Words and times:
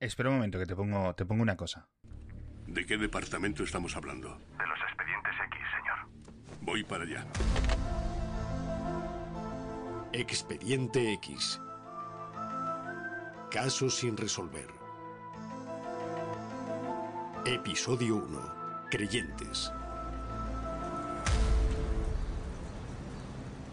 Espera 0.00 0.30
un 0.30 0.36
momento 0.36 0.58
que 0.58 0.64
te 0.64 0.74
pongo, 0.74 1.14
te 1.14 1.26
pongo 1.26 1.42
una 1.42 1.58
cosa. 1.58 1.86
¿De 2.66 2.86
qué 2.86 2.96
departamento 2.96 3.62
estamos 3.64 3.94
hablando? 3.96 4.30
De 4.30 4.66
los 4.66 4.78
expedientes 4.88 5.34
X, 5.44 5.60
señor. 5.76 6.58
Voy 6.62 6.84
para 6.84 7.04
allá. 7.04 7.26
Expediente 10.14 11.12
X. 11.12 11.60
Caso 13.50 13.90
sin 13.90 14.16
resolver. 14.16 14.68
Episodio 17.44 18.16
1. 18.16 18.86
Creyentes. 18.90 19.70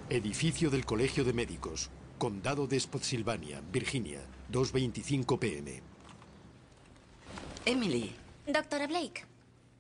Edificio 0.10 0.70
del 0.70 0.84
Colegio 0.84 1.24
de 1.24 1.32
Médicos. 1.32 1.90
Condado 2.18 2.68
de 2.68 2.78
Spotsylvania, 2.78 3.62
Virginia. 3.72 4.20
2.25 4.52 5.40
pm. 5.40 5.97
Emily, 7.68 8.16
Doctora 8.48 8.88
Blake. 8.88 9.26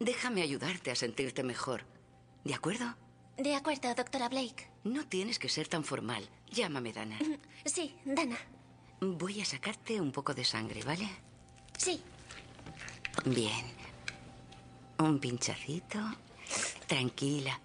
déjame 0.02 0.42
ayudarte 0.42 0.92
a 0.92 0.96
sentirte 0.96 1.42
mejor. 1.42 1.86
¿De 2.44 2.54
acuerdo? 2.54 2.98
De 3.38 3.56
acuerdo, 3.56 3.96
doctora 3.96 4.28
Blake. 4.28 4.70
No 4.84 5.08
tienes 5.08 5.40
que 5.40 5.48
ser 5.48 5.70
tan 5.70 5.86
formal. 5.86 6.28
Llámame 6.52 6.92
Dana. 6.92 7.18
Sí, 7.64 7.96
Dana. 8.04 8.38
Voy 9.00 9.40
a 9.40 9.46
sacarte 9.46 10.02
un 10.02 10.12
poco 10.12 10.34
de 10.34 10.44
sangre, 10.44 10.84
¿vale? 10.84 11.08
Sí. 11.78 12.02
Bien. 13.26 13.66
Un 15.00 15.20
pinchacito. 15.20 16.00
Tranquila. 16.88 17.58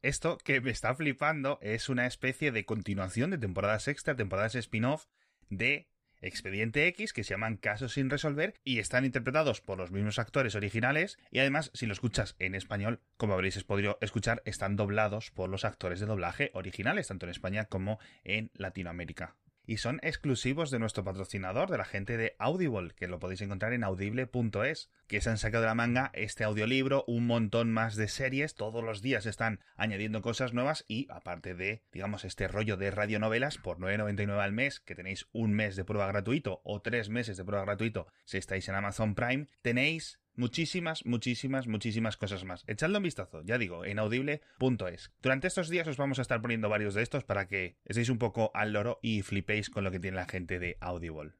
Esto 0.00 0.38
que 0.38 0.60
me 0.60 0.70
está 0.70 0.94
flipando 0.94 1.58
es 1.60 1.88
una 1.88 2.06
especie 2.06 2.52
de 2.52 2.64
continuación 2.64 3.30
de 3.30 3.38
temporadas 3.38 3.88
extra, 3.88 4.14
temporadas 4.14 4.54
spin-off 4.54 5.06
de 5.50 5.88
Expediente 6.24 6.86
X 6.88 7.12
que 7.12 7.22
se 7.22 7.34
llaman 7.34 7.56
Casos 7.56 7.92
sin 7.92 8.08
resolver 8.08 8.54
y 8.64 8.78
están 8.78 9.04
interpretados 9.04 9.60
por 9.60 9.78
los 9.78 9.90
mismos 9.90 10.18
actores 10.18 10.54
originales 10.54 11.18
y 11.30 11.38
además 11.38 11.70
si 11.74 11.86
lo 11.86 11.92
escuchas 11.92 12.34
en 12.38 12.54
español, 12.54 13.00
como 13.16 13.34
habréis 13.34 13.62
podido 13.64 13.98
escuchar, 14.00 14.42
están 14.46 14.76
doblados 14.76 15.30
por 15.30 15.50
los 15.50 15.64
actores 15.64 16.00
de 16.00 16.06
doblaje 16.06 16.50
originales, 16.54 17.08
tanto 17.08 17.26
en 17.26 17.30
España 17.30 17.66
como 17.66 17.98
en 18.24 18.50
Latinoamérica. 18.54 19.36
Y 19.66 19.78
son 19.78 19.98
exclusivos 20.02 20.70
de 20.70 20.78
nuestro 20.78 21.04
patrocinador, 21.04 21.70
de 21.70 21.78
la 21.78 21.84
gente 21.84 22.16
de 22.16 22.36
Audible, 22.38 22.92
que 22.94 23.08
lo 23.08 23.18
podéis 23.18 23.40
encontrar 23.40 23.72
en 23.72 23.84
audible.es, 23.84 24.90
que 25.06 25.20
se 25.20 25.30
han 25.30 25.38
sacado 25.38 25.62
de 25.62 25.68
la 25.68 25.74
manga 25.74 26.10
este 26.14 26.44
audiolibro, 26.44 27.04
un 27.06 27.26
montón 27.26 27.72
más 27.72 27.96
de 27.96 28.08
series, 28.08 28.54
todos 28.54 28.84
los 28.84 29.00
días 29.02 29.26
están 29.26 29.60
añadiendo 29.76 30.22
cosas 30.22 30.52
nuevas 30.52 30.84
y 30.88 31.06
aparte 31.10 31.54
de, 31.54 31.82
digamos, 31.92 32.24
este 32.24 32.48
rollo 32.48 32.76
de 32.76 32.90
radionovelas 32.90 33.58
por 33.58 33.78
9.99 33.78 34.38
al 34.38 34.52
mes, 34.52 34.80
que 34.80 34.94
tenéis 34.94 35.26
un 35.32 35.52
mes 35.52 35.76
de 35.76 35.84
prueba 35.84 36.06
gratuito 36.06 36.60
o 36.64 36.80
tres 36.82 37.08
meses 37.08 37.36
de 37.36 37.44
prueba 37.44 37.64
gratuito 37.64 38.06
si 38.24 38.38
estáis 38.38 38.68
en 38.68 38.74
Amazon 38.74 39.14
Prime, 39.14 39.48
tenéis 39.62 40.18
muchísimas, 40.36 41.04
muchísimas, 41.06 41.66
muchísimas 41.66 42.16
cosas 42.16 42.44
más. 42.44 42.64
Echadle 42.66 42.96
un 42.98 43.02
vistazo, 43.04 43.42
ya 43.44 43.58
digo, 43.58 43.84
en 43.84 43.98
audible.es. 43.98 45.12
Durante 45.22 45.46
estos 45.48 45.68
días 45.68 45.86
os 45.88 45.96
vamos 45.96 46.18
a 46.18 46.22
estar 46.22 46.40
poniendo 46.40 46.68
varios 46.68 46.94
de 46.94 47.02
estos 47.02 47.24
para 47.24 47.46
que 47.48 47.76
estéis 47.84 48.08
un 48.08 48.18
poco 48.18 48.50
al 48.54 48.72
loro 48.72 48.98
y 49.02 49.22
flipéis 49.22 49.70
con 49.70 49.84
lo 49.84 49.90
que 49.90 50.00
tiene 50.00 50.16
la 50.16 50.26
gente 50.26 50.58
de 50.58 50.76
Audible. 50.80 51.32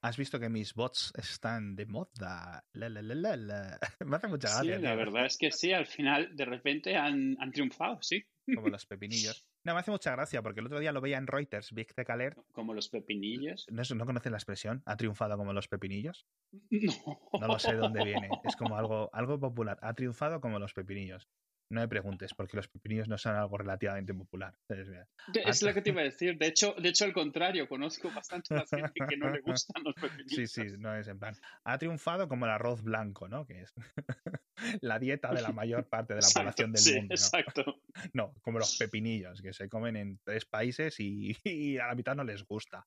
Has 0.00 0.16
visto 0.16 0.38
que 0.38 0.48
mis 0.48 0.74
bots 0.74 1.12
están 1.16 1.74
de 1.74 1.84
moda. 1.86 2.64
La, 2.72 2.88
la, 2.88 3.02
la, 3.02 3.14
la, 3.14 3.36
la. 3.36 3.78
Me 4.06 4.16
hace 4.16 4.28
mucha 4.28 4.46
Sí, 4.48 4.68
gracia. 4.68 4.78
la 4.78 4.90
tío. 4.90 4.96
verdad 4.96 5.26
es 5.26 5.36
que 5.36 5.50
sí, 5.50 5.72
al 5.72 5.86
final 5.86 6.36
de 6.36 6.44
repente 6.44 6.96
han, 6.96 7.36
han 7.40 7.50
triunfado, 7.50 7.98
sí. 8.00 8.24
Como 8.54 8.68
los 8.68 8.86
pepinillos. 8.86 9.44
No, 9.64 9.74
me 9.74 9.80
hace 9.80 9.90
mucha 9.90 10.12
gracia 10.12 10.42
porque 10.42 10.60
el 10.60 10.66
otro 10.66 10.78
día 10.78 10.92
lo 10.92 11.00
veía 11.00 11.18
en 11.18 11.26
Reuters, 11.26 11.72
Big 11.72 11.92
Tech 11.94 12.08
Alert. 12.10 12.38
Como 12.52 12.74
los 12.74 12.88
pepinillos. 12.88 13.66
¿No, 13.70 13.82
¿No 13.94 14.06
conocen 14.06 14.32
la 14.32 14.38
expresión? 14.38 14.82
¿Ha 14.86 14.96
triunfado 14.96 15.36
como 15.36 15.52
los 15.52 15.68
pepinillos? 15.68 16.26
No. 17.32 17.40
No 17.40 17.46
lo 17.48 17.58
sé 17.58 17.72
de 17.72 17.78
dónde 17.78 18.04
viene. 18.04 18.30
Es 18.44 18.56
como 18.56 18.76
algo, 18.76 19.10
algo 19.12 19.38
popular. 19.38 19.78
Ha 19.82 19.94
triunfado 19.94 20.40
como 20.40 20.58
los 20.58 20.72
pepinillos. 20.72 21.28
No 21.70 21.82
me 21.82 21.88
preguntes, 21.88 22.32
porque 22.32 22.56
los 22.56 22.66
pepinillos 22.68 23.08
no 23.08 23.18
son 23.18 23.36
algo 23.36 23.58
relativamente 23.58 24.14
popular. 24.14 24.54
Es 24.68 25.62
lo 25.62 25.74
que 25.74 25.82
te 25.82 25.90
iba 25.90 26.00
a 26.00 26.04
decir. 26.04 26.38
De 26.38 26.46
hecho, 26.46 26.74
de 26.78 26.88
hecho, 26.88 27.04
al 27.04 27.12
contrario, 27.12 27.68
conozco 27.68 28.10
bastante 28.10 28.54
a 28.54 28.58
la 28.58 28.66
gente 28.66 29.00
que 29.06 29.16
no 29.18 29.30
le 29.30 29.40
gustan 29.42 29.82
los 29.84 29.94
pepinillos. 29.94 30.50
Sí, 30.50 30.68
sí, 30.68 30.76
no 30.78 30.96
es 30.96 31.08
en 31.08 31.18
plan. 31.18 31.34
Ha 31.64 31.76
triunfado 31.76 32.26
como 32.26 32.46
el 32.46 32.52
arroz 32.52 32.82
blanco, 32.82 33.28
¿no? 33.28 33.46
Que 33.46 33.62
es 33.62 33.74
la 34.80 34.98
dieta 34.98 35.32
de 35.32 35.42
la 35.42 35.52
mayor 35.52 35.86
parte 35.88 36.14
de 36.14 36.20
la 36.20 36.26
Exacto, 36.26 36.40
población 36.40 36.72
del 36.72 36.82
sí, 36.82 36.94
mundo. 36.94 37.08
¿no? 37.08 37.14
Exacto. 37.14 37.74
No, 38.14 38.32
como 38.42 38.60
los 38.60 38.76
pepinillos, 38.76 39.42
que 39.42 39.52
se 39.52 39.68
comen 39.68 39.96
en 39.96 40.20
tres 40.24 40.46
países 40.46 40.98
y, 41.00 41.36
y 41.44 41.78
a 41.78 41.88
la 41.88 41.94
mitad 41.94 42.14
no 42.14 42.24
les 42.24 42.44
gusta. 42.44 42.86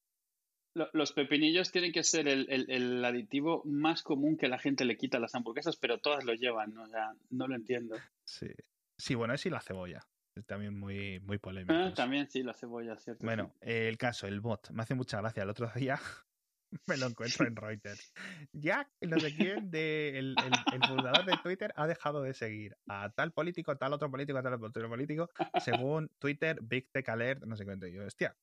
Lo- 0.74 0.90
Los 0.94 1.12
pepinillos 1.14 1.72
tienen 1.72 1.92
que 1.92 2.04
ser 2.04 2.28
el, 2.28 2.48
el- 2.50 2.70
el 2.72 3.04
aditivo 3.06 3.62
más 3.66 4.04
común 4.04 4.38
que 4.38 4.48
la 4.48 4.58
gente 4.60 4.86
le 4.86 4.98
quita 4.98 5.18
a 5.18 5.20
las 5.22 5.36
hamburguesas, 5.36 5.76
pero 5.78 6.00
todas 6.00 6.24
lo 6.24 6.34
llevan, 6.34 6.74
¿no? 6.74 6.84
O 6.84 6.88
sea, 6.88 7.14
no 7.30 7.48
lo 7.48 7.56
entiendo. 7.56 7.96
Sí. 8.26 8.48
Sí, 8.98 9.16
bueno, 9.16 9.34
es 9.34 9.46
y 9.46 9.50
la 9.50 9.62
cebolla. 9.62 10.00
Es 10.36 10.46
también 10.46 10.78
muy, 10.80 11.20
muy 11.22 11.40
polémico. 11.40 11.74
Ah, 11.74 11.94
también 11.94 12.30
sí, 12.30 12.42
la 12.44 12.54
cebolla, 12.54 12.96
¿cierto? 12.98 13.26
Bueno, 13.26 13.54
el 13.60 13.98
caso, 13.98 14.28
el 14.28 14.40
bot, 14.40 14.70
me 14.72 14.84
hace 14.84 14.96
mucha 14.96 15.18
gracia. 15.20 15.44
El 15.44 15.50
otro 15.50 15.70
día 15.76 16.00
me 16.88 16.96
lo 16.96 17.08
encuentro 17.08 17.46
en 17.46 17.56
Reuters. 17.58 18.14
Jack, 18.54 18.90
no 19.02 19.20
sé 19.20 19.36
quién, 19.36 19.70
de, 19.72 20.18
el, 20.20 20.36
el- 20.46 20.74
el 20.82 20.88
fundador 20.88 21.26
de 21.26 21.36
Twitter, 21.44 21.74
ha 21.76 21.86
dejado 21.88 22.22
de 22.22 22.34
seguir 22.34 22.78
a 22.88 23.10
tal 23.12 23.34
político, 23.34 23.76
tal 23.78 23.92
otro 23.92 24.10
político, 24.10 24.42
tal 24.42 24.54
otro 24.54 24.88
político, 24.88 25.30
según 25.60 26.10
Twitter, 26.18 26.60
Big 26.62 26.90
Tech 26.94 27.10
Alert, 27.10 27.44
no 27.44 27.58
sé 27.58 27.66
cuánto. 27.66 27.88
Yo, 27.88 28.06
hostia. 28.06 28.38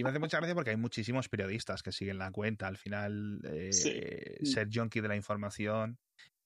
Y 0.00 0.02
me 0.02 0.08
hace 0.08 0.18
mucha 0.18 0.38
gracia 0.38 0.54
porque 0.54 0.70
hay 0.70 0.78
muchísimos 0.78 1.28
periodistas 1.28 1.82
que 1.82 1.92
siguen 1.92 2.16
la 2.16 2.30
cuenta. 2.30 2.66
Al 2.66 2.78
final, 2.78 3.38
eh, 3.44 3.70
Sí. 3.70 4.46
ser 4.46 4.68
junkie 4.72 5.02
de 5.02 5.08
la 5.08 5.16
información 5.16 5.98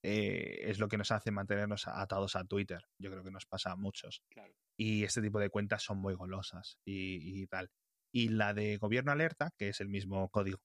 eh, 0.02 0.68
es 0.68 0.80
lo 0.80 0.88
que 0.88 0.98
nos 0.98 1.12
hace 1.12 1.30
mantenernos 1.30 1.86
atados 1.86 2.34
a 2.34 2.44
Twitter. 2.44 2.82
Yo 2.98 3.12
creo 3.12 3.22
que 3.22 3.30
nos 3.30 3.46
pasa 3.46 3.70
a 3.70 3.76
muchos 3.76 4.22
Claro. 4.28 4.52
y 4.76 5.04
este 5.04 5.22
tipo 5.22 5.38
de 5.38 5.50
cuentas 5.50 5.84
son 5.84 5.98
muy 5.98 6.14
golosas 6.14 6.78
y, 6.84 7.42
y 7.42 7.46
tal. 7.46 7.70
Y 8.12 8.28
la 8.30 8.54
de 8.54 8.76
Gobierno 8.76 9.12
Alerta, 9.12 9.52
que 9.56 9.68
es 9.68 9.80
el 9.80 9.88
mismo 9.88 10.28
código, 10.30 10.58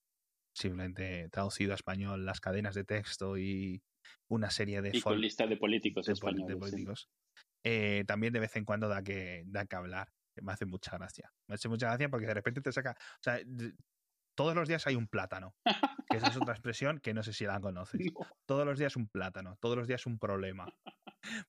simplemente 0.54 1.30
traducido 1.30 1.74
a 1.74 1.76
español, 1.76 2.26
las 2.26 2.42
cadenas 2.42 2.74
de 2.74 2.84
texto 2.86 3.38
y 3.38 3.84
una 4.28 4.50
serie 4.50 4.82
de, 4.82 4.98
Y 4.98 5.02
con 5.02 5.22
lista 5.22 5.46
de 5.46 5.58
políticos 5.58 6.08
de 6.08 6.14
españoles. 6.14 6.48
de 6.48 6.54
sí. 6.56 6.60
políticos, 6.60 7.10
eh, 7.64 8.04
también 8.08 8.34
de 8.34 8.40
vez 8.40 8.56
en 8.56 8.66
cuando 8.66 8.88
da 8.90 9.04
que, 9.04 9.44
da 9.46 9.66
que 9.68 9.76
hablar. 9.76 10.10
Me 10.42 10.54
hace 10.54 10.66
mucha 10.66 10.98
gracia. 10.98 11.32
Me 11.48 11.56
hace 11.56 11.70
mucha 11.70 11.88
gracia 11.88 12.10
porque 12.10 12.28
de 12.28 12.34
repente 12.34 12.62
te 12.62 12.72
saca... 12.72 12.92
O 12.92 13.24
sea, 13.24 13.40
todos 14.40 14.56
los 14.56 14.70
días 14.70 14.88
hay 14.88 14.96
un 14.96 15.08
plátano, 15.08 15.54
que 16.10 16.16
esa 16.16 16.28
es 16.28 16.38
otra 16.38 16.54
expresión 16.54 17.00
que 17.00 17.14
no 17.14 17.24
sé 17.24 17.34
si 17.34 17.46
la 17.46 17.60
conoces. 17.60 18.00
No. 18.14 18.26
Todos 18.46 18.66
los 18.66 18.80
días 18.80 18.96
un 18.96 19.10
plátano, 19.10 19.58
todos 19.60 19.78
los 19.78 19.86
días 19.86 20.06
un 20.06 20.18
problema. 20.18 20.66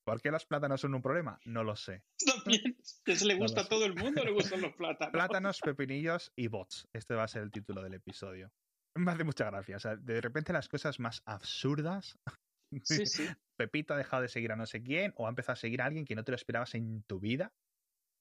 ¿Por 0.05 0.21
qué 0.21 0.33
los 0.33 0.45
plátanos 0.45 0.81
son 0.81 0.95
un 0.95 1.01
problema? 1.01 1.39
No 1.45 1.63
lo 1.63 1.77
sé. 1.77 2.03
También, 2.27 2.77
que 3.05 3.15
se 3.15 3.27
le 3.27 3.37
gusta 3.37 3.61
a 3.61 3.69
todo 3.69 3.85
el 3.85 3.95
mundo, 3.95 4.25
le 4.25 4.33
gustan 4.33 4.61
los 4.61 4.75
plátanos. 4.75 5.13
Plátanos, 5.13 5.61
pepinillos 5.61 6.33
y 6.35 6.49
bots. 6.49 6.89
Este 6.93 7.15
va 7.15 7.23
a 7.23 7.29
ser 7.29 7.43
el 7.43 7.53
título 7.53 7.81
del 7.81 7.95
episodio. 7.95 8.51
Me 8.97 9.13
hace 9.13 9.23
mucha 9.23 9.45
gracia. 9.45 9.77
O 9.77 9.81
sea, 9.81 9.95
de 9.95 10.21
repente 10.21 10.53
las 10.53 10.69
cosas 10.69 10.99
más 10.99 11.23
absurdas. 11.25 12.19
Sí, 12.83 13.07
sí. 13.07 13.29
Pepito 13.57 13.95
ha 13.95 13.99
dejado 13.99 14.23
de 14.23 14.29
seguir 14.29 14.53
a 14.53 14.57
no 14.57 14.67
sé 14.67 14.83
quién 14.83 15.13
o 15.17 15.27
ha 15.27 15.31
empezado 15.31 15.53
a 15.53 15.57
seguir 15.57 15.81
a 15.81 15.87
alguien 15.87 16.05
que 16.05 16.17
no 16.17 16.25
te 16.25 16.33
lo 16.33 16.37
esperabas 16.37 16.75
en 16.75 17.03
tu 17.05 17.21
vida. 17.21 17.53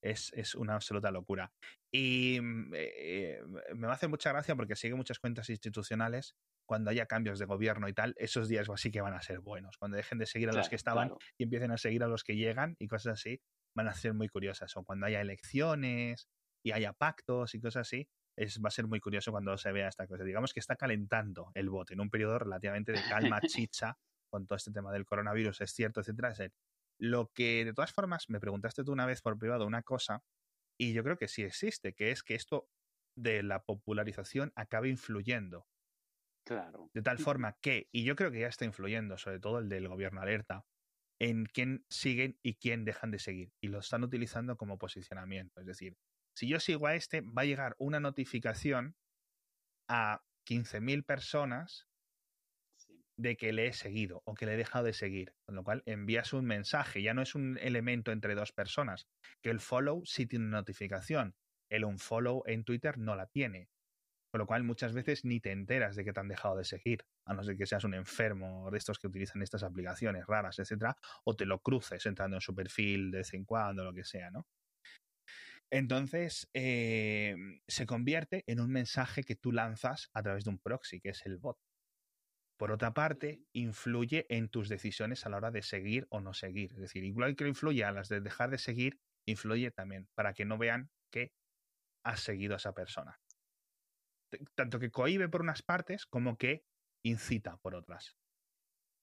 Es, 0.01 0.31
es 0.33 0.55
una 0.55 0.75
absoluta 0.75 1.11
locura. 1.11 1.51
Y 1.91 2.39
mm, 2.41 2.71
eh, 2.75 3.41
me 3.75 3.87
hace 3.87 4.07
mucha 4.07 4.31
gracia 4.31 4.55
porque 4.55 4.75
sigue 4.75 4.95
muchas 4.95 5.19
cuentas 5.19 5.49
institucionales. 5.49 6.35
Cuando 6.67 6.91
haya 6.91 7.07
cambios 7.07 7.39
de 7.39 7.45
gobierno 7.45 7.87
y 7.87 7.93
tal, 7.93 8.13
esos 8.17 8.47
días 8.47 8.67
sí 8.75 8.91
que 8.91 9.01
van 9.01 9.15
a 9.15 9.21
ser 9.21 9.39
buenos. 9.39 9.77
Cuando 9.77 9.97
dejen 9.97 10.19
de 10.19 10.27
seguir 10.27 10.49
a 10.49 10.53
los 10.53 10.69
que 10.69 10.75
estaban 10.75 11.07
claro. 11.07 11.19
y 11.37 11.43
empiecen 11.43 11.71
a 11.71 11.77
seguir 11.77 12.03
a 12.03 12.07
los 12.07 12.23
que 12.23 12.35
llegan 12.35 12.75
y 12.77 12.87
cosas 12.87 13.13
así, 13.13 13.41
van 13.75 13.87
a 13.87 13.93
ser 13.93 14.13
muy 14.13 14.29
curiosas. 14.29 14.77
O 14.77 14.83
cuando 14.83 15.07
haya 15.07 15.19
elecciones 15.19 16.27
y 16.63 16.71
haya 16.71 16.93
pactos 16.93 17.55
y 17.55 17.59
cosas 17.59 17.87
así, 17.87 18.07
es, 18.37 18.61
va 18.63 18.67
a 18.67 18.71
ser 18.71 18.87
muy 18.87 18.99
curioso 18.99 19.31
cuando 19.31 19.57
se 19.57 19.71
vea 19.71 19.87
esta 19.87 20.05
cosa. 20.07 20.23
Digamos 20.23 20.53
que 20.53 20.59
está 20.59 20.75
calentando 20.75 21.51
el 21.55 21.69
bote 21.69 21.95
en 21.95 22.01
un 22.01 22.09
periodo 22.09 22.39
relativamente 22.39 22.91
de 22.91 23.01
calma 23.09 23.41
chicha 23.41 23.97
con 24.29 24.45
todo 24.45 24.57
este 24.57 24.71
tema 24.71 24.91
del 24.91 25.05
coronavirus, 25.05 25.61
es 25.61 25.71
cierto, 25.71 26.01
etcétera. 26.01 26.29
es 26.29 26.39
el- 26.39 26.53
Lo 26.99 27.31
que, 27.33 27.65
de 27.65 27.73
todas 27.73 27.93
formas, 27.93 28.29
me 28.29 28.39
preguntaste 28.39 28.83
tú 28.83 28.91
una 28.91 29.05
vez 29.05 29.21
por 29.21 29.39
privado 29.39 29.65
una 29.65 29.83
cosa, 29.83 30.23
y 30.77 30.93
yo 30.93 31.03
creo 31.03 31.17
que 31.17 31.27
sí 31.27 31.43
existe, 31.43 31.93
que 31.93 32.11
es 32.11 32.23
que 32.23 32.35
esto 32.35 32.69
de 33.15 33.43
la 33.43 33.63
popularización 33.63 34.51
acabe 34.55 34.89
influyendo. 34.89 35.67
Claro. 36.45 36.89
De 36.93 37.01
tal 37.01 37.19
forma 37.19 37.57
que, 37.61 37.89
y 37.91 38.03
yo 38.03 38.15
creo 38.15 38.31
que 38.31 38.39
ya 38.39 38.47
está 38.47 38.65
influyendo, 38.65 39.17
sobre 39.17 39.39
todo 39.39 39.59
el 39.59 39.69
del 39.69 39.87
gobierno 39.87 40.21
alerta, 40.21 40.65
en 41.19 41.45
quién 41.45 41.85
siguen 41.89 42.39
y 42.41 42.55
quién 42.55 42.85
dejan 42.85 43.11
de 43.11 43.19
seguir. 43.19 43.53
Y 43.61 43.67
lo 43.67 43.79
están 43.79 44.03
utilizando 44.03 44.57
como 44.57 44.77
posicionamiento. 44.77 45.59
Es 45.59 45.67
decir, 45.67 45.97
si 46.35 46.47
yo 46.47 46.59
sigo 46.59 46.87
a 46.87 46.95
este, 46.95 47.21
va 47.21 47.41
a 47.41 47.45
llegar 47.45 47.75
una 47.77 47.99
notificación 47.99 48.95
a 49.89 50.23
15.000 50.45 51.03
personas. 51.03 51.88
De 53.19 53.35
que 53.35 53.51
le 53.51 53.67
he 53.67 53.73
seguido 53.73 54.21
o 54.25 54.33
que 54.33 54.45
le 54.45 54.53
he 54.53 54.57
dejado 54.57 54.85
de 54.85 54.93
seguir. 54.93 55.33
Con 55.45 55.55
lo 55.55 55.63
cual 55.63 55.83
envías 55.85 56.31
un 56.33 56.45
mensaje, 56.45 57.01
ya 57.01 57.13
no 57.13 57.21
es 57.21 57.35
un 57.35 57.57
elemento 57.61 58.11
entre 58.11 58.33
dos 58.33 58.53
personas, 58.53 59.07
que 59.41 59.49
el 59.49 59.59
follow 59.59 60.05
sí 60.05 60.25
tiene 60.25 60.45
notificación, 60.45 61.35
el 61.69 61.83
unfollow 61.83 62.43
en 62.45 62.63
Twitter 62.63 62.97
no 62.97 63.15
la 63.15 63.27
tiene. 63.27 63.69
Con 64.31 64.39
lo 64.39 64.47
cual 64.47 64.63
muchas 64.63 64.93
veces 64.93 65.25
ni 65.25 65.39
te 65.39 65.51
enteras 65.51 65.95
de 65.95 66.05
que 66.05 66.13
te 66.13 66.19
han 66.19 66.27
dejado 66.27 66.55
de 66.55 66.63
seguir, 66.63 67.03
a 67.25 67.33
no 67.33 67.43
ser 67.43 67.57
que 67.57 67.65
seas 67.65 67.83
un 67.83 67.95
enfermo 67.95 68.69
de 68.71 68.77
estos 68.77 68.99
que 68.99 69.07
utilizan 69.07 69.41
estas 69.41 69.63
aplicaciones 69.63 70.25
raras, 70.27 70.59
etcétera, 70.59 70.95
o 71.25 71.35
te 71.35 71.45
lo 71.45 71.59
cruces 71.59 72.05
entrando 72.05 72.37
en 72.37 72.41
su 72.41 72.53
perfil 72.55 73.11
de 73.11 73.17
vez 73.19 73.33
en 73.33 73.43
cuando, 73.43 73.83
lo 73.83 73.93
que 73.93 74.05
sea, 74.05 74.29
¿no? 74.29 74.47
Entonces, 75.71 76.49
eh, 76.53 77.35
se 77.67 77.85
convierte 77.85 78.43
en 78.47 78.59
un 78.59 78.71
mensaje 78.71 79.23
que 79.23 79.35
tú 79.35 79.51
lanzas 79.51 80.09
a 80.13 80.23
través 80.23 80.43
de 80.43 80.51
un 80.51 80.59
proxy, 80.59 80.99
que 80.99 81.09
es 81.09 81.25
el 81.25 81.37
bot. 81.37 81.57
Por 82.59 82.73
otra 82.73 82.93
parte, 82.93 83.41
influye 83.53 84.25
en 84.27 84.49
tus 84.49 84.67
decisiones 84.67 85.25
a 85.25 85.29
la 85.29 85.37
hora 85.37 85.49
de 85.49 85.61
seguir 85.61 86.07
o 86.09 86.19
no 86.19 86.33
seguir. 86.33 86.73
Es 86.73 86.79
decir, 86.79 87.05
igual 87.05 87.37
que 87.37 87.47
influye 87.47 87.85
a 87.85 87.93
las 87.93 88.09
de 88.09 88.19
dejar 88.19 88.49
de 88.49 88.57
seguir, 88.57 88.99
influye 89.25 89.71
también 89.71 90.09
para 90.13 90.33
que 90.33 90.43
no 90.43 90.57
vean 90.57 90.91
que 91.09 91.31
has 92.03 92.19
seguido 92.19 92.55
a 92.55 92.57
esa 92.57 92.73
persona. 92.73 93.21
Tanto 94.55 94.77
que 94.77 94.91
cohibe 94.91 95.29
por 95.29 95.41
unas 95.41 95.63
partes 95.63 96.05
como 96.05 96.37
que 96.37 96.65
incita 97.01 97.55
por 97.59 97.75
otras. 97.75 98.18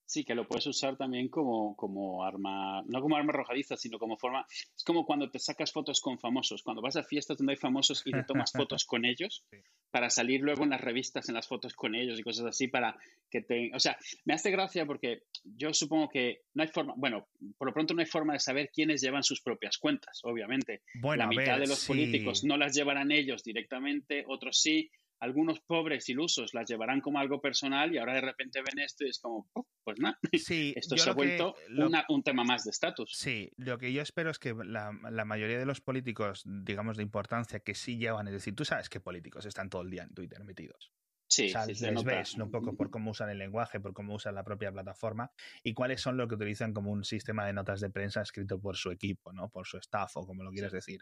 Sí, 0.07 0.25
que 0.25 0.37
lo 0.37 0.47
puedes 0.47 0.67
usar 0.69 0.97
también 0.97 1.29
como, 1.29 1.75
como 1.75 2.25
arma, 2.25 2.83
no 2.87 3.01
como 3.01 3.17
arma 3.17 3.33
arrojadiza, 3.33 3.77
sino 3.77 3.99
como 3.99 4.17
forma. 4.17 4.47
Es 4.49 4.85
como 4.85 5.05
cuando 5.05 5.29
te 5.29 5.41
sacas 5.41 5.73
fotos 5.73 6.01
con 6.01 6.17
famosos, 6.21 6.63
cuando 6.63 6.81
vas 6.81 6.95
a 6.95 7.03
fiestas 7.03 7.39
donde 7.39 7.55
hay 7.55 7.57
famosos 7.57 8.03
y 8.05 8.13
te 8.13 8.23
tomas 8.23 8.53
fotos 8.57 8.85
con 8.85 9.05
ellos 9.05 9.45
para 9.91 10.09
salir 10.09 10.41
luego 10.43 10.63
en 10.63 10.71
las 10.71 10.81
revistas, 10.81 11.29
en 11.29 11.35
las 11.35 11.49
fotos 11.49 11.75
con 11.75 11.97
ellos 11.97 12.21
y 12.21 12.23
cosas 12.23 12.47
así, 12.47 12.69
para 12.69 12.97
que 13.29 13.43
te. 13.43 13.73
O 13.75 13.81
sea, 13.81 13.99
me 14.25 14.35
hace 14.35 14.53
gracia 14.53 14.87
porque 14.87 15.23
yo 15.43 15.75
supongo 15.75 16.09
que 16.09 16.43
no 16.55 16.63
hay 16.63 16.69
forma, 16.69 16.95
bueno, 16.97 17.27
por 17.59 17.67
lo 17.67 17.75
pronto 17.75 17.93
no 17.93 18.01
hay 18.01 18.07
forma 18.07 18.35
de 18.35 18.39
saber 18.39 18.71
quiénes 18.73 19.03
llevan 19.03 19.25
sus 19.25 19.43
propias 19.43 19.77
cuentas, 19.77 20.21
obviamente. 20.23 20.83
Bueno, 21.01 21.25
La 21.25 21.29
mitad 21.29 21.59
ver, 21.59 21.63
de 21.63 21.67
los 21.67 21.81
sí. 21.81 21.89
políticos 21.89 22.45
no 22.45 22.57
las 22.57 22.77
llevarán 22.77 23.11
ellos 23.11 23.43
directamente, 23.43 24.25
otros 24.29 24.61
sí. 24.61 24.89
Algunos 25.21 25.61
pobres 25.61 26.09
ilusos 26.09 26.53
las 26.55 26.69
llevarán 26.69 27.01
como 27.01 27.19
algo 27.19 27.41
personal 27.41 27.93
y 27.95 27.99
ahora 27.99 28.15
de 28.15 28.21
repente 28.21 28.61
ven 28.61 28.79
esto 28.85 29.05
y 29.05 29.09
es 29.09 29.19
como, 29.19 29.49
"Oh, 29.55 29.67
pues 29.85 29.99
nada, 29.99 30.19
Sí, 30.35 30.75
esto 30.77 30.97
se 30.97 31.09
ha 31.11 31.13
que- 31.15 31.17
vuelto 31.17 31.55
lo- 31.69 31.87
una- 31.87 32.05
un 32.09 32.23
tema 32.23 32.45
más 32.45 32.65
de 32.65 32.71
estatus. 32.71 33.13
Sí, 33.17 33.51
lo 33.57 33.79
que 33.79 33.93
yo 33.93 34.03
espero 34.03 34.31
es 34.31 34.39
que 34.39 34.55
la, 34.55 34.93
la 35.11 35.25
mayoría 35.25 35.59
de 35.59 35.67
los 35.67 35.81
políticos, 35.81 36.43
digamos, 36.45 36.97
de 36.97 37.03
importancia 37.03 37.61
que 37.61 37.75
sí 37.75 37.97
llevan, 37.99 38.27
es 38.29 38.35
decir, 38.35 38.55
tú 38.55 38.65
sabes 38.65 38.89
que 38.89 39.01
políticos 39.01 39.47
están 39.47 39.71
todo 39.71 39.83
el 39.83 39.91
día 39.91 40.03
en 40.03 40.13
Twitter 40.15 40.45
metidos. 40.45 40.93
Sí, 41.29 41.47
O 41.47 41.49
sea, 41.49 41.65
sí, 41.65 41.75
se 41.75 41.87
les 41.87 41.95
nota. 42.05 42.17
ves 42.19 42.37
¿no? 42.39 42.45
un 42.45 42.51
poco 42.53 42.77
por 42.77 42.89
cómo 42.91 43.11
usan 43.11 43.29
el 43.31 43.39
lenguaje, 43.39 43.81
por 43.81 43.93
cómo 43.95 44.15
usan 44.15 44.37
la 44.37 44.45
propia 44.45 44.71
plataforma 44.71 45.33
y 45.65 45.75
cuáles 45.75 46.01
son 46.01 46.17
lo 46.17 46.29
que 46.29 46.37
utilizan 46.37 46.73
como 46.73 46.93
un 46.93 47.03
sistema 47.05 47.45
de 47.45 47.53
notas 47.53 47.81
de 47.81 47.91
prensa 47.91 48.23
escrito 48.23 48.61
por 48.61 48.77
su 48.77 48.93
equipo, 48.93 49.33
¿no? 49.33 49.49
Por 49.49 49.67
su 49.67 49.77
staff 49.79 50.17
o 50.17 50.25
como 50.27 50.45
lo 50.45 50.53
quieras 50.53 50.71
decir. 50.71 51.01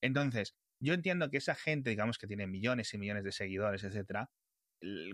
Entonces, 0.00 0.56
yo 0.80 0.94
entiendo 0.94 1.30
que 1.30 1.38
esa 1.38 1.54
gente, 1.54 1.90
digamos, 1.90 2.18
que 2.18 2.26
tiene 2.26 2.46
millones 2.46 2.92
y 2.94 2.98
millones 2.98 3.24
de 3.24 3.32
seguidores, 3.32 3.84
etcétera, 3.84 4.30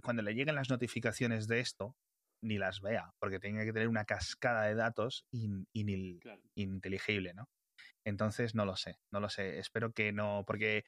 cuando 0.03 0.23
le 0.23 0.35
lleguen 0.35 0.55
las 0.57 0.71
notificaciones 0.71 1.47
de 1.47 1.61
esto, 1.61 1.97
ni 2.43 2.59
las 2.59 2.81
vea, 2.81 3.11
porque 3.21 3.39
tiene 3.39 3.65
que 3.65 3.73
tener 3.73 3.89
una 3.89 4.05
cascada 4.05 4.65
de 4.65 4.75
datos 4.75 5.27
in- 5.31 5.67
Claro. 6.21 6.43
ininteligible, 6.55 7.35
¿no? 7.35 7.49
Entonces, 8.05 8.55
no 8.55 8.65
lo 8.67 8.77
sé, 8.77 8.97
no 9.13 9.21
lo 9.21 9.29
sé. 9.31 9.59
Espero 9.59 9.93
que 9.93 10.13
no, 10.13 10.45
porque 10.47 10.85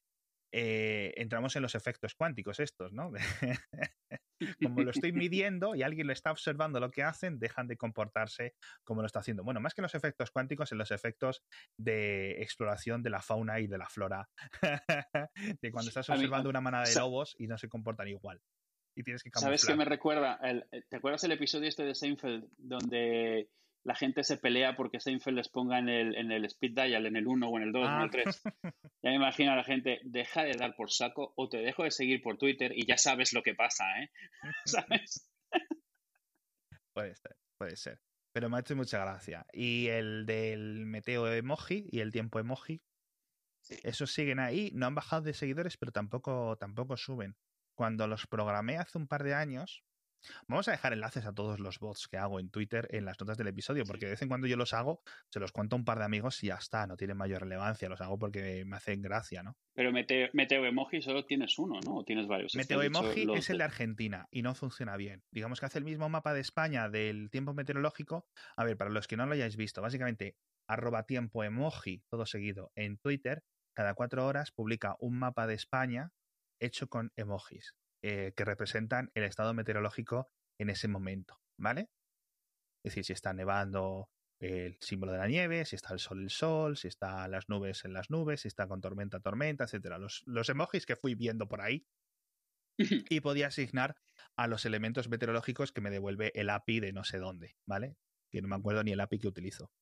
eh, 0.52 1.14
entramos 1.16 1.56
en 1.56 1.62
los 1.62 1.74
efectos 1.74 2.14
cuánticos 2.14 2.60
estos, 2.60 2.92
¿no? 2.92 3.12
como 4.62 4.82
lo 4.82 4.90
estoy 4.90 5.12
midiendo 5.30 5.74
y 5.74 5.82
alguien 5.82 6.06
lo 6.06 6.12
está 6.12 6.30
observando 6.30 6.80
lo 6.80 6.90
que 6.90 7.02
hacen, 7.02 7.38
dejan 7.38 7.68
de 7.68 7.76
comportarse 7.76 8.54
como 8.84 9.02
lo 9.02 9.06
está 9.06 9.20
haciendo. 9.20 9.44
Bueno, 9.44 9.60
más 9.60 9.74
que 9.74 9.82
los 9.82 9.94
efectos 9.94 10.30
cuánticos, 10.30 10.72
en 10.72 10.78
los 10.78 10.90
efectos 10.90 11.42
de 11.76 12.42
exploración 12.42 13.02
de 13.02 13.10
la 13.10 13.22
fauna 13.22 13.60
y 13.60 13.66
de 13.66 13.78
la 13.78 13.88
flora. 13.88 14.28
de 15.60 15.70
cuando 15.72 15.88
estás 15.88 16.08
observando 16.08 16.48
una 16.48 16.60
manada 16.60 16.84
de 16.84 16.94
lobos 16.94 17.34
y 17.38 17.46
no 17.46 17.58
se 17.58 17.68
comportan 17.68 18.08
igual. 18.08 18.40
Y 18.94 19.02
tienes 19.02 19.22
que 19.22 19.30
¿Sabes 19.30 19.62
qué 19.62 19.68
camuflar. 19.68 19.78
me 19.78 19.84
recuerda? 19.90 20.38
El- 20.42 20.66
eh, 20.70 20.82
¿Te 20.88 20.96
acuerdas 20.96 21.24
el 21.24 21.32
episodio 21.32 21.68
este 21.68 21.84
de 21.84 21.94
Seinfeld 21.94 22.44
donde 22.58 23.48
la 23.84 23.94
gente 23.94 24.22
se 24.24 24.36
pelea 24.36 24.76
porque 24.76 25.00
Seinfeld 25.00 25.36
les 25.36 25.48
ponga 25.48 25.78
en 25.78 25.88
el, 25.88 26.14
en 26.16 26.30
el 26.30 26.44
speed 26.44 26.72
dial, 26.74 27.06
en 27.06 27.16
el 27.16 27.26
1 27.26 27.48
o 27.48 27.56
en 27.58 27.64
el 27.64 27.72
2 27.72 27.82
o 27.82 27.86
en 27.86 27.92
Ah. 27.92 28.04
el 28.04 28.10
3? 28.10 28.42
Ya 29.02 29.10
me 29.10 29.14
imagino 29.16 29.52
a 29.52 29.56
la 29.56 29.64
gente, 29.64 30.00
deja 30.04 30.44
de 30.44 30.56
dar 30.56 30.76
por 30.76 30.90
saco 30.90 31.32
o 31.36 31.48
te 31.48 31.58
dejo 31.58 31.82
de 31.84 31.90
seguir 31.90 32.22
por 32.22 32.38
Twitter 32.38 32.72
y 32.76 32.86
ya 32.86 32.96
sabes 32.96 33.32
lo 33.32 33.42
que 33.42 33.54
pasa, 33.54 33.84
¿eh? 34.00 34.10
¿Sabes? 34.64 35.28
Puede 36.94 37.14
ser, 37.16 37.36
puede 37.58 37.76
ser. 37.76 38.00
Pero 38.32 38.48
me 38.48 38.56
ha 38.56 38.60
hecho 38.60 38.76
mucha 38.76 38.98
gracia. 38.98 39.46
Y 39.52 39.88
el 39.88 40.24
del 40.26 40.86
meteo 40.86 41.30
emoji 41.32 41.86
y 41.90 42.00
el 42.00 42.12
tiempo 42.12 42.38
emoji, 42.38 42.82
esos 43.82 44.12
siguen 44.12 44.38
ahí. 44.38 44.70
No 44.74 44.86
han 44.86 44.94
bajado 44.94 45.22
de 45.22 45.34
seguidores, 45.34 45.76
pero 45.76 45.92
tampoco, 45.92 46.56
tampoco 46.58 46.96
suben. 46.96 47.36
Cuando 47.74 48.06
los 48.06 48.26
programé 48.26 48.76
hace 48.78 48.98
un 48.98 49.06
par 49.08 49.22
de 49.22 49.34
años, 49.34 49.82
vamos 50.46 50.68
a 50.68 50.72
dejar 50.72 50.92
enlaces 50.92 51.26
a 51.26 51.32
todos 51.32 51.60
los 51.60 51.78
bots 51.78 52.08
que 52.08 52.16
hago 52.16 52.40
en 52.40 52.50
Twitter 52.50 52.88
en 52.90 53.04
las 53.04 53.18
notas 53.20 53.36
del 53.38 53.48
episodio, 53.48 53.84
porque 53.84 54.06
de 54.06 54.12
vez 54.12 54.22
en 54.22 54.28
cuando 54.28 54.46
yo 54.46 54.56
los 54.56 54.72
hago, 54.74 55.02
se 55.30 55.40
los 55.40 55.52
cuento 55.52 55.76
a 55.76 55.78
un 55.78 55.84
par 55.84 55.98
de 55.98 56.04
amigos 56.04 56.42
y 56.42 56.48
ya 56.48 56.56
está, 56.56 56.86
no 56.86 56.96
tienen 56.96 57.16
mayor 57.16 57.42
relevancia. 57.42 57.88
Los 57.88 58.00
hago 58.00 58.18
porque 58.18 58.64
me 58.64 58.76
hacen 58.76 59.02
gracia, 59.02 59.42
¿no? 59.42 59.56
Pero 59.74 59.92
meteo, 59.92 60.28
meteo 60.32 60.64
emoji 60.66 61.00
solo 61.02 61.24
tienes 61.24 61.58
uno, 61.58 61.80
¿no? 61.84 61.96
O 61.98 62.04
tienes 62.04 62.26
varios. 62.26 62.54
Meteo 62.54 62.82
Emoji 62.82 63.24
los 63.24 63.38
es 63.38 63.50
el 63.50 63.58
de- 63.58 63.58
de 63.58 63.64
Argentina 63.64 64.26
y 64.30 64.42
no 64.42 64.54
funciona 64.54 64.96
bien. 64.96 65.22
Digamos 65.30 65.60
que 65.60 65.66
hace 65.66 65.78
el 65.78 65.84
mismo 65.84 66.08
mapa 66.08 66.34
de 66.34 66.40
España 66.40 66.88
del 66.88 67.30
tiempo 67.30 67.54
meteorológico. 67.54 68.26
A 68.56 68.64
ver, 68.64 68.76
para 68.76 68.90
los 68.90 69.06
que 69.08 69.16
no 69.16 69.26
lo 69.26 69.32
hayáis 69.32 69.56
visto, 69.56 69.80
básicamente 69.82 70.36
arroba 70.68 71.04
tiempo 71.04 71.42
emoji, 71.44 72.02
todo 72.08 72.26
seguido, 72.26 72.70
en 72.74 72.98
Twitter, 72.98 73.42
cada 73.74 73.94
cuatro 73.94 74.26
horas 74.26 74.52
publica 74.52 74.96
un 75.00 75.18
mapa 75.18 75.46
de 75.46 75.54
España 75.54 76.12
hecho 76.60 76.88
con 76.88 77.10
emojis 77.16 77.74
eh, 78.02 78.32
que 78.36 78.44
representan 78.44 79.10
el 79.14 79.24
estado 79.24 79.54
meteorológico 79.54 80.30
en 80.58 80.70
ese 80.70 80.88
momento, 80.88 81.40
¿vale? 81.58 81.90
Es 82.84 82.92
decir, 82.92 83.04
si 83.04 83.12
está 83.12 83.32
nevando 83.32 84.10
el 84.40 84.76
símbolo 84.80 85.12
de 85.12 85.18
la 85.18 85.28
nieve, 85.28 85.64
si 85.64 85.76
está 85.76 85.92
el 85.94 86.00
sol 86.00 86.20
el 86.22 86.30
sol, 86.30 86.76
si 86.76 86.88
está 86.88 87.28
las 87.28 87.48
nubes 87.48 87.84
en 87.84 87.92
las 87.92 88.10
nubes, 88.10 88.40
si 88.42 88.48
está 88.48 88.66
con 88.68 88.80
tormenta 88.80 89.20
tormenta, 89.20 89.64
etcétera. 89.64 89.98
Los, 89.98 90.22
los 90.26 90.48
emojis 90.48 90.84
que 90.86 90.96
fui 90.96 91.14
viendo 91.14 91.48
por 91.48 91.60
ahí 91.60 91.86
y 93.10 93.20
podía 93.20 93.48
asignar 93.48 93.96
a 94.36 94.46
los 94.46 94.64
elementos 94.66 95.08
meteorológicos 95.08 95.72
que 95.72 95.80
me 95.80 95.90
devuelve 95.90 96.32
el 96.34 96.50
API 96.50 96.80
de 96.80 96.92
no 96.92 97.04
sé 97.04 97.18
dónde, 97.18 97.56
¿vale? 97.66 97.96
Que 98.30 98.42
no 98.42 98.48
me 98.48 98.56
acuerdo 98.56 98.82
ni 98.84 98.92
el 98.92 99.00
API 99.00 99.18
que 99.18 99.28
utilizo. 99.28 99.72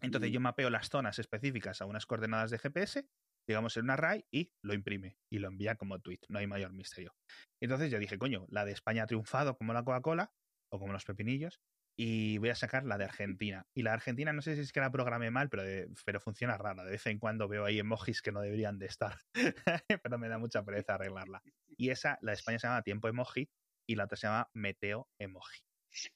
Entonces 0.00 0.30
Mm. 0.30 0.34
yo 0.34 0.40
mapeo 0.40 0.70
las 0.70 0.88
zonas 0.90 1.18
específicas 1.18 1.80
a 1.80 1.86
unas 1.86 2.06
coordenadas 2.06 2.50
de 2.50 2.58
GPS, 2.58 3.08
digamos 3.46 3.76
en 3.76 3.84
un 3.84 3.90
array, 3.90 4.24
y 4.30 4.52
lo 4.62 4.74
imprime 4.74 5.18
y 5.30 5.38
lo 5.38 5.48
envía 5.48 5.76
como 5.76 6.00
tweet. 6.00 6.20
No 6.28 6.38
hay 6.38 6.46
mayor 6.46 6.72
misterio. 6.72 7.14
Entonces 7.60 7.90
yo 7.90 7.98
dije, 7.98 8.18
coño, 8.18 8.46
la 8.48 8.64
de 8.64 8.72
España 8.72 9.04
ha 9.04 9.06
triunfado 9.06 9.56
como 9.56 9.72
la 9.72 9.84
Coca-Cola 9.84 10.32
o 10.70 10.78
como 10.78 10.92
los 10.92 11.04
pepinillos, 11.04 11.60
y 11.98 12.38
voy 12.38 12.48
a 12.48 12.54
sacar 12.54 12.84
la 12.84 12.96
de 12.96 13.04
Argentina. 13.04 13.66
Y 13.74 13.82
la 13.82 13.90
de 13.90 13.94
Argentina 13.96 14.32
no 14.32 14.40
sé 14.42 14.54
si 14.54 14.62
es 14.62 14.72
que 14.72 14.80
la 14.80 14.90
programé 14.90 15.30
mal, 15.30 15.50
pero, 15.50 15.62
de- 15.62 15.88
pero 16.06 16.20
funciona 16.20 16.56
rara. 16.56 16.84
De 16.84 16.90
vez 16.92 17.06
en 17.06 17.18
cuando 17.18 17.48
veo 17.48 17.64
ahí 17.66 17.78
emojis 17.78 18.22
que 18.22 18.32
no 18.32 18.40
deberían 18.40 18.78
de 18.78 18.86
estar, 18.86 19.18
pero 20.02 20.18
me 20.18 20.28
da 20.28 20.38
mucha 20.38 20.64
pereza 20.64 20.94
arreglarla. 20.94 21.42
Y 21.76 21.90
esa, 21.90 22.18
la 22.22 22.32
de 22.32 22.36
España 22.36 22.58
se 22.58 22.66
llama 22.66 22.82
tiempo 22.82 23.08
emoji 23.08 23.50
y 23.86 23.96
la 23.96 24.04
otra 24.04 24.16
se 24.16 24.26
llama 24.26 24.48
meteo 24.54 25.10
emoji. 25.18 25.60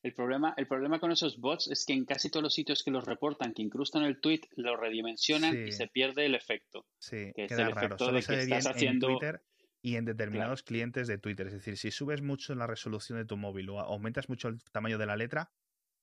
El 0.02 0.14
problema, 0.14 0.54
el 0.56 0.66
problema 0.66 0.98
con 1.00 1.12
esos 1.12 1.38
bots 1.38 1.68
es 1.68 1.84
que 1.84 1.92
en 1.92 2.04
casi 2.04 2.30
todos 2.30 2.42
los 2.42 2.54
sitios 2.54 2.82
que 2.82 2.90
los 2.90 3.04
reportan, 3.04 3.52
que 3.52 3.62
incrustan 3.62 4.04
el 4.04 4.20
tweet, 4.20 4.40
lo 4.56 4.76
redimensionan 4.76 5.52
Sí. 5.52 5.58
y 5.68 5.72
se 5.72 5.86
pierde 5.88 6.26
el 6.26 6.34
efecto. 6.34 6.86
Sí, 6.98 7.32
Que 7.34 7.44
es 7.44 7.48
queda 7.48 7.66
el 7.66 7.72
raro. 7.72 7.86
efecto 7.86 8.04
Solo 8.06 8.16
de 8.16 8.22
se 8.22 8.34
que 8.34 8.40
estás 8.42 8.66
haciendo- 8.66 9.08
en 9.08 9.12
Twitter 9.18 9.42
y 9.82 9.96
en 9.96 10.04
determinados 10.04 10.62
clientes 10.62 11.06
de 11.08 11.18
Twitter. 11.18 11.46
Es 11.48 11.52
decir, 11.52 11.76
si 11.76 11.90
subes 11.90 12.22
mucho 12.22 12.54
la 12.54 12.66
resolución 12.66 13.18
de 13.18 13.24
tu 13.26 13.36
móvil 13.36 13.68
o 13.70 13.80
aumentas 13.80 14.28
mucho 14.28 14.48
el 14.48 14.62
tamaño 14.72 14.98
de 14.98 15.06
la 15.06 15.16
letra, 15.16 15.50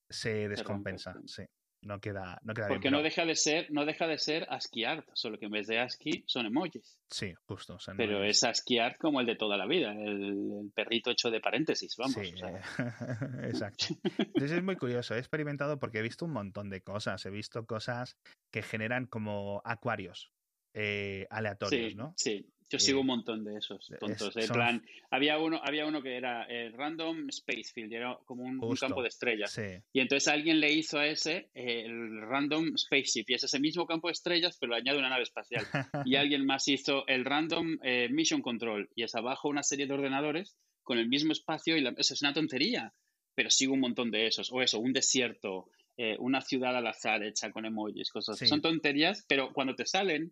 se 0.10 0.48
descompensa. 0.50 1.16
Sí, 1.26 1.44
no 1.84 2.00
queda, 2.00 2.40
no 2.44 2.54
queda 2.54 2.68
Porque 2.68 2.90
bien. 2.90 2.92
no 2.94 2.98
pero- 3.00 3.04
deja 3.04 3.26
de 3.26 3.36
ser, 3.36 3.72
no 3.72 3.86
deja 3.86 4.08
de 4.08 4.18
ser 4.18 4.46
ASCII 4.50 4.84
art, 4.86 5.08
solo 5.14 5.38
que 5.38 5.46
en 5.46 5.52
vez 5.52 5.68
de 5.68 5.80
ASCII 5.80 6.24
son 6.28 6.46
emojis. 6.46 6.98
Sí, 7.10 7.34
justo. 7.46 7.76
o 7.76 7.80
sea, 7.80 7.94
no 7.94 7.98
Pero 7.98 8.24
es 8.24 8.44
ASCII 8.44 8.80
art 8.80 8.98
como 8.98 9.20
el 9.20 9.26
de 9.26 9.36
toda 9.36 9.58
la 9.58 9.66
vida, 9.68 9.92
el, 9.94 10.24
el 10.64 10.72
perrito 10.74 11.12
hecho 11.12 11.30
de 11.30 11.40
paréntesis, 11.42 11.96
vamos. 11.98 12.14
Sí, 12.16 12.34
o 12.34 12.38
sea. 12.38 12.50
eh, 12.50 12.62
exacto. 13.50 13.86
Entonces 14.18 14.52
es 14.52 14.64
muy 14.64 14.76
curioso. 14.76 15.16
He 15.16 15.20
experimentado 15.20 15.78
porque 15.80 16.00
he 16.00 16.02
visto 16.02 16.26
un 16.26 16.32
montón 16.34 16.70
de 16.70 16.82
cosas. 16.82 17.26
He 17.26 17.30
visto 17.30 17.66
cosas 17.66 18.16
que 18.52 18.62
generan 18.62 19.06
como 19.08 19.62
acuarios 19.66 20.32
eh, 20.76 21.28
aleatorios, 21.30 21.92
sí, 21.92 21.96
¿no? 21.96 22.14
sí. 22.18 22.50
Yo 22.74 22.78
Eh, 22.78 22.80
sigo 22.80 23.02
un 23.02 23.08
montón 23.08 23.44
de 23.44 23.58
esos 23.58 23.90
es- 23.92 24.00
tontos. 24.00 24.36
En 24.36 24.48
son- 24.48 24.56
plan, 24.56 24.86
había 25.12 25.38
uno, 25.38 25.62
había 25.64 25.86
uno 25.86 26.02
que 26.02 26.16
era 26.18 26.44
el 26.46 26.74
Random 26.74 27.30
Spacefield, 27.32 27.94
era 27.94 28.18
como 28.26 28.44
un, 28.44 28.64
un 28.64 28.76
campo 28.76 29.02
de 29.02 29.10
estrellas. 29.10 29.52
Sí, 29.52 29.62
Y 29.94 30.00
entonces 30.00 30.28
alguien 30.28 30.60
le 30.60 30.72
hizo 30.72 30.98
a 30.98 31.06
ese 31.08 31.50
eh, 31.54 31.84
el 31.86 32.22
Random 32.22 32.76
Spaceship, 32.78 33.26
y 33.30 33.36
es 33.36 33.44
ese 33.44 33.60
mismo 33.60 33.86
campo 33.86 34.08
de 34.08 34.14
estrellas, 34.14 34.58
pero 34.60 34.72
le 34.74 34.80
añade 34.80 34.98
una 34.98 35.10
nave 35.10 35.24
espacial. 35.24 35.64
Y 36.08 36.16
alguien 36.16 36.46
más 36.46 36.68
hizo 36.68 37.06
el 37.08 37.26
Random 37.26 37.78
eh, 37.84 38.10
Mission 38.12 38.42
Control, 38.42 38.90
y 38.96 39.04
es 39.04 39.14
abajo 39.16 39.50
una 39.50 39.64
serie 39.64 39.86
de 39.88 39.94
ordenadores 39.94 40.58
con 40.82 40.98
el 40.98 41.08
mismo 41.08 41.32
espacio, 41.32 41.78
y 41.78 41.82
la- 41.82 41.94
eso 41.98 42.14
es 42.14 42.22
una 42.22 42.34
tontería. 42.34 42.92
pero 43.36 43.50
sigo 43.50 43.74
un 43.74 43.80
montón 43.80 44.12
de 44.12 44.28
esos. 44.28 44.52
O 44.52 44.62
eso, 44.62 44.80
un 44.80 44.94
desierto, 44.94 45.68
eh, 45.98 46.16
una 46.20 46.40
ciudad 46.42 46.76
al 46.78 46.86
azar 46.86 47.24
hecha 47.24 47.52
con 47.52 47.66
emojis, 47.66 48.12
cosas. 48.12 48.38
Sí. 48.38 48.46
Son 48.46 48.62
tonterías, 48.62 49.26
pero 49.28 49.52
cuando 49.54 49.74
te 49.74 49.88
salen, 49.88 50.32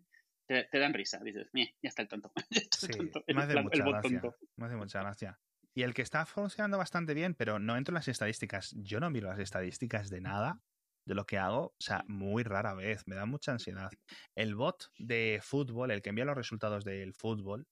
te, 0.52 0.64
te 0.64 0.78
dan 0.78 0.94
risa. 0.94 1.18
Dices, 1.24 1.48
"Mie, 1.52 1.74
ya 1.82 1.88
está 1.88 2.02
el 2.02 2.08
tonto. 2.08 2.32
Ya 2.50 2.60
está 2.60 2.86
el 2.86 2.92
Sí, 2.92 2.98
tonto, 2.98 3.24
el 3.26 3.34
me 3.36 3.42
hace 3.42 3.52
plan- 3.52 3.64
mucha 3.64 3.84
gracia. 3.84 4.20
tonto". 4.20 4.36
Me 4.56 4.66
hace 4.66 4.76
mucha 4.76 5.00
gracia. 5.00 5.40
Y 5.74 5.82
el 5.82 5.94
que 5.94 6.02
está 6.02 6.26
funcionando 6.26 6.76
bastante 6.78 7.14
bien, 7.14 7.34
pero 7.34 7.58
no 7.58 7.76
entro 7.76 7.92
en 7.92 7.96
las 7.96 8.08
estadísticas. 8.08 8.74
Yo 8.76 9.00
no 9.00 9.10
miro 9.10 9.28
las 9.28 9.38
estadísticas 9.38 10.10
de 10.10 10.20
nada 10.20 10.60
de 11.06 11.14
lo 11.14 11.24
que 11.26 11.38
hago, 11.38 11.68
o 11.68 11.74
sea, 11.80 12.04
muy 12.06 12.42
rara 12.44 12.74
vez. 12.74 13.02
Me 13.06 13.16
da 13.16 13.24
mucha 13.26 13.52
ansiedad. 13.52 13.90
El 14.36 14.54
bot 14.54 14.90
de 14.98 15.40
fútbol, 15.42 15.90
el 15.90 16.02
que 16.02 16.10
envía 16.10 16.24
los 16.26 16.36
resultados 16.36 16.84
del 16.84 17.14
fútbol, 17.14 17.66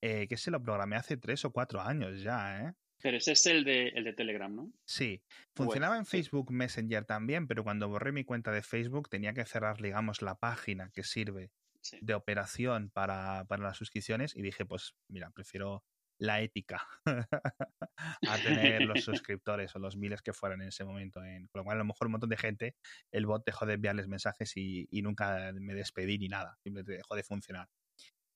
eh, 0.00 0.26
que 0.28 0.36
se 0.36 0.50
lo 0.50 0.62
programé 0.62 0.96
hace 0.96 1.16
tres 1.16 1.44
o 1.44 1.52
cuatro 1.52 1.80
años 1.80 2.22
ya, 2.22 2.62
¿eh? 2.62 2.72
Pero 3.02 3.16
ese 3.16 3.32
es 3.32 3.44
el 3.46 3.64
de, 3.64 3.88
el 3.88 4.04
de 4.04 4.12
Telegram, 4.12 4.54
¿no? 4.54 4.72
Sí, 4.86 5.22
funcionaba 5.56 5.96
en 5.98 6.04
sí. 6.04 6.22
Facebook 6.22 6.52
Messenger 6.52 7.04
también, 7.04 7.48
pero 7.48 7.64
cuando 7.64 7.88
borré 7.88 8.12
mi 8.12 8.24
cuenta 8.24 8.52
de 8.52 8.62
Facebook 8.62 9.08
tenía 9.08 9.34
que 9.34 9.44
cerrar, 9.44 9.82
digamos, 9.82 10.22
la 10.22 10.36
página 10.36 10.90
que 10.90 11.02
sirve 11.02 11.50
Sí. 11.82 11.98
de 12.00 12.14
operación 12.14 12.90
para, 12.90 13.44
para 13.46 13.64
las 13.64 13.76
suscripciones 13.76 14.36
y 14.36 14.42
dije, 14.42 14.64
pues 14.64 14.94
mira, 15.08 15.30
prefiero 15.30 15.84
la 16.18 16.40
ética 16.40 16.86
a 17.96 18.38
tener 18.38 18.82
los 18.82 19.02
suscriptores 19.04 19.74
o 19.74 19.78
los 19.80 19.96
miles 19.96 20.22
que 20.22 20.32
fueran 20.32 20.62
en 20.62 20.68
ese 20.68 20.84
momento. 20.84 21.22
En, 21.24 21.48
con 21.48 21.60
lo 21.60 21.64
cual, 21.64 21.76
a 21.76 21.78
lo 21.78 21.84
mejor 21.84 22.06
un 22.06 22.12
montón 22.12 22.30
de 22.30 22.36
gente, 22.36 22.76
el 23.10 23.26
bot 23.26 23.44
dejó 23.44 23.66
de 23.66 23.74
enviarles 23.74 24.06
mensajes 24.08 24.56
y, 24.56 24.86
y 24.90 25.02
nunca 25.02 25.52
me 25.54 25.74
despedí 25.74 26.18
ni 26.18 26.28
nada, 26.28 26.56
simplemente 26.62 26.92
dejó 26.92 27.16
de 27.16 27.24
funcionar. 27.24 27.68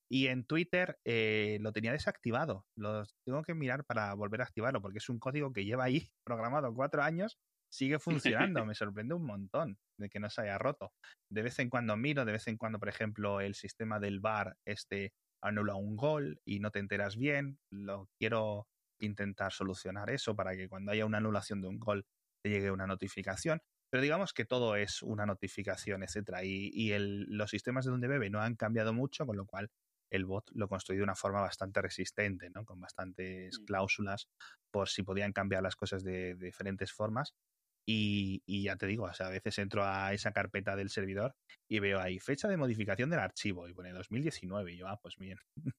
Y 0.08 0.28
en 0.28 0.44
Twitter 0.44 0.98
eh, 1.04 1.58
lo 1.60 1.72
tenía 1.72 1.92
desactivado. 1.92 2.66
Lo 2.76 3.04
tengo 3.24 3.42
que 3.42 3.54
mirar 3.54 3.84
para 3.84 4.14
volver 4.14 4.40
a 4.40 4.44
activarlo 4.44 4.80
porque 4.80 4.98
es 4.98 5.08
un 5.08 5.18
código 5.18 5.52
que 5.52 5.64
lleva 5.64 5.84
ahí 5.84 6.08
programado 6.24 6.72
cuatro 6.74 7.02
años. 7.02 7.38
Sigue 7.76 7.98
funcionando. 7.98 8.64
Me 8.66 8.74
sorprende 8.74 9.14
un 9.14 9.26
montón 9.26 9.78
de 9.98 10.08
que 10.08 10.20
no 10.20 10.30
se 10.30 10.42
haya 10.42 10.56
roto. 10.58 10.92
De 11.30 11.42
vez 11.42 11.58
en 11.58 11.68
cuando 11.68 11.96
miro, 11.96 12.24
de 12.24 12.32
vez 12.32 12.46
en 12.48 12.56
cuando, 12.56 12.78
por 12.78 12.88
ejemplo, 12.88 13.40
el 13.40 13.54
sistema 13.54 13.98
del 14.00 14.20
bar 14.20 14.56
este 14.64 15.12
anula 15.42 15.74
un 15.74 15.96
gol 15.96 16.40
y 16.44 16.60
no 16.60 16.70
te 16.70 16.78
enteras 16.78 17.16
bien. 17.16 17.58
Lo 17.70 18.08
quiero 18.18 18.68
intentar 19.00 19.52
solucionar 19.52 20.08
eso 20.10 20.34
para 20.34 20.56
que 20.56 20.68
cuando 20.68 20.92
haya 20.92 21.04
una 21.04 21.18
anulación 21.18 21.60
de 21.60 21.68
un 21.68 21.78
gol 21.78 22.06
te 22.42 22.50
llegue 22.50 22.70
una 22.70 22.86
notificación. 22.86 23.60
Pero 23.90 24.02
digamos 24.02 24.32
que 24.32 24.44
todo 24.46 24.76
es 24.76 25.02
una 25.02 25.26
notificación, 25.26 26.02
etcétera. 26.02 26.44
Y, 26.44 26.70
y 26.72 26.92
el- 26.92 27.24
los 27.28 27.50
sistemas 27.50 27.84
de 27.84 27.90
donde 27.90 28.08
bebe 28.08 28.30
no 28.30 28.40
han 28.40 28.56
cambiado 28.56 28.92
mucho, 28.94 29.26
con 29.26 29.36
lo 29.36 29.46
cual 29.46 29.68
el 30.10 30.24
bot 30.24 30.50
lo 30.54 30.68
construí 30.68 30.96
de 30.98 31.02
una 31.04 31.14
forma 31.16 31.40
bastante 31.40 31.82
resistente, 31.82 32.48
¿no? 32.50 32.64
Con 32.64 32.80
bastantes 32.80 33.58
Mm. 33.58 33.66
cláusulas 33.66 34.28
por 34.70 34.88
si 34.88 35.02
podían 35.02 35.32
cambiar 35.32 35.62
las 35.62 35.76
cosas 35.76 36.04
de, 36.04 36.34
de 36.36 36.46
diferentes 36.46 36.92
formas. 36.92 37.34
Y, 37.88 38.42
y 38.46 38.64
ya 38.64 38.76
te 38.76 38.86
digo, 38.86 39.04
o 39.04 39.14
sea, 39.14 39.28
a 39.28 39.30
veces 39.30 39.58
entro 39.58 39.84
a 39.84 40.12
esa 40.12 40.32
carpeta 40.32 40.74
del 40.76 40.90
servidor 40.90 41.36
y 41.68 41.78
veo 41.78 42.00
ahí 42.00 42.18
fecha 42.18 42.48
de 42.48 42.56
modificación 42.56 43.10
del 43.10 43.20
archivo 43.20 43.68
y 43.68 43.74
pone 43.74 43.92
2019 43.92 44.72
y 44.72 44.78
yo, 44.78 44.88
ah, 44.88 44.98
pues 45.00 45.16
bien. 45.18 45.38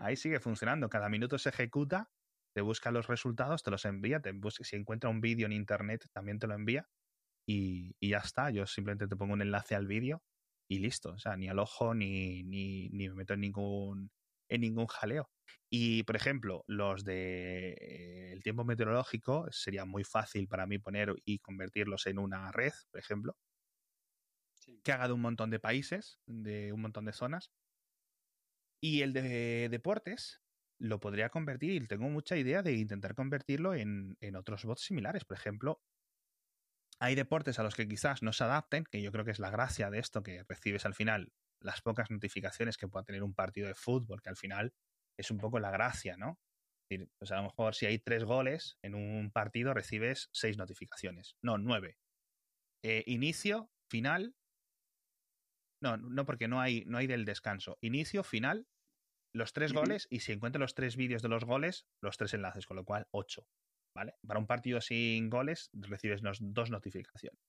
ahí 0.00 0.16
sigue 0.16 0.40
funcionando, 0.40 0.88
cada 0.88 1.08
minuto 1.08 1.38
se 1.38 1.50
ejecuta, 1.50 2.10
te 2.54 2.60
busca 2.62 2.90
los 2.90 3.06
resultados, 3.06 3.62
te 3.62 3.70
los 3.70 3.84
envía, 3.84 4.20
te 4.20 4.32
busca, 4.32 4.64
si 4.64 4.76
encuentra 4.76 5.10
un 5.10 5.20
vídeo 5.20 5.46
en 5.46 5.52
internet 5.52 6.06
también 6.12 6.38
te 6.38 6.46
lo 6.46 6.54
envía 6.54 6.88
y, 7.46 7.96
y 8.00 8.10
ya 8.10 8.18
está, 8.18 8.50
yo 8.50 8.66
simplemente 8.66 9.08
te 9.08 9.16
pongo 9.16 9.34
un 9.34 9.42
enlace 9.42 9.74
al 9.74 9.86
vídeo 9.86 10.22
y 10.70 10.80
listo, 10.80 11.12
o 11.12 11.18
sea, 11.18 11.36
ni 11.36 11.48
al 11.48 11.58
ojo 11.58 11.94
ni, 11.94 12.42
ni, 12.44 12.88
ni 12.90 13.08
me 13.08 13.14
meto 13.16 13.34
en 13.34 13.40
ningún, 13.40 14.10
en 14.48 14.62
ningún 14.62 14.86
jaleo. 14.86 15.30
Y, 15.70 16.02
por 16.04 16.16
ejemplo, 16.16 16.64
los 16.66 17.04
de 17.04 17.72
eh, 17.72 18.32
el 18.32 18.42
tiempo 18.42 18.64
meteorológico 18.64 19.46
sería 19.50 19.84
muy 19.84 20.04
fácil 20.04 20.48
para 20.48 20.66
mí 20.66 20.78
poner 20.78 21.14
y 21.24 21.38
convertirlos 21.40 22.06
en 22.06 22.18
una 22.18 22.52
red, 22.52 22.72
por 22.90 23.00
ejemplo, 23.00 23.36
Sí. 24.52 24.84
que 24.84 24.92
haga 24.92 25.06
de 25.08 25.12
un 25.14 25.20
montón 25.20 25.50
de 25.50 25.60
países, 25.60 26.20
de 26.26 26.72
un 26.72 26.80
montón 26.82 27.04
de 27.04 27.12
zonas. 27.12 27.52
Y 28.80 29.02
el 29.02 29.12
de 29.12 29.68
deportes 29.70 30.42
lo 30.80 31.00
podría 31.00 31.30
convertir, 31.30 31.82
y 31.82 31.86
tengo 31.86 32.08
mucha 32.08 32.36
idea 32.36 32.62
de 32.62 32.74
intentar 32.74 33.14
convertirlo 33.14 33.74
en, 33.74 34.16
en 34.20 34.36
otros 34.36 34.64
bots 34.64 34.82
similares. 34.82 35.24
Por 35.24 35.36
ejemplo, 35.36 35.82
hay 37.00 37.14
deportes 37.16 37.58
a 37.58 37.62
los 37.64 37.74
que 37.74 37.88
quizás 37.88 38.22
no 38.22 38.32
se 38.32 38.44
adapten, 38.44 38.84
que 38.84 39.02
yo 39.02 39.10
creo 39.12 39.24
que 39.24 39.30
es 39.32 39.38
la 39.40 39.50
gracia 39.50 39.90
de 39.90 39.98
esto, 39.98 40.22
que 40.22 40.44
recibes 40.48 40.86
al 40.86 40.94
final 40.94 41.32
las 41.60 41.82
pocas 41.82 42.10
notificaciones 42.10 42.76
que 42.76 42.88
pueda 42.88 43.04
tener 43.04 43.22
un 43.22 43.34
partido 43.34 43.68
de 43.68 43.74
fútbol, 43.74 44.22
que 44.22 44.30
al 44.30 44.36
final 44.36 44.72
es 45.18 45.30
un 45.30 45.38
poco 45.38 45.58
la 45.58 45.70
gracia, 45.70 46.16
¿no? 46.16 46.38
Es 46.82 46.98
decir, 46.98 47.10
pues 47.18 47.32
a 47.32 47.36
lo 47.36 47.42
mejor 47.44 47.74
si 47.74 47.86
hay 47.86 47.98
tres 47.98 48.24
goles 48.24 48.78
en 48.82 48.94
un 48.94 49.30
partido 49.30 49.74
recibes 49.74 50.30
seis 50.32 50.56
notificaciones, 50.56 51.36
no, 51.42 51.58
nueve. 51.58 51.98
Eh, 52.82 53.04
inicio, 53.06 53.70
final. 53.90 54.34
No, 55.82 55.96
no 55.96 56.24
porque 56.24 56.48
no 56.48 56.60
hay, 56.60 56.84
no 56.86 56.98
hay 56.98 57.06
del 57.06 57.24
descanso. 57.24 57.78
Inicio, 57.80 58.24
final, 58.24 58.66
los 59.34 59.52
tres 59.52 59.72
goles 59.72 60.06
y 60.10 60.20
si 60.20 60.32
encuentro 60.32 60.58
los 60.60 60.74
tres 60.74 60.96
vídeos 60.96 61.22
de 61.22 61.28
los 61.28 61.44
goles, 61.44 61.86
los 62.00 62.16
tres 62.16 62.34
enlaces, 62.34 62.66
con 62.66 62.76
lo 62.76 62.84
cual 62.84 63.06
ocho. 63.10 63.46
¿Vale? 63.94 64.14
Para 64.26 64.38
un 64.38 64.46
partido 64.46 64.80
sin 64.80 65.28
goles 65.28 65.70
recibes 65.72 66.20
dos 66.22 66.70
notificaciones. 66.70 67.40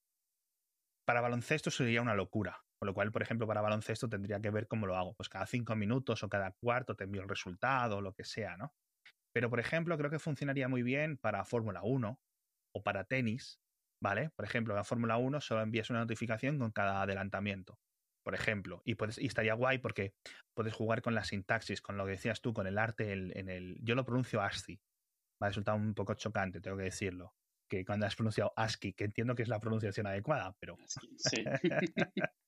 Para 1.06 1.22
baloncesto 1.22 1.70
sería 1.70 2.02
una 2.02 2.16
locura. 2.16 2.64
Con 2.80 2.88
lo 2.88 2.94
cual, 2.94 3.12
por 3.12 3.22
ejemplo, 3.22 3.46
para 3.46 3.62
baloncesto 3.62 4.08
tendría 4.08 4.40
que 4.40 4.50
ver 4.52 4.68
cómo 4.68 4.88
lo 4.88 4.96
hago. 4.96 5.14
Pues 5.16 5.30
cada 5.30 5.46
cinco 5.46 5.76
minutos 5.76 6.24
o 6.24 6.30
cada 6.30 6.52
cuarto 6.52 6.96
te 6.96 7.04
envío 7.04 7.22
el 7.22 7.30
resultado 7.30 7.98
o 7.98 8.02
lo 8.02 8.14
que 8.14 8.24
sea, 8.24 8.56
¿no? 8.58 8.74
Pero, 9.34 9.50
por 9.50 9.60
ejemplo, 9.60 9.98
creo 9.98 10.10
que 10.10 10.20
funcionaría 10.20 10.68
muy 10.70 10.84
bien 10.84 11.18
para 11.18 11.46
Fórmula 11.46 11.82
1 11.84 12.22
o 12.74 12.84
para 12.84 13.04
tenis, 13.06 13.62
¿vale? 14.02 14.32
Por 14.32 14.46
ejemplo, 14.46 14.78
en 14.78 14.86
Fórmula 14.86 15.18
1 15.18 15.42
solo 15.42 15.62
envías 15.62 15.90
una 15.90 16.00
notificación 16.00 16.58
con 16.58 16.72
cada 16.72 17.02
adelantamiento, 17.04 17.80
por 18.24 18.34
ejemplo. 18.36 18.82
Y, 18.86 18.96
puedes, 18.96 19.18
y 19.20 19.28
estaría 19.28 19.54
guay 19.54 19.80
porque 19.80 20.14
puedes 20.56 20.74
jugar 20.74 21.02
con 21.02 21.16
la 21.16 21.24
sintaxis, 21.26 21.82
con 21.82 21.98
lo 21.98 22.06
que 22.06 22.12
decías 22.12 22.42
tú, 22.42 22.54
con 22.54 22.66
el 22.68 22.78
arte 22.78 23.12
el- 23.14 23.38
en 23.38 23.50
el... 23.50 23.78
Yo 23.82 23.96
lo 23.96 24.06
pronuncio 24.06 24.42
ASCII. 24.42 24.82
Me 25.42 25.48
ha 25.48 25.50
resultado 25.50 25.78
un 25.78 25.94
poco 25.96 26.14
chocante, 26.16 26.62
tengo 26.62 26.78
que 26.78 26.84
decirlo. 26.84 27.36
Que 27.70 27.86
cuando 27.86 28.06
has 28.08 28.16
pronunciado 28.16 28.54
ASCII, 28.56 28.94
que 28.94 29.06
entiendo 29.06 29.36
que 29.36 29.44
es 29.44 29.50
la 29.50 29.60
pronunciación 29.60 30.08
adecuada, 30.08 30.56
pero, 30.60 30.78
Sí. 31.18 31.44
pero 31.44 31.60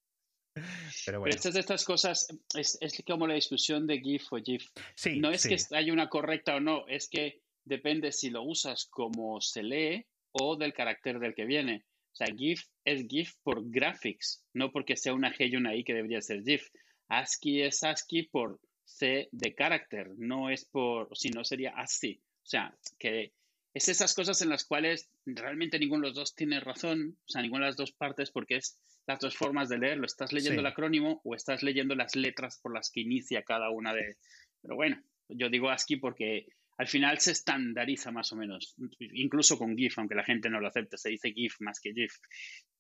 Pero 1.06 1.20
bueno. 1.20 1.34
estas 1.34 1.54
de 1.54 1.60
estas 1.60 1.84
cosas 1.86 2.28
es, 2.56 2.78
es 2.82 3.04
como 3.06 3.28
la 3.28 3.36
discusión 3.36 3.88
de 3.88 4.00
GIF 4.00 4.32
o 4.32 4.38
GIF. 4.38 4.70
Sí, 4.96 5.20
no 5.20 5.32
es 5.32 5.42
sí. 5.42 5.50
que 5.50 5.76
haya 5.76 5.94
una 5.94 6.10
correcta 6.10 6.56
o 6.56 6.60
no, 6.60 6.88
es 6.88 7.10
que 7.10 7.42
depende 7.66 8.12
si 8.12 8.30
lo 8.30 8.44
usas 8.44 8.86
como 8.86 9.42
se 9.42 9.64
lee 9.64 10.06
o 10.32 10.56
del 10.56 10.74
carácter 10.74 11.20
del 11.20 11.36
que 11.36 11.46
viene. 11.46 11.86
O 12.12 12.16
sea, 12.16 12.28
GIF 12.28 12.66
es 12.84 13.08
GIF 13.08 13.36
por 13.44 13.70
graphics, 13.70 14.44
no 14.54 14.72
porque 14.72 14.98
sea 14.98 15.14
una 15.14 15.34
G 15.34 15.50
y 15.50 15.56
una 15.56 15.76
I 15.76 15.84
que 15.84 15.94
debería 15.94 16.22
ser 16.22 16.44
GIF. 16.44 16.70
ASCII 17.08 17.64
es 17.64 17.84
ASCII 17.84 18.24
por 18.24 18.60
C 18.86 19.30
de 19.32 19.56
carácter, 19.56 20.12
no 20.18 20.50
es 20.50 20.66
por, 20.66 21.16
si 21.18 21.30
no 21.30 21.44
sería 21.44 21.72
ASCII. 21.72 22.22
O 22.44 22.46
sea, 22.46 22.76
que 22.98 23.34
es 23.74 23.88
esas 23.88 24.14
cosas 24.14 24.42
en 24.42 24.50
las 24.50 24.66
cuales 24.66 25.10
realmente 25.26 25.80
ninguno 25.80 26.02
de 26.02 26.08
los 26.10 26.16
dos 26.16 26.36
tiene 26.36 26.60
razón, 26.60 27.18
o 27.26 27.30
sea, 27.30 27.42
ninguna 27.42 27.66
de 27.66 27.70
las 27.70 27.78
dos 27.78 27.92
partes, 27.92 28.32
porque 28.32 28.58
es 28.58 28.78
las 29.08 29.20
dos 29.20 29.36
formas 29.36 29.70
de 29.70 29.78
leerlo. 29.80 30.06
Estás 30.06 30.32
leyendo 30.34 30.62
Sí. 30.62 30.66
el 30.66 30.72
acrónimo 30.72 31.22
o 31.24 31.36
estás 31.36 31.64
leyendo 31.64 31.96
las 31.96 32.16
letras 32.16 32.60
por 32.62 32.74
las 32.74 32.92
que 32.92 33.02
inicia 33.02 33.44
cada 33.44 33.70
una 33.70 33.94
de. 33.94 34.18
Pero 34.62 34.76
bueno, 34.76 35.02
yo 35.30 35.50
digo 35.50 35.70
ASCII 35.70 35.98
porque 35.98 36.46
al 36.78 36.88
final 36.88 37.20
se 37.20 37.32
estandariza 37.32 38.12
más 38.12 38.32
o 38.32 38.36
menos, 38.36 38.76
incluso 39.00 39.58
con 39.58 39.76
GIF, 39.78 40.00
aunque 40.00 40.16
la 40.16 40.24
gente 40.24 40.50
no 40.50 40.60
lo 40.60 40.68
acepte, 40.68 40.98
se 40.98 41.10
dice 41.10 41.32
GIF 41.32 41.56
más 41.60 41.80
que 41.80 41.94
GIF. 41.94 42.14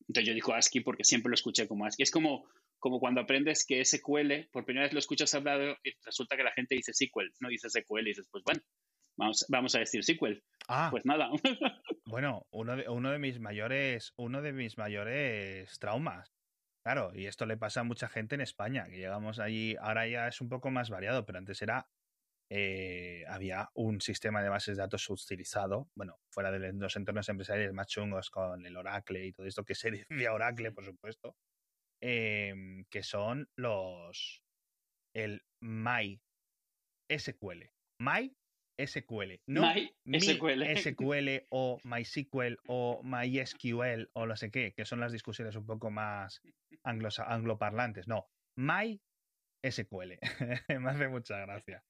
Entonces 0.08 0.28
yo 0.28 0.34
digo 0.34 0.54
ASCII 0.54 0.82
porque 0.82 1.04
siempre 1.04 1.30
lo 1.30 1.36
escuché 1.36 1.68
como 1.68 1.86
ASCII. 1.86 2.04
Es 2.04 2.12
como, 2.12 2.46
como 2.80 3.00
cuando 3.00 3.22
aprendes 3.22 3.66
que 3.66 3.84
SQL, 3.86 4.50
por 4.52 4.66
primera 4.66 4.86
vez 4.86 4.94
lo 4.94 5.00
escuchas 5.00 5.34
hablado 5.36 5.78
y 5.84 5.92
resulta 6.04 6.36
que 6.36 6.44
la 6.44 6.52
gente 6.52 6.76
dice 6.76 6.94
SQL, 6.94 7.32
no 7.40 7.50
dice 7.50 7.70
SQL 7.70 8.02
y 8.02 8.06
dices, 8.12 8.28
pues 8.32 8.44
bueno, 8.44 8.62
vamos, 9.18 9.46
vamos 9.50 9.76
a 9.76 9.80
decir 9.80 10.04
SQL. 10.04 10.44
Ah, 10.68 10.90
Pues 10.92 11.06
nada. 11.06 11.30
Bueno, 12.06 12.46
uno 12.52 12.76
de, 12.76 12.90
uno 12.90 13.12
de 13.12 13.20
mis 13.20 13.40
mayores, 13.40 14.14
uno 14.18 14.42
de 14.42 14.52
mis 14.52 14.78
mayores 14.78 15.80
traumas. 15.80 16.34
Claro, 16.84 17.12
y 17.14 17.28
esto 17.28 17.46
le 17.46 17.58
pasa 17.58 17.82
a 17.82 17.84
mucha 17.84 18.10
gente 18.10 18.36
en 18.36 18.42
España, 18.42 18.86
que 18.90 18.98
llegamos 18.98 19.40
allí, 19.40 19.78
ahora 19.80 20.08
ya 20.08 20.28
es 20.28 20.42
un 20.42 20.50
poco 20.50 20.72
más 20.72 20.90
variado, 20.90 21.26
pero 21.26 21.38
antes 21.38 21.62
era, 21.62 21.88
eh, 22.50 23.24
había 23.30 23.70
un 23.76 24.02
sistema 24.02 24.42
de 24.42 24.50
bases 24.50 24.76
de 24.76 24.82
datos 24.82 25.08
utilizado, 25.10 25.90
bueno, 25.96 26.20
fuera 26.32 26.52
de 26.52 26.74
los 26.74 26.96
entornos 26.96 27.30
empresariales 27.30 27.74
más 27.74 27.88
chungos 27.88 28.30
con 28.30 28.66
el 28.66 28.76
Oracle 28.76 29.26
y 29.26 29.32
todo 29.32 29.46
esto, 29.46 29.64
que 29.64 29.76
se 29.76 29.92
decía 30.10 30.34
Oracle, 30.34 30.72
por 30.72 30.84
supuesto, 30.84 31.38
em, 32.02 32.84
que 32.90 33.04
son 33.04 33.48
los, 33.56 34.44
el 35.14 35.44
MySQL. 35.62 36.20
MySQL, 38.82 39.40
no 39.48 39.62
My 40.06 40.20
SQL. 40.20 40.64
SQL 40.78 41.30
o 41.50 41.80
MySQL 41.84 42.56
o 42.68 43.02
MySQL 43.04 44.10
o 44.14 44.26
no 44.26 44.36
sé 44.36 44.52
qué, 44.52 44.74
que 44.74 44.86
son 44.86 45.00
las 45.00 45.12
discusiones 45.12 45.56
un 45.56 45.66
poco 45.66 45.90
más 45.92 46.42
anglos- 46.84 47.20
angloparlantes. 47.26 48.08
No, 48.08 48.28
MySQL. 48.58 50.18
Me 50.80 50.90
hace 50.90 51.08
mucha 51.08 51.40
gracia. 51.40 51.84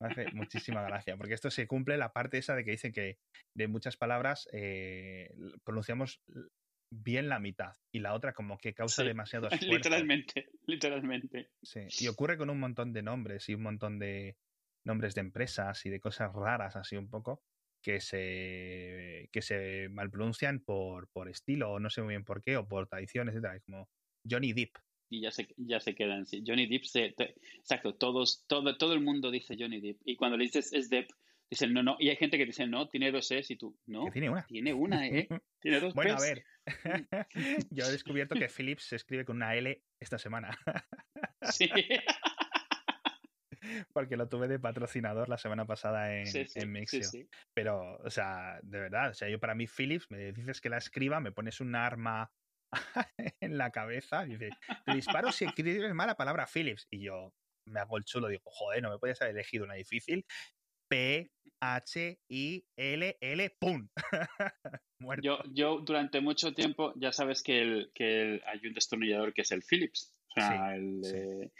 Me 0.00 0.08
hace 0.08 0.26
muchísima 0.32 0.82
gracia, 0.82 1.16
porque 1.16 1.34
esto 1.34 1.50
se 1.50 1.66
cumple 1.66 1.96
la 1.96 2.12
parte 2.12 2.38
esa 2.38 2.54
de 2.54 2.64
que 2.64 2.70
dicen 2.72 2.92
que 2.92 3.18
de 3.56 3.68
muchas 3.68 3.96
palabras 3.96 4.48
eh, 4.52 5.30
pronunciamos 5.64 6.20
bien 6.92 7.28
la 7.28 7.38
mitad 7.38 7.74
y 7.94 8.00
la 8.00 8.14
otra 8.14 8.32
como 8.32 8.58
que 8.58 8.74
causa 8.74 9.02
Sí, 9.02 9.08
demasiado 9.08 9.48
esfuerzo. 9.50 9.76
Literalmente, 9.76 10.48
literalmente. 10.66 11.50
Sí, 11.62 11.80
y 12.00 12.08
ocurre 12.08 12.36
con 12.36 12.50
un 12.50 12.58
montón 12.60 12.92
de 12.92 13.02
nombres 13.02 13.48
y 13.48 13.54
un 13.54 13.62
montón 13.62 13.98
de 13.98 14.36
nombres 14.84 15.14
de 15.14 15.20
empresas 15.22 15.84
y 15.86 15.90
de 15.90 16.00
cosas 16.00 16.32
raras 16.32 16.76
así 16.76 16.96
un 16.96 17.08
poco 17.08 17.42
que 17.82 18.00
se 18.00 19.28
que 19.32 19.40
se 19.42 19.88
malpronuncian 19.90 20.60
por, 20.60 21.08
por 21.08 21.28
estilo 21.28 21.72
o 21.72 21.80
no 21.80 21.88
sé 21.90 22.02
muy 22.02 22.10
bien 22.12 22.24
por 22.24 22.42
qué 22.42 22.56
o 22.56 22.68
por 22.68 22.86
tradición, 22.88 23.28
etcétera, 23.28 23.58
como 23.60 23.88
Johnny 24.28 24.52
Depp. 24.52 24.76
Y 25.12 25.22
ya 25.22 25.30
se, 25.32 25.48
ya 25.56 25.80
se 25.80 25.94
quedan. 25.94 26.24
Sí. 26.26 26.42
Johnny 26.46 26.66
Depp, 26.66 26.84
se, 26.84 27.10
te- 27.12 27.34
exacto, 27.58 27.94
todos, 27.96 28.44
todo, 28.46 28.76
todo 28.76 28.92
el 28.92 29.00
mundo 29.00 29.30
dice 29.30 29.56
Johnny 29.58 29.80
Depp. 29.80 30.00
Y 30.04 30.16
cuando 30.16 30.36
le 30.36 30.44
dices 30.44 30.72
es 30.72 30.88
Depp, 30.90 31.10
dicen 31.50 31.72
no, 31.72 31.82
no. 31.82 31.96
Y 31.98 32.10
hay 32.10 32.16
gente 32.16 32.36
que 32.38 32.46
dice 32.46 32.66
no, 32.66 32.88
tiene 32.88 33.10
dos 33.10 33.30
Es 33.30 33.50
y 33.50 33.56
tú, 33.56 33.76
no, 33.86 34.04
Que 34.04 34.10
tiene 34.12 34.30
una. 34.30 34.46
tiene 34.46 34.74
una 34.74 35.08
E, 35.08 35.26
tiene 35.60 35.80
dos 35.80 35.94
Bueno, 35.94 36.16
a 36.16 36.20
ver, 36.20 36.44
yo 37.70 37.84
he 37.86 37.90
descubierto 37.90 38.34
que 38.34 38.48
Philips 38.48 38.84
se 38.84 38.96
escribe 38.96 39.24
con 39.24 39.36
una 39.36 39.54
L 39.56 39.82
esta 39.98 40.18
semana, 40.18 40.50
Sí. 41.42 41.68
porque 43.92 44.16
lo 44.16 44.28
tuve 44.28 44.48
de 44.48 44.58
patrocinador 44.58 45.28
la 45.28 45.38
semana 45.38 45.66
pasada 45.66 46.16
en, 46.16 46.26
Sí, 46.26 46.46
sí, 46.46 46.60
en 46.60 46.72
Mixio. 46.72 47.04
sí. 47.04 47.28
Pero, 47.54 47.96
o 47.96 48.10
sea, 48.10 48.60
de 48.62 48.80
verdad, 48.80 49.10
o 49.10 49.14
sea, 49.14 49.28
yo 49.28 49.38
para 49.38 49.54
mí 49.54 49.66
Philips, 49.66 50.06
me 50.10 50.32
dices 50.32 50.60
que 50.60 50.68
la 50.70 50.78
escriba, 50.78 51.20
me 51.20 51.32
pones 51.32 51.60
un 51.60 51.74
arma 51.74 52.30
en 53.40 53.58
la 53.58 53.70
cabeza 53.70 54.24
y 54.26 54.30
dices, 54.36 54.54
te 54.84 54.94
disparo 54.94 55.32
si 55.32 55.44
escribes 55.44 55.94
mal 55.94 56.06
la 56.06 56.16
palabra 56.16 56.46
Philips. 56.46 56.86
Y 56.90 57.02
yo 57.04 57.32
me 57.66 57.80
hago 57.80 57.96
el 57.98 58.04
chulo, 58.04 58.28
digo, 58.28 58.42
joder, 58.44 58.82
no 58.82 58.90
me 58.90 58.98
podías 58.98 59.20
haber 59.22 59.34
elegido 59.34 59.64
una 59.64 59.74
difícil. 59.74 60.24
P, 60.88 61.30
H, 61.60 62.18
I, 62.28 62.66
L, 62.76 63.16
L, 63.20 63.56
¡pum! 63.60 63.88
Muerto. 65.00 65.22
Yo, 65.24 65.38
yo 65.52 65.80
durante 65.80 66.20
mucho 66.20 66.52
tiempo, 66.52 66.92
ya 66.96 67.12
sabes 67.12 67.42
que, 67.42 67.60
el, 67.62 67.90
que 67.94 68.22
el- 68.22 68.42
hay 68.44 68.66
un 68.66 68.74
destornillador 68.74 69.32
que 69.32 69.42
es 69.42 69.50
el 69.52 69.62
Philips. 69.62 70.14
O 70.36 70.40
sea, 70.40 70.48
Sí, 70.48 70.74
el, 70.76 71.00
sí. 71.04 71.16
eh, 71.16 71.50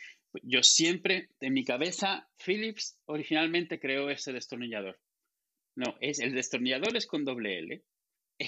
yo 0.42 0.62
siempre, 0.62 1.30
en 1.40 1.52
mi 1.52 1.64
cabeza, 1.64 2.28
Philips 2.44 2.98
originalmente 3.06 3.80
creó 3.80 4.10
ese 4.10 4.32
destornillador. 4.32 4.98
No, 5.76 5.96
es 6.00 6.20
el 6.20 6.34
destornillador 6.34 6.96
es 6.96 7.06
con 7.06 7.24
doble 7.24 7.58
L. 7.58 7.82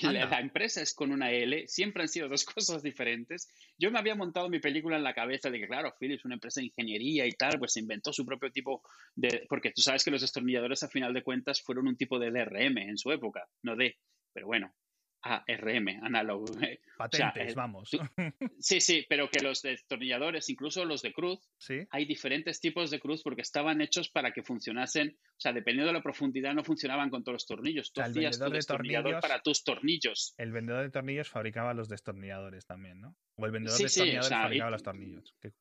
Anda. 0.02 0.24
la 0.24 0.40
empresa 0.40 0.80
es 0.80 0.94
con 0.94 1.12
una 1.12 1.30
L. 1.30 1.66
Siempre 1.68 2.02
han 2.02 2.08
sido 2.08 2.28
dos 2.28 2.44
cosas 2.46 2.82
diferentes. 2.82 3.48
Yo 3.78 3.90
me 3.90 3.98
había 3.98 4.14
montado 4.14 4.48
mi 4.48 4.58
película 4.58 4.96
en 4.96 5.04
la 5.04 5.14
cabeza 5.14 5.50
de 5.50 5.60
que, 5.60 5.66
claro, 5.66 5.94
Philips, 5.98 6.24
una 6.24 6.34
empresa 6.34 6.60
de 6.60 6.66
ingeniería 6.66 7.26
y 7.26 7.32
tal, 7.32 7.58
pues 7.58 7.76
inventó 7.76 8.12
su 8.12 8.24
propio 8.24 8.50
tipo 8.50 8.82
de... 9.14 9.44
Porque 9.48 9.72
tú 9.72 9.82
sabes 9.82 10.04
que 10.04 10.10
los 10.10 10.22
destornilladores, 10.22 10.82
a 10.82 10.88
final 10.88 11.12
de 11.12 11.22
cuentas, 11.22 11.60
fueron 11.60 11.88
un 11.88 11.96
tipo 11.96 12.18
de 12.18 12.30
DRM 12.30 12.78
en 12.78 12.96
su 12.96 13.12
época, 13.12 13.46
no 13.62 13.76
de... 13.76 13.96
Pero 14.32 14.46
bueno, 14.46 14.74
ARM, 15.22 15.88
análogo. 16.02 16.46
eh. 16.62 16.80
Patentes, 16.98 17.54
vamos. 17.54 17.90
tú- 17.90 17.98
Sí, 18.58 18.80
sí, 18.80 19.06
pero 19.08 19.28
que 19.30 19.40
los 19.42 19.62
destornilladores, 19.62 20.48
incluso 20.50 20.84
los 20.84 21.02
de 21.02 21.12
cruz, 21.12 21.40
sí, 21.58 21.86
hay 21.90 22.04
diferentes 22.04 22.60
tipos 22.60 22.90
de 22.90 23.00
cruz 23.00 23.22
porque 23.22 23.42
estaban 23.42 23.80
hechos 23.80 24.08
para 24.10 24.32
que 24.32 24.42
funcionasen, 24.42 25.16
o 25.20 25.40
sea, 25.40 25.52
dependiendo 25.52 25.88
de 25.92 25.98
la 25.98 26.02
profundidad, 26.02 26.54
no 26.54 26.64
funcionaban 26.64 27.10
con 27.10 27.22
todos 27.22 27.34
los 27.34 27.46
tornillos. 27.46 27.92
Tú 27.92 28.00
O 28.00 28.04
sea, 28.04 28.06
el 28.06 28.10
hacías 28.12 28.30
tu 28.38 28.44
vendedor 28.44 28.50
de 28.52 28.56
destornillador 28.58 29.04
tornillos- 29.14 29.20
para 29.22 29.42
tus 29.42 29.64
tornillos. 29.64 30.34
el 30.38 30.52
vendedor 30.52 30.82
de 30.82 30.90
tornillos 30.90 31.28
fabricaba 31.30 31.74
los 31.74 31.88
destornilladores 31.88 32.66
también, 32.66 33.00
¿no? 33.00 33.16
O 33.36 33.46
el 33.46 33.52
vendedor 33.52 33.76
Sí, 33.76 33.84
de 33.84 33.88
sí, 33.88 34.00
o 34.00 34.04
destornilladores 34.04 34.28
sea, 34.28 34.42
fabricaba 34.42 34.70
y- 34.70 34.72
los 34.72 34.82
tornillos. 34.82 35.34
Qué- 35.40 35.52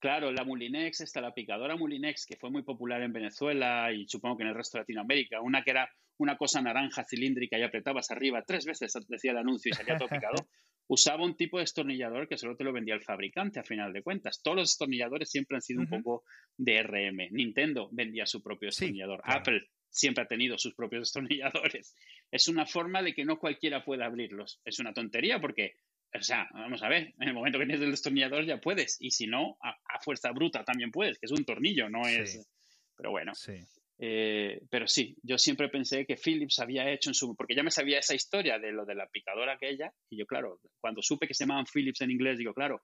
Claro, 0.00 0.32
la 0.32 0.42
Mulinex, 0.42 1.00
está 1.00 1.20
la 1.20 1.32
picadora 1.32 1.76
Mulinex, 1.76 2.26
que 2.26 2.34
fue 2.36 2.50
muy 2.50 2.62
popular 2.64 3.00
en 3.02 3.12
Venezuela 3.12 3.92
y 3.92 4.08
supongo 4.08 4.36
que 4.36 4.42
en 4.42 4.48
el 4.48 4.54
resto 4.56 4.76
de 4.76 4.82
Latinoamérica. 4.82 5.40
Una 5.40 5.62
que 5.62 5.70
era 5.70 5.88
una 6.18 6.36
cosa 6.36 6.60
naranja 6.62 7.04
cilíndrica 7.04 7.58
y 7.58 7.62
apretabas 7.62 8.10
arriba 8.10 8.42
tres 8.46 8.64
veces, 8.64 8.92
decía 9.08 9.32
el 9.32 9.38
anuncio 9.38 9.70
y 9.70 9.74
salía 9.76 9.96
todo 9.96 10.08
picado. 10.08 10.34
Usaba 10.88 11.24
un 11.24 11.36
tipo 11.36 11.56
de 11.58 11.62
destornillador 11.62 12.28
que 12.28 12.36
solo 12.36 12.56
te 12.56 12.64
lo 12.64 12.72
vendía 12.72 12.94
el 12.94 13.02
fabricante 13.02 13.60
a 13.60 13.64
final 13.64 13.92
de 13.92 14.02
cuentas. 14.02 14.42
Todos 14.42 14.56
los 14.56 14.68
destornilladores 14.70 15.30
siempre 15.30 15.56
han 15.56 15.62
sido 15.62 15.82
Ujú. 15.82 15.94
un 15.94 16.02
poco 16.02 16.24
de 16.56 16.82
RM. 16.82 17.28
Nintendo 17.30 17.88
vendía 17.92 18.26
su 18.26 18.42
propio 18.42 18.70
Sí, 18.72 18.86
destornillador. 18.86 19.22
claro. 19.22 19.40
Apple 19.40 19.68
siempre 19.88 20.24
ha 20.24 20.26
tenido 20.26 20.58
sus 20.58 20.74
propios 20.74 21.02
destornilladores. 21.02 21.94
Es 22.30 22.48
una 22.48 22.66
forma 22.66 23.02
de 23.02 23.14
que 23.14 23.24
no 23.24 23.38
cualquiera 23.38 23.84
pueda 23.84 24.06
abrirlos. 24.06 24.60
Es 24.64 24.78
una 24.80 24.92
tontería 24.92 25.40
porque 25.40 25.76
o 26.14 26.22
sea, 26.22 26.46
vamos 26.52 26.82
a 26.82 26.90
ver, 26.90 27.14
en 27.20 27.28
el 27.28 27.32
momento 27.32 27.58
que 27.58 27.64
tienes 27.64 27.82
el 27.82 27.90
destornillador 27.90 28.44
ya 28.44 28.58
puedes, 28.60 28.98
y 29.00 29.12
si 29.12 29.26
no, 29.26 29.56
a, 29.62 29.70
a 29.70 29.98
fuerza 30.04 30.30
bruta 30.32 30.62
también 30.62 30.90
puedes, 30.90 31.18
que 31.18 31.24
es 31.24 31.32
un 31.32 31.42
tornillo, 31.46 31.88
no 31.88 32.04
Sí. 32.04 32.16
es... 32.16 32.50
Pero 32.98 33.12
bueno, 33.12 33.34
Sí. 33.34 33.54
Eh, 33.98 34.60
pero 34.70 34.86
sí, 34.88 35.16
yo 35.22 35.38
siempre 35.38 35.68
pensé 35.68 36.04
que 36.06 36.16
Philips 36.16 36.58
había 36.58 36.90
hecho 36.90 37.10
en 37.10 37.14
su... 37.14 37.36
Porque 37.36 37.54
ya 37.54 37.62
me 37.62 37.70
sabía 37.70 37.98
esa 37.98 38.14
historia 38.14 38.58
de 38.58 38.72
lo 38.72 38.84
de 38.84 38.94
la 38.94 39.06
picadora 39.08 39.52
aquella, 39.54 39.92
y 40.10 40.18
yo, 40.18 40.26
claro, 40.26 40.58
cuando 40.80 41.02
supe 41.02 41.26
que 41.28 41.34
se 41.34 41.44
llamaban 41.44 41.66
Philips 41.72 42.00
en 42.00 42.10
inglés, 42.10 42.38
digo, 42.38 42.52
claro, 42.54 42.82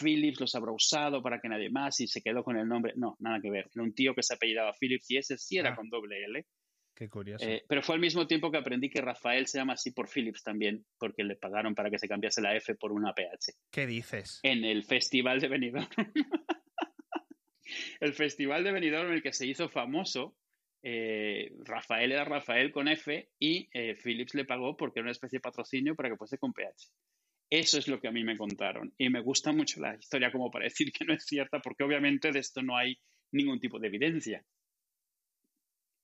Philips 0.00 0.40
los 0.40 0.54
habrá 0.54 0.72
usado 0.72 1.22
para 1.22 1.40
que 1.40 1.48
nadie 1.48 1.70
más, 1.70 2.00
y 2.00 2.06
se 2.06 2.20
quedó 2.20 2.42
con 2.44 2.56
el 2.58 2.68
nombre. 2.68 2.92
No, 2.96 3.16
nada 3.20 3.40
que 3.40 3.50
ver. 3.50 3.70
Era 3.74 3.82
un 3.82 3.94
tío 3.94 4.14
que 4.14 4.22
se 4.22 4.34
apellidaba 4.34 4.74
Philips, 4.78 5.10
y 5.10 5.16
ese 5.16 5.38
sí 5.38 5.56
era 5.58 5.70
Ah. 5.72 5.76
con 5.76 5.88
doble 5.88 6.22
L. 6.24 6.44
Qué 6.94 7.08
curioso. 7.08 7.46
Eh, 7.48 7.62
pero 7.68 7.80
fue 7.80 7.94
al 7.94 8.00
mismo 8.00 8.26
tiempo 8.26 8.50
que 8.50 8.58
aprendí 8.58 8.90
que 8.90 9.00
Rafael 9.00 9.46
se 9.46 9.58
llama 9.58 9.74
así 9.74 9.92
por 9.92 10.08
Philips 10.08 10.42
también, 10.42 10.84
porque 10.98 11.22
le 11.22 11.36
pagaron 11.36 11.72
para 11.76 11.90
que 11.90 11.98
se 12.00 12.08
cambiase 12.08 12.42
la 12.42 12.56
F 12.56 12.74
por 12.74 12.90
una 12.90 13.12
PH. 13.14 13.52
¿Qué 13.70 13.86
dices? 13.86 14.40
En 14.42 14.64
el 14.64 14.82
Festival 14.82 15.38
de 15.38 15.46
Benidorm. 15.46 15.86
el 18.00 18.12
Festival 18.14 18.64
de 18.64 18.72
Benidorm 18.72 19.08
en 19.08 19.14
el 19.14 19.22
que 19.22 19.32
se 19.32 19.46
hizo 19.46 19.68
famoso, 19.68 20.36
eh, 20.82 21.52
Rafael 21.64 22.12
era 22.12 22.24
Rafael 22.24 22.70
con 22.72 22.88
F 22.88 23.30
y 23.38 23.68
eh, 23.72 23.96
Philips 23.96 24.34
le 24.34 24.44
pagó 24.44 24.76
porque 24.76 25.00
era 25.00 25.04
una 25.06 25.12
especie 25.12 25.38
de 25.38 25.42
patrocinio 25.42 25.94
para 25.94 26.10
que 26.10 26.16
fuese 26.16 26.38
con 26.38 26.52
PH. 26.52 26.88
Eso 27.50 27.78
es 27.78 27.88
lo 27.88 28.00
que 28.00 28.08
a 28.08 28.12
mí 28.12 28.24
me 28.24 28.36
contaron. 28.36 28.92
Y 28.98 29.08
me 29.08 29.20
gusta 29.20 29.52
mucho 29.52 29.80
la 29.80 29.94
historia 29.96 30.30
como 30.30 30.50
para 30.50 30.64
decir 30.64 30.92
que 30.92 31.04
no 31.04 31.14
es 31.14 31.24
cierta, 31.24 31.60
porque 31.60 31.84
obviamente 31.84 32.30
de 32.30 32.38
esto 32.38 32.62
no 32.62 32.76
hay 32.76 32.98
ningún 33.32 33.58
tipo 33.58 33.78
de 33.78 33.88
evidencia. 33.88 34.44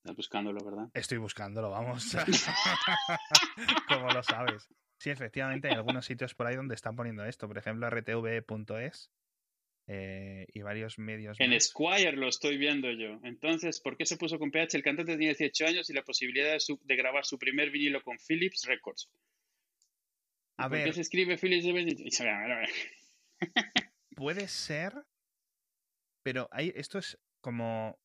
Estás 0.03 0.17
buscándolo, 0.17 0.63
¿verdad? 0.63 0.91
Estoy 0.93 1.19
buscándolo, 1.19 1.71
vamos. 1.71 2.15
¿Cómo 3.89 4.11
lo 4.11 4.23
sabes? 4.23 4.69
Sí, 4.99 5.11
efectivamente, 5.11 5.69
hay 5.69 5.75
algunos 5.75 6.05
sitios 6.05 6.35
por 6.35 6.47
ahí 6.47 6.57
donde 6.57 6.75
están 6.75 6.95
poniendo 6.95 7.25
esto. 7.25 7.49
Por 7.49 7.57
ejemplo, 7.57 7.89
rtv.es 7.89 9.11
eh, 9.87 10.47
y 10.53 10.63
varios 10.63 10.99
medios. 10.99 11.39
En 11.41 11.51
más. 11.51 11.65
Squire 11.65 12.13
lo 12.13 12.29
estoy 12.29 12.57
viendo 12.57 12.91
yo. 12.91 13.21
Entonces, 13.23 13.81
¿por 13.81 13.97
qué 13.97 14.07
se 14.07 14.17
puso 14.17 14.39
con 14.39 14.51
PH? 14.51 14.77
El 14.77 14.83
cantante 14.83 15.13
tenía 15.13 15.29
18 15.31 15.67
años 15.67 15.91
y 15.91 15.93
la 15.93 16.03
posibilidad 16.03 16.53
de, 16.53 16.61
su- 16.61 16.81
de 16.85 16.97
grabar 16.97 17.25
su 17.25 17.39
primer 17.39 17.71
vinilo 17.71 18.03
con 18.03 18.17
Philips 18.19 18.65
Records. 18.67 19.11
A 20.57 20.69
¿Por 20.69 20.79
qué 20.79 20.85
ver, 20.85 20.95
se 20.95 21.01
escribe 21.01 21.37
Philips 21.37 21.65
de 21.65 22.69
puede 24.17 24.49
ser, 24.49 24.95
pero 26.23 26.49
hay, 26.53 26.73
esto 26.77 26.99
es 26.99 27.19
como 27.41 27.99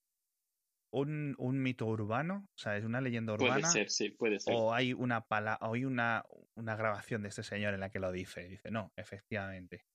un, 0.91 1.35
un 1.37 1.61
mito 1.61 1.85
urbano, 1.85 2.47
o 2.55 2.57
sea, 2.57 2.75
es 2.75 2.83
una 2.83 3.01
leyenda 3.01 3.33
urbana. 3.33 3.59
Puede 3.61 3.71
ser, 3.71 3.89
sí, 3.89 4.09
puede 4.09 4.39
ser. 4.39 4.55
O 4.55 4.73
hay 4.73 4.93
una 4.93 5.21
pala 5.21 5.57
o 5.61 5.75
hay 5.75 5.85
una, 5.85 6.25
una 6.55 6.75
grabación 6.75 7.21
de 7.21 7.29
este 7.29 7.43
señor 7.43 7.73
en 7.75 7.79
la 7.79 7.91
que 7.91 7.99
lo 7.99 8.11
dice. 8.11 8.47
Dice, 8.47 8.71
no, 8.71 8.91
efectivamente. 8.95 9.85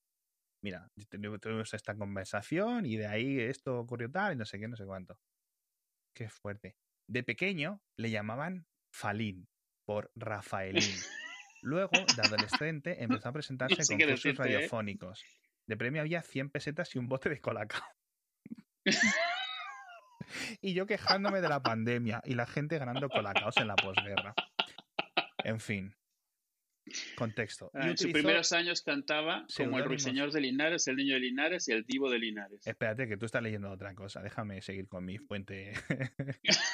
Mira, 0.65 0.91
tuvimos 1.43 1.75
esta 1.75 1.95
conversación 1.95 2.87
y 2.87 2.97
de 2.97 3.07
ahí 3.07 3.39
esto 3.39 3.79
ocurrió 3.79 4.11
tal 4.11 4.33
y 4.33 4.37
no 4.37 4.47
sé 4.47 4.59
qué, 4.59 4.67
no 4.67 4.77
sé 4.77 4.87
cuánto. 4.87 5.19
Qué 6.17 6.31
fuerte. 6.31 6.75
De 7.07 7.23
pequeño 7.23 7.83
le 7.99 8.11
llamaban 8.11 8.67
Falín 8.91 9.47
por 9.85 10.11
Rafaelín. 10.15 10.81
Luego, 11.63 11.93
de 11.93 12.23
adolescente, 12.23 13.03
empezó 13.05 13.29
a 13.29 13.33
presentarse 13.33 13.77
No 13.77 13.85
sé 13.85 13.97
qué 13.99 14.05
concursos 14.05 14.33
¿eh? 14.33 14.37
radiofónicos. 14.39 15.23
De 15.67 15.77
premio 15.77 16.01
había 16.01 16.23
100 16.23 16.49
pesetas 16.49 16.95
y 16.95 16.99
un 16.99 17.09
bote 17.09 17.29
de 17.29 17.43
colacao. 17.43 17.85
y 20.63 20.73
yo 20.73 20.87
quejándome 20.87 21.43
de 21.43 21.49
la 21.51 21.63
pandemia 21.63 22.23
y 22.25 22.37
la 22.37 22.47
gente 22.47 22.79
ganando 22.79 23.11
colacaos 23.11 23.59
en 23.59 23.69
la 23.69 23.77
posguerra. 23.77 24.33
En 25.45 25.61
fin. 25.61 25.95
Contexto. 27.17 27.71
Y 27.75 27.79
Ah, 27.79 27.91
en 27.91 27.97
sus 27.97 28.13
primeros 28.13 28.53
años 28.53 28.83
cantaba 28.83 29.47
como 29.57 29.79
el 29.79 29.85
ruiseñor 29.85 30.33
de 30.33 30.41
Linares, 30.41 30.87
el 30.87 30.97
niño 30.97 31.15
de 31.15 31.21
Linares 31.21 31.69
y 31.69 31.73
el 31.73 31.85
divo 31.85 32.11
de 32.11 32.19
Linares. 32.19 32.67
Espérate, 32.67 33.09
que 33.09 33.17
tú 33.17 33.27
estás 33.27 33.43
leyendo 33.43 33.71
otra 33.71 33.95
cosa. 33.95 34.23
Déjame 34.23 34.61
seguir 34.63 34.89
con 34.89 35.05
mi 35.05 35.19
fuente. 35.19 35.73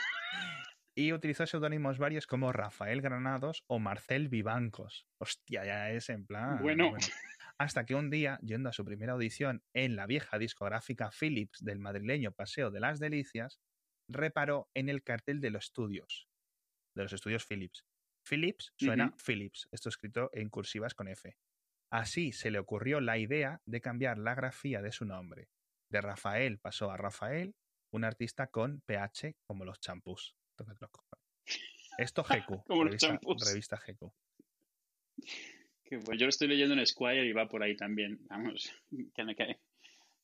y 0.95 1.13
utilizó 1.13 1.47
seudónimos 1.47 1.99
varios 1.99 2.27
como 2.27 2.53
Rafael 2.53 3.01
Granados 3.01 3.65
o 3.67 3.79
Marcel 3.79 4.29
Vivancos. 4.29 5.07
Hostia, 5.19 5.65
ya 5.65 5.91
es 5.91 6.09
en 6.11 6.27
plan. 6.27 6.59
Bueno. 6.61 6.93
Hasta 7.59 7.85
que 7.85 7.95
un 7.95 8.09
día, 8.09 8.39
yendo 8.43 8.71
a 8.71 8.73
su 8.73 8.87
primera 8.87 9.13
audición 9.13 9.63
en 9.75 9.95
la 9.95 10.07
vieja 10.07 10.39
discográfica 10.39 11.11
Philips 11.11 11.63
del 11.63 11.79
madrileño 11.79 12.33
Paseo 12.33 12.71
de 12.71 12.81
las 12.81 12.99
Delicias, 12.99 13.61
reparó 14.09 14.71
en 14.75 14.89
el 14.89 15.03
cartel 15.03 15.41
de 15.41 15.51
los 15.51 15.67
estudios, 15.67 16.27
de 16.95 17.03
los 17.03 17.13
estudios 17.13 17.45
Philips. 17.47 17.85
Philips 18.29 18.73
suena 18.77 19.07
Ujú. 19.07 19.17
Philips, 19.25 19.69
esto 19.73 19.89
escrito 19.89 20.31
en 20.33 20.49
cursivas 20.49 20.95
con 20.95 21.09
F. 21.09 21.37
Así 21.93 22.33
se 22.33 22.51
le 22.51 22.59
ocurrió 22.59 23.01
la 23.01 23.19
idea 23.19 23.61
de 23.67 23.81
cambiar 23.81 24.19
la 24.19 24.35
grafía 24.35 24.81
de 24.83 24.93
su 24.93 25.05
nombre. 25.05 25.49
De 25.91 26.01
Rafael 26.01 26.59
pasó 26.59 26.91
a 26.91 26.97
Rafael 26.97 27.55
un 27.93 28.05
artista 28.05 28.47
con 28.47 28.81
PH 28.83 29.35
como 29.47 29.65
los 29.65 29.81
champús. 29.81 30.37
Los. 30.57 30.79
Esto 31.99 32.23
GQ, 32.29 32.65
Como 32.67 32.85
los 32.85 32.93
revista, 32.93 33.07
champús. 33.09 33.51
revista 33.51 33.77
GQ. 33.77 34.13
Que, 35.85 35.99
pues, 35.99 36.19
yo 36.19 36.27
lo 36.27 36.31
estoy 36.31 36.47
leyendo 36.49 36.75
en 36.75 36.87
Squire 36.87 37.27
y 37.27 37.33
va 37.33 37.49
por 37.49 37.63
ahí 37.63 37.77
también. 37.77 38.19
Vamos, 38.29 38.73
que 39.15 39.25
me 39.25 39.35
cae. 39.35 39.61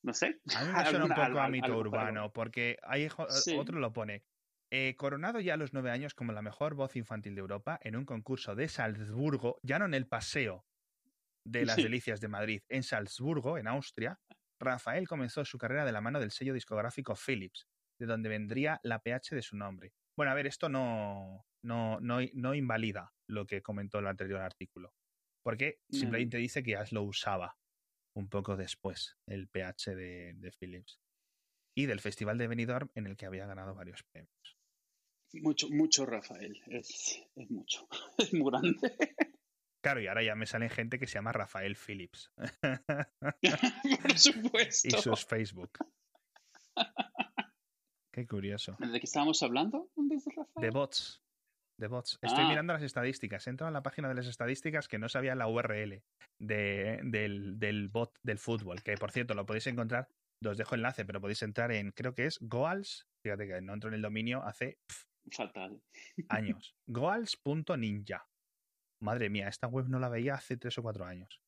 No 0.03 0.13
sé. 0.13 0.39
A 0.55 0.63
mí 0.63 0.71
me 0.71 0.85
suena 1.01 1.05
un 1.05 1.09
poco 1.13 1.39
a 1.39 1.49
mito 1.49 1.65
algo, 1.65 1.79
urbano, 1.79 2.31
porque 2.31 2.77
hay 2.83 3.09
Sí. 3.29 3.55
otro 3.57 3.79
lo 3.79 3.91
pone. 3.91 4.23
Eh, 4.71 4.95
coronado 4.97 5.39
ya 5.39 5.53
a 5.55 5.57
los 5.57 5.73
nueve 5.73 5.91
años 5.91 6.13
como 6.13 6.33
la 6.33 6.41
mejor 6.41 6.75
voz 6.75 6.95
infantil 6.95 7.35
de 7.35 7.41
Europa 7.41 7.79
en 7.81 7.95
un 7.95 8.05
concurso 8.05 8.55
de 8.55 8.67
Salzburgo, 8.67 9.59
ya 9.63 9.79
no 9.79 9.85
en 9.85 9.93
el 9.93 10.07
paseo 10.07 10.65
de 11.45 11.65
las 11.65 11.81
Sí. 11.81 11.81
delicias 11.81 12.21
de 12.21 12.27
Madrid, 12.27 12.61
en 12.69 12.83
Salzburgo, 12.83 13.57
en 13.57 13.67
Austria, 13.67 14.19
Rafael 14.59 15.07
comenzó 15.07 15.45
su 15.45 15.57
carrera 15.57 15.85
de 15.85 15.91
la 15.91 16.01
mano 16.01 16.19
del 16.19 16.31
sello 16.31 16.53
discográfico 16.53 17.15
Philips, 17.15 17.67
de 17.99 18.05
donde 18.07 18.29
vendría 18.29 18.79
la 18.83 18.99
PH 18.99 19.35
de 19.35 19.41
su 19.41 19.55
nombre. 19.57 19.93
Bueno, 20.17 20.31
a 20.31 20.35
ver, 20.35 20.47
esto 20.47 20.69
no, 20.69 21.45
no, 21.63 21.99
no, 22.01 22.19
no 22.33 22.55
invalida 22.55 23.13
lo 23.27 23.45
que 23.45 23.61
comentó 23.61 23.99
el 23.99 24.07
anterior 24.07 24.41
artículo, 24.41 24.93
porque 25.43 25.79
No. 25.89 26.21
simplemente 26.21 26.37
dice 26.37 26.63
que 26.63 26.71
ya 26.71 26.83
lo 26.91 27.03
usaba 27.03 27.57
un 28.15 28.29
poco 28.29 28.57
después, 28.57 29.17
el 29.27 29.49
PH 29.49 29.95
de, 29.95 30.33
de 30.35 30.51
Philips. 30.51 30.99
Y 31.75 31.85
del 31.85 32.01
Festival 32.01 32.37
de 32.37 32.47
Benidorm, 32.49 32.89
en 32.95 33.07
el 33.07 33.15
que 33.15 33.25
había 33.25 33.45
ganado 33.47 33.73
varios 33.75 34.03
premios. 34.03 34.56
Mucho, 35.33 35.67
mucho 35.69 36.05
Rafael. 36.05 36.61
Es, 36.67 37.21
es 37.35 37.51
mucho. 37.51 37.87
Es 38.17 38.33
muy 38.33 38.49
grande. 38.51 38.95
Claro, 39.83 40.01
y 40.01 40.07
ahora 40.07 40.23
ya 40.23 40.35
me 40.35 40.45
salen 40.45 40.69
gente 40.69 40.97
que 40.99 41.07
se 41.07 41.13
llama 41.15 41.31
Rafael 41.31 41.75
Phillips. 41.75 42.31
Por 44.01 44.17
supuesto. 44.17 44.87
y 44.87 45.01
sus 45.01 45.25
Facebook. 45.25 45.71
Qué 48.13 48.25
curioso. 48.27 48.75
¿De 48.79 48.99
qué 48.99 49.05
estábamos 49.05 49.41
hablando? 49.43 49.89
¿Dónde 49.95 50.15
es 50.15 50.25
Rafael? 50.25 50.47
De 50.55 50.69
bots. 50.71 51.21
De 51.79 51.87
bots. 51.87 52.17
Estoy 52.21 52.43
Ah. 52.45 52.49
mirando 52.49 52.73
las 52.73 52.81
estadísticas. 52.81 53.45
He 53.45 53.51
entrado 53.51 53.69
en 53.69 53.73
la 53.75 53.83
página 53.83 54.07
de 54.09 54.15
las 54.15 54.25
estadísticas 54.27 54.87
que 54.87 54.97
no 54.97 55.07
sabía 55.09 55.35
la 55.35 55.47
URL 55.47 56.01
de, 56.39 56.99
del, 57.03 57.59
del 57.59 57.89
bot 57.89 58.17
del 58.23 58.39
fútbol. 58.39 58.81
Que 58.81 58.95
por 58.95 59.11
cierto, 59.11 59.35
lo 59.35 59.45
podéis 59.45 59.67
encontrar. 59.67 60.07
Os 60.45 60.57
dejo 60.57 60.75
enlace, 60.75 61.05
pero 61.05 61.21
podéis 61.21 61.41
entrar 61.43 61.71
en, 61.71 61.91
creo 61.91 62.13
que 62.15 62.25
es 62.25 62.39
Goals. 62.41 63.05
Fíjate 63.23 63.47
que 63.47 63.61
no 63.61 63.73
entro 63.73 63.89
en 63.89 63.95
el 63.95 64.01
dominio 64.01 64.43
hace 64.43 64.77
pf, 64.87 65.03
Fatal. 65.31 65.81
años. 66.29 66.75
Goals.ninja. 66.87 68.27
Madre 69.01 69.29
mía, 69.29 69.47
esta 69.47 69.67
web 69.67 69.87
no 69.89 69.99
la 69.99 70.09
veía 70.09 70.35
hace 70.35 70.57
tres 70.57 70.77
o 70.77 70.81
cuatro 70.83 71.05
años. 71.05 71.41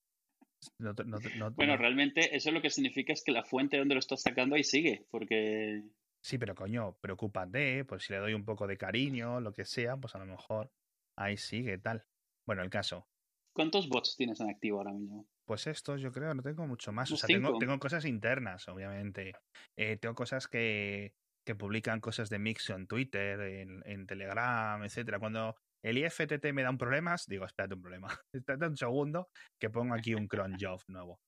No 0.80 0.94
te- 0.94 1.06
no 1.06 1.20
te- 1.20 1.34
no- 1.36 1.52
Bueno, 1.52 1.74
no- 1.74 1.78
realmente 1.80 2.36
eso 2.36 2.52
lo 2.52 2.62
que 2.62 2.70
significa 2.70 3.14
es 3.14 3.24
que 3.24 3.32
la 3.32 3.44
fuente 3.44 3.78
donde 3.78 3.96
lo 3.96 4.00
estás 4.00 4.22
sacando 4.22 4.56
ahí 4.56 4.64
sigue, 4.64 5.06
porque 5.10 5.84
Sí, 6.22 6.38
pero 6.38 6.54
coño, 6.54 6.98
preocúpate, 7.00 7.86
pues 7.86 8.04
si 8.04 8.12
le 8.14 8.20
doy 8.20 8.34
un 8.34 8.44
poco 8.44 8.68
de 8.68 8.78
cariño, 8.78 9.40
lo 9.40 9.54
que 9.54 9.64
sea, 9.64 9.96
pues 9.96 10.16
a 10.16 10.20
lo 10.20 10.26
mejor 10.26 10.70
ahí 11.18 11.38
sigue, 11.38 11.78
tal. 11.78 12.04
Bueno, 12.46 12.62
el 12.62 12.70
caso. 12.70 13.08
¿cuántos 13.56 13.90
bots 13.90 14.16
tienes 14.16 14.40
en 14.42 14.50
activo 14.50 14.78
ahora 14.78 14.92
mismo? 14.94 15.28
Pues 15.46 15.66
estos 15.68 16.00
yo 16.02 16.12
creo, 16.12 16.34
no 16.34 16.42
tengo 16.44 16.66
mucho 16.68 16.92
más. 16.92 17.12
O 17.12 17.18
sea, 17.18 17.28
tengo 17.28 17.80
cosas 17.80 18.06
internas, 18.06 18.68
obviamente. 18.68 19.34
Eh, 19.78 19.98
tengo 19.98 20.14
cosas 20.16 20.48
que, 20.48 21.14
que 21.50 21.56
publican 21.56 22.00
cosas 22.00 22.30
de 22.30 22.38
Mixo 22.38 22.76
en 22.76 22.86
Twitter, 22.86 23.42
en, 23.42 23.82
en 23.88 24.06
Telegram, 24.06 24.84
etcétera. 24.84 25.18
Cuando 25.18 25.56
el 25.84 25.98
IFTT 25.98 26.54
me 26.54 26.62
da 26.62 26.70
un 26.70 26.78
problemas, 26.78 27.26
digo, 27.26 27.44
espérate 27.44 27.74
un 27.74 27.82
problema. 27.82 28.08
Espérate 28.32 28.68
un 28.68 28.78
segundo 28.78 29.30
que 29.60 29.72
pongo 29.72 29.96
aquí 29.96 30.14
un 30.14 30.28
cron 30.28 30.54
job 30.62 30.80
nuevo. 30.90 31.20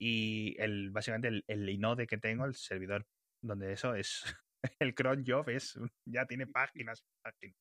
Y 0.00 0.56
el, 0.58 0.92
básicamente 0.92 1.28
el, 1.28 1.44
el 1.46 1.68
inode 1.68 2.06
que 2.06 2.16
tengo, 2.16 2.46
el 2.46 2.54
servidor 2.54 3.04
donde 3.44 3.74
eso 3.74 3.94
es, 3.94 4.24
el 4.80 4.94
cron 4.94 5.22
job 5.26 5.50
es, 5.50 5.78
ya 6.08 6.24
tiene 6.24 6.46
páginas, 6.46 7.04
páginas 7.22 7.58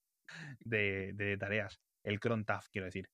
de, 0.64 1.12
de 1.16 1.38
tareas. 1.38 1.82
El 2.06 2.22
cron 2.22 2.46
taf, 2.46 2.70
quiero 2.72 2.86
decir. 2.86 3.10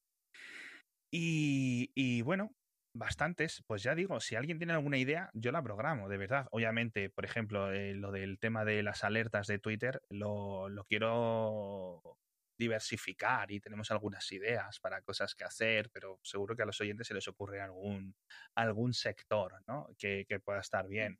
Y, 1.12 1.92
y 1.96 2.22
bueno, 2.22 2.52
bastantes, 2.94 3.64
pues 3.68 3.84
ya 3.84 3.96
digo, 3.96 4.20
si 4.20 4.36
alguien 4.36 4.58
tiene 4.58 4.74
alguna 4.74 4.98
idea, 4.98 5.30
yo 5.34 5.52
la 5.52 5.64
programo, 5.64 6.10
de 6.10 6.18
verdad. 6.18 6.48
Obviamente, 6.52 7.10
por 7.10 7.26
ejemplo, 7.26 7.72
eh, 7.72 7.94
lo 7.94 8.12
del 8.12 8.40
tema 8.40 8.66
de 8.66 8.84
las 8.84 9.04
alertas 9.04 9.48
de 9.48 9.60
Twitter, 9.60 10.02
lo, 10.10 10.70
lo 10.70 10.84
quiero 10.86 12.18
diversificar 12.58 13.52
y 13.52 13.60
tenemos 13.60 13.90
algunas 13.92 14.32
ideas 14.32 14.80
para 14.80 15.02
cosas 15.02 15.34
que 15.36 15.44
hacer, 15.44 15.90
pero 15.92 16.20
seguro 16.24 16.56
que 16.56 16.62
a 16.64 16.66
los 16.66 16.80
oyentes 16.80 17.08
se 17.08 17.16
les 17.16 17.28
ocurre 17.28 17.60
algún, 17.60 18.16
algún 18.56 18.94
sector 18.94 19.64
¿no? 19.68 19.90
que, 19.98 20.26
que 20.28 20.40
pueda 20.40 20.60
estar 20.60 20.88
bien. 20.88 21.20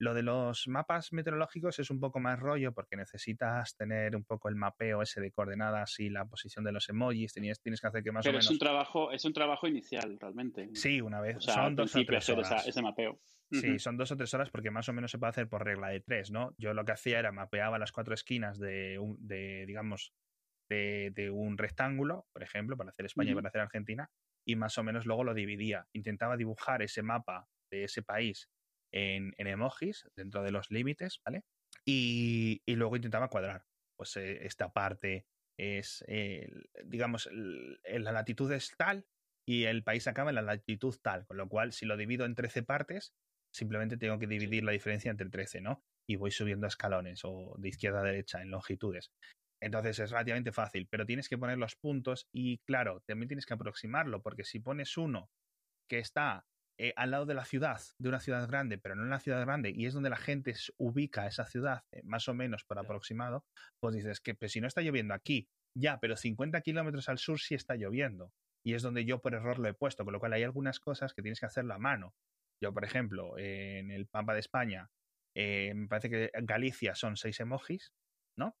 Lo 0.00 0.14
de 0.14 0.22
los 0.22 0.68
mapas 0.68 1.12
meteorológicos 1.12 1.78
es 1.80 1.90
un 1.90 1.98
poco 1.98 2.20
más 2.20 2.38
rollo 2.38 2.72
porque 2.72 2.96
necesitas 2.96 3.74
tener 3.76 4.14
un 4.14 4.24
poco 4.24 4.48
el 4.48 4.54
mapeo 4.54 5.02
ese 5.02 5.20
de 5.20 5.32
coordenadas 5.32 5.98
y 5.98 6.08
la 6.08 6.24
posición 6.24 6.64
de 6.64 6.70
los 6.72 6.88
emojis. 6.88 7.32
Tienes, 7.32 7.60
tienes 7.60 7.80
que 7.80 7.88
hacer 7.88 8.04
que 8.04 8.12
más 8.12 8.24
Pero 8.24 8.36
o 8.36 8.38
es 8.38 8.44
menos. 8.46 8.52
un 8.52 8.58
trabajo, 8.58 9.10
es 9.10 9.24
un 9.24 9.32
trabajo 9.32 9.66
inicial 9.66 10.16
realmente. 10.20 10.70
Sí, 10.74 11.00
una 11.00 11.20
vez. 11.20 11.38
O 11.38 11.40
sea, 11.40 11.54
son 11.54 11.74
dos 11.74 11.96
o 11.96 12.04
tres 12.04 12.28
esa- 12.28 12.32
horas. 12.38 12.66
ese 12.68 12.80
mapeo. 12.80 13.20
Sí, 13.50 13.78
son 13.78 13.96
dos 13.96 14.12
o 14.12 14.16
tres 14.16 14.32
horas 14.34 14.50
porque 14.50 14.70
más 14.70 14.88
o 14.90 14.92
menos 14.92 15.10
se 15.10 15.18
puede 15.18 15.30
hacer 15.30 15.48
por 15.48 15.64
regla 15.64 15.88
de 15.88 16.00
tres, 16.00 16.30
¿no? 16.30 16.54
Yo 16.58 16.74
lo 16.74 16.84
que 16.84 16.92
hacía 16.92 17.18
era 17.18 17.32
mapeaba 17.32 17.78
las 17.78 17.92
cuatro 17.92 18.12
esquinas 18.14 18.58
de, 18.58 18.98
un, 18.98 19.16
de 19.26 19.64
digamos, 19.66 20.12
de, 20.68 21.10
de 21.14 21.30
un 21.30 21.56
rectángulo, 21.56 22.26
por 22.32 22.42
ejemplo, 22.42 22.76
para 22.76 22.90
hacer 22.90 23.06
España 23.06 23.32
y 23.32 23.34
para 23.34 23.48
hacer 23.48 23.62
Argentina, 23.62 24.10
y 24.46 24.54
más 24.56 24.76
o 24.76 24.84
menos 24.84 25.06
luego 25.06 25.24
lo 25.24 25.32
dividía. 25.34 25.86
Intentaba 25.94 26.36
dibujar 26.36 26.82
ese 26.82 27.02
mapa 27.02 27.48
de 27.70 27.84
ese 27.84 28.02
país 28.02 28.48
en, 28.92 29.34
en 29.38 29.46
emojis, 29.46 30.08
dentro 30.16 30.42
de 30.42 30.50
los 30.52 30.70
límites, 30.70 31.20
¿vale? 31.24 31.42
Y, 31.86 32.62
y 32.66 32.76
luego 32.76 32.96
intentaba 32.96 33.28
cuadrar. 33.28 33.64
Pues 33.96 34.16
eh, 34.16 34.46
esta 34.46 34.72
parte 34.72 35.26
es, 35.58 36.04
eh, 36.08 36.48
digamos, 36.84 37.26
el- 37.26 37.80
la 37.84 38.12
latitud 38.12 38.50
es 38.52 38.74
tal 38.76 39.06
y 39.46 39.64
el 39.64 39.82
país 39.82 40.06
acaba 40.06 40.30
en 40.30 40.36
la 40.36 40.42
latitud 40.42 40.94
tal, 41.02 41.26
con 41.26 41.36
lo 41.36 41.48
cual 41.48 41.72
si 41.72 41.86
lo 41.86 41.96
divido 41.96 42.26
en 42.26 42.34
13 42.34 42.62
partes, 42.62 43.14
simplemente 43.54 43.96
tengo 43.96 44.18
que 44.18 44.26
dividir 44.26 44.62
la 44.64 44.72
diferencia 44.72 45.10
entre 45.10 45.30
13, 45.30 45.60
¿no? 45.60 45.82
Y 46.06 46.16
voy 46.16 46.30
subiendo 46.30 46.66
escalones 46.66 47.20
o 47.24 47.54
de 47.58 47.68
izquierda 47.70 48.00
a 48.00 48.04
derecha 48.04 48.42
en 48.42 48.50
longitudes. 48.50 49.10
Entonces 49.60 49.98
es 49.98 50.10
relativamente 50.10 50.52
fácil, 50.52 50.86
pero 50.88 51.06
tienes 51.06 51.28
que 51.28 51.38
poner 51.38 51.58
los 51.58 51.74
puntos 51.76 52.28
y 52.32 52.58
claro, 52.66 53.02
también 53.06 53.28
tienes 53.28 53.46
que 53.46 53.54
aproximarlo, 53.54 54.22
porque 54.22 54.44
si 54.44 54.60
pones 54.60 54.96
uno 54.96 55.30
que 55.88 55.98
está 55.98 56.46
eh, 56.80 56.92
al 56.96 57.10
lado 57.10 57.26
de 57.26 57.34
la 57.34 57.44
ciudad, 57.44 57.80
de 57.98 58.08
una 58.08 58.20
ciudad 58.20 58.46
grande, 58.48 58.78
pero 58.78 58.94
no 58.94 59.02
en 59.02 59.10
la 59.10 59.18
ciudad 59.18 59.40
grande, 59.40 59.72
y 59.74 59.86
es 59.86 59.94
donde 59.94 60.10
la 60.10 60.16
gente 60.16 60.54
ubica 60.76 61.26
esa 61.26 61.44
ciudad, 61.44 61.82
eh, 61.90 62.02
más 62.04 62.28
o 62.28 62.34
menos 62.34 62.64
por 62.64 62.78
aproximado, 62.78 63.44
pues 63.80 63.96
dices 63.96 64.20
que 64.20 64.34
pues, 64.34 64.52
si 64.52 64.60
no 64.60 64.68
está 64.68 64.80
lloviendo 64.80 65.12
aquí, 65.12 65.48
ya, 65.76 65.98
pero 65.98 66.16
50 66.16 66.60
kilómetros 66.60 67.08
al 67.08 67.18
sur 67.18 67.40
sí 67.40 67.54
está 67.54 67.74
lloviendo. 67.74 68.32
Y 68.64 68.74
es 68.74 68.82
donde 68.82 69.04
yo 69.04 69.20
por 69.20 69.34
error 69.34 69.58
lo 69.58 69.68
he 69.68 69.74
puesto, 69.74 70.04
con 70.04 70.12
lo 70.12 70.20
cual 70.20 70.32
hay 70.32 70.42
algunas 70.42 70.78
cosas 70.80 71.14
que 71.14 71.22
tienes 71.22 71.40
que 71.40 71.46
hacerlo 71.46 71.74
a 71.74 71.78
mano. 71.78 72.14
Yo, 72.62 72.72
por 72.72 72.84
ejemplo, 72.84 73.38
en 73.38 73.90
el 73.90 74.08
mapa 74.12 74.34
de 74.34 74.40
España, 74.40 74.90
eh, 75.36 75.72
me 75.74 75.86
parece 75.86 76.10
que 76.10 76.30
Galicia 76.42 76.94
son 76.94 77.16
seis 77.16 77.38
emojis, 77.40 77.92
¿no? 78.36 78.56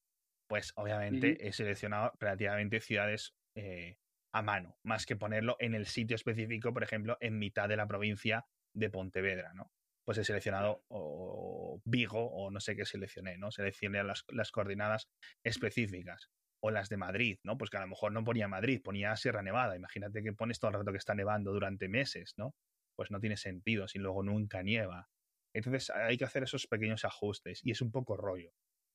Pues 0.48 0.72
obviamente 0.76 1.46
he 1.46 1.52
seleccionado 1.52 2.12
relativamente 2.18 2.80
ciudades 2.80 3.34
eh, 3.56 3.96
a 4.38 4.42
mano, 4.42 4.78
más 4.84 5.04
que 5.04 5.16
ponerlo 5.16 5.56
en 5.58 5.74
el 5.74 5.86
sitio 5.86 6.14
específico, 6.14 6.72
por 6.72 6.84
ejemplo, 6.84 7.16
en 7.20 7.38
mitad 7.38 7.68
de 7.68 7.76
la 7.76 7.88
provincia 7.88 8.46
de 8.72 8.88
Pontevedra, 8.88 9.52
¿no? 9.52 9.72
Pues 10.04 10.16
he 10.18 10.24
seleccionado 10.24 10.84
o 10.88 11.82
Vigo 11.84 12.24
o 12.24 12.50
no 12.50 12.60
sé 12.60 12.76
qué 12.76 12.84
seleccioné, 12.84 13.36
¿no? 13.36 13.50
Seleccioné 13.50 14.02
las, 14.04 14.24
las 14.28 14.52
coordenadas 14.52 15.10
específicas. 15.44 16.30
O 16.60 16.72
las 16.72 16.88
de 16.88 16.96
Madrid, 16.96 17.38
¿no? 17.44 17.56
Pues 17.56 17.70
que 17.70 17.76
a 17.76 17.80
lo 17.80 17.86
mejor 17.86 18.10
no 18.10 18.24
ponía 18.24 18.48
Madrid, 18.48 18.80
ponía 18.82 19.14
Sierra 19.14 19.42
Nevada. 19.42 19.76
Imagínate 19.76 20.24
que 20.24 20.32
pones 20.32 20.58
todo 20.58 20.72
el 20.72 20.78
rato 20.78 20.90
que 20.90 20.98
está 20.98 21.14
nevando 21.14 21.52
durante 21.52 21.88
meses, 21.88 22.34
¿no? 22.36 22.56
Pues 22.96 23.12
no 23.12 23.20
tiene 23.20 23.36
sentido 23.36 23.86
si 23.86 24.00
luego 24.00 24.24
nunca 24.24 24.62
nieva. 24.64 25.08
Entonces 25.54 25.90
hay 25.90 26.16
que 26.16 26.24
hacer 26.24 26.42
esos 26.42 26.66
pequeños 26.66 27.04
ajustes 27.04 27.60
y 27.64 27.70
es 27.70 27.80
un 27.80 27.92
poco 27.92 28.16
rollo. 28.16 28.52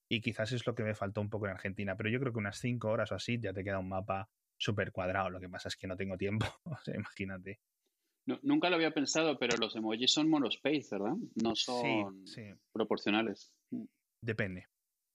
Y 0.09 0.19
quizás 0.19 0.51
es 0.51 0.67
lo 0.67 0.75
que 0.75 0.83
me 0.83 0.93
faltó 0.93 1.21
un 1.21 1.29
poco 1.29 1.45
en 1.45 1.53
Argentina, 1.53 1.95
pero 1.95 2.09
yo 2.09 2.19
creo 2.19 2.33
que 2.33 2.39
unas 2.39 2.59
cinco 2.59 2.89
horas 2.89 3.13
o 3.13 3.15
así 3.15 3.39
ya 3.39 3.53
te 3.53 3.63
queda 3.63 3.79
un 3.79 3.87
mapa 3.87 4.29
súper 4.63 4.91
cuadrado. 4.91 5.29
Lo 5.29 5.39
que 5.39 5.49
pasa 5.49 5.67
es 5.67 5.75
que 5.75 5.87
no 5.87 5.95
tengo 5.97 6.17
tiempo, 6.17 6.45
o 6.65 6.77
sea, 6.83 6.95
imagínate. 6.95 7.59
Nu- 8.25 8.39
nunca 8.41 8.69
lo 8.69 8.75
había 8.77 8.93
pensado, 8.93 9.37
pero 9.37 9.57
los 9.57 9.75
emojis 9.75 10.11
son 10.13 10.29
monospace, 10.29 10.87
¿verdad? 10.91 11.15
No 11.35 11.55
son 11.55 12.25
Sí, 12.25 12.41
sí, 12.41 12.53
proporcionales. 12.71 13.53
Depende. 14.21 14.67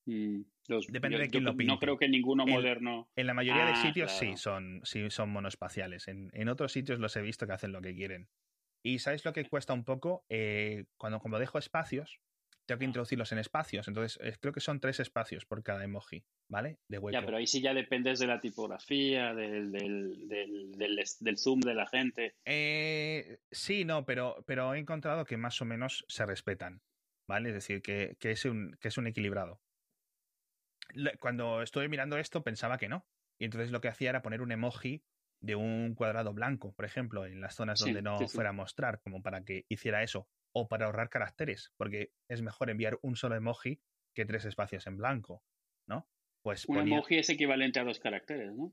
Mm, 0.06 0.42
los- 0.68 0.86
Depende 0.88 1.16
yo- 1.16 1.22
de 1.22 1.28
quién 1.30 1.44
yo 1.44 1.50
lo 1.50 1.56
pinte. 1.56 1.72
No 1.72 1.78
creo 1.78 1.96
que 1.98 2.08
ninguno 2.08 2.44
El- 2.44 2.50
moderno. 2.50 3.08
En 3.16 3.26
la 3.26 3.34
mayoría 3.34 3.64
de 3.64 3.72
Ah, 3.72 3.82
sitios 3.82 4.12
sí 4.12 4.36
son, 4.36 4.80
sí 4.84 5.10
son 5.10 5.30
monospaciales. 5.30 6.06
En, 6.08 6.30
en 6.34 6.48
otros 6.48 6.72
sitios 6.72 6.98
los 7.00 7.16
he 7.16 7.22
visto 7.22 7.46
que 7.46 7.52
hacen 7.54 7.72
lo 7.72 7.80
que 7.80 7.94
quieren. 7.94 8.28
Y 8.84 9.00
¿sabéis 9.00 9.24
lo 9.24 9.32
que 9.32 9.44
cuesta 9.48 9.72
un 9.72 9.84
poco? 9.84 10.24
Eh, 10.28 10.84
cuando 10.98 11.18
como 11.18 11.38
dejo 11.38 11.58
espacios, 11.58 12.20
tengo 12.68 12.78
que 12.78 12.84
introducirlos 12.84 13.32
en 13.32 13.38
espacios. 13.38 13.88
Entonces, 13.88 14.18
eh, 14.22 14.36
creo 14.40 14.52
que 14.52 14.60
son 14.60 14.78
tres 14.78 15.00
espacios 15.00 15.44
por 15.46 15.62
cada 15.64 15.82
emoji, 15.82 16.22
¿vale? 16.48 16.76
De 16.88 16.98
hueco. 16.98 17.18
Ya, 17.18 17.24
pero 17.24 17.38
ahí 17.38 17.46
sí 17.46 17.60
ya 17.60 17.74
dependes 17.74 18.20
de 18.20 18.26
la 18.26 18.40
tipografía, 18.40 19.34
del, 19.34 19.72
del, 19.72 20.28
del, 20.28 20.72
del, 20.72 21.04
del 21.20 21.38
zoom 21.38 21.60
de 21.60 21.74
la 21.74 21.86
gente. 21.86 22.34
Eh, 22.44 23.38
sí, 23.50 23.84
no, 23.84 24.04
pero, 24.04 24.44
pero 24.46 24.74
he 24.74 24.78
encontrado 24.78 25.24
que 25.24 25.36
más 25.36 25.60
o 25.60 25.64
menos 25.64 26.04
se 26.08 26.26
respetan. 26.26 26.82
¿vale? 27.28 27.50
Es 27.50 27.54
decir, 27.54 27.82
que, 27.82 28.16
que 28.18 28.32
es, 28.32 28.44
un, 28.44 28.76
que 28.80 28.88
es 28.88 28.98
un 28.98 29.06
equilibrado. 29.06 29.60
Cuando 31.20 31.62
estuve 31.62 31.88
mirando 31.88 32.16
esto 32.16 32.42
pensaba 32.42 32.78
que 32.78 32.88
no. 32.88 33.06
Y 33.38 33.44
entonces 33.44 33.70
lo 33.70 33.80
que 33.80 33.88
hacía 33.88 34.10
era 34.10 34.22
poner 34.22 34.40
un 34.40 34.50
emoji 34.50 35.04
de 35.40 35.54
un 35.54 35.94
cuadrado 35.94 36.32
blanco, 36.32 36.72
por 36.72 36.84
ejemplo, 36.84 37.24
en 37.26 37.40
las 37.40 37.54
zonas 37.54 37.78
Sí, 37.78 37.84
donde 37.86 38.02
no 38.02 38.18
sí, 38.18 38.26
sí. 38.28 38.34
fuera 38.34 38.50
a 38.50 38.54
mostrar, 38.54 39.00
como 39.00 39.22
para 39.22 39.44
que 39.44 39.64
hiciera 39.68 40.02
eso. 40.02 40.26
O 40.52 40.68
para 40.68 40.86
ahorrar 40.86 41.10
caracteres, 41.10 41.72
porque 41.76 42.14
es 42.28 42.42
mejor 42.42 42.70
enviar 42.70 42.98
un 43.02 43.16
solo 43.16 43.36
emoji 43.36 43.80
que 44.14 44.24
tres 44.26 44.44
espacios 44.44 44.86
en 44.86 44.96
blanco, 44.96 45.44
¿no? 45.86 46.08
Pues 46.42 46.66
Un 46.66 46.76
ponía- 46.76 46.96
emoji 46.96 47.18
es 47.18 47.30
equivalente 47.30 47.80
a 47.80 47.84
dos 47.84 48.00
caracteres, 48.00 48.54
¿no? 48.54 48.72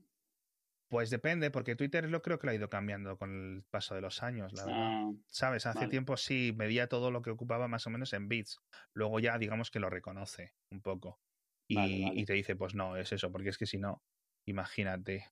Pues 0.88 1.10
depende, 1.10 1.50
porque 1.50 1.74
Twitter 1.74 2.08
lo 2.08 2.22
creo 2.22 2.38
que 2.38 2.46
lo 2.46 2.52
ha 2.52 2.54
ido 2.54 2.70
cambiando 2.70 3.18
con 3.18 3.30
el 3.56 3.64
paso 3.64 3.96
de 3.96 4.00
los 4.00 4.22
años, 4.22 4.52
la 4.52 4.64
verdad. 4.66 4.82
Ah, 4.84 5.12
¿Sabes? 5.26 5.66
Hace 5.66 5.80
vale. 5.80 5.90
tiempo 5.90 6.16
sí 6.16 6.54
medía 6.56 6.88
todo 6.88 7.10
lo 7.10 7.22
que 7.22 7.30
ocupaba 7.30 7.66
más 7.66 7.86
o 7.88 7.90
menos 7.90 8.12
en 8.12 8.28
bits. 8.28 8.60
Luego 8.94 9.18
ya 9.18 9.36
digamos 9.38 9.70
que 9.72 9.80
lo 9.80 9.90
reconoce 9.90 10.54
un 10.70 10.82
poco. 10.82 11.20
Y, 11.68 11.74
Vale, 11.74 12.00
vale. 12.04 12.20
y 12.20 12.24
te 12.24 12.34
dice, 12.34 12.54
pues 12.54 12.74
no, 12.76 12.96
es 12.96 13.12
eso, 13.12 13.32
porque 13.32 13.48
es 13.48 13.58
que 13.58 13.66
si 13.66 13.78
no, 13.78 14.04
imagínate. 14.46 15.26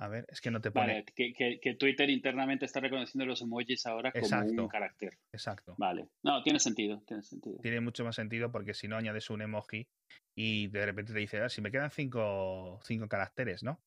A 0.00 0.08
ver, 0.08 0.26
es 0.28 0.40
que 0.40 0.50
no 0.50 0.60
te 0.60 0.70
pone. 0.70 0.86
vale, 0.86 1.04
que, 1.14 1.32
que- 1.32 1.58
que 1.60 1.74
Twitter 1.74 2.08
internamente 2.08 2.64
está 2.64 2.78
reconociendo 2.80 3.26
los 3.26 3.42
emojis 3.42 3.84
ahora 3.86 4.12
como 4.12 4.24
Exacto. 4.24 4.62
un 4.62 4.68
carácter. 4.68 5.18
Exacto. 5.32 5.74
Vale. 5.76 6.08
No, 6.22 6.40
tiene 6.42 6.60
sentido, 6.60 7.02
tiene 7.06 7.22
sentido. 7.22 7.58
Tiene 7.60 7.80
mucho 7.80 8.04
más 8.04 8.14
sentido 8.14 8.52
porque 8.52 8.74
si 8.74 8.86
no 8.86 8.96
añades 8.96 9.28
un 9.30 9.42
emoji 9.42 9.88
y 10.36 10.68
de 10.68 10.86
repente 10.86 11.12
te 11.12 11.18
dice, 11.18 11.40
ah, 11.40 11.48
si 11.48 11.60
me 11.60 11.72
quedan 11.72 11.90
cinco, 11.90 12.78
cinco 12.84 13.08
caracteres, 13.08 13.62
¿no? 13.64 13.82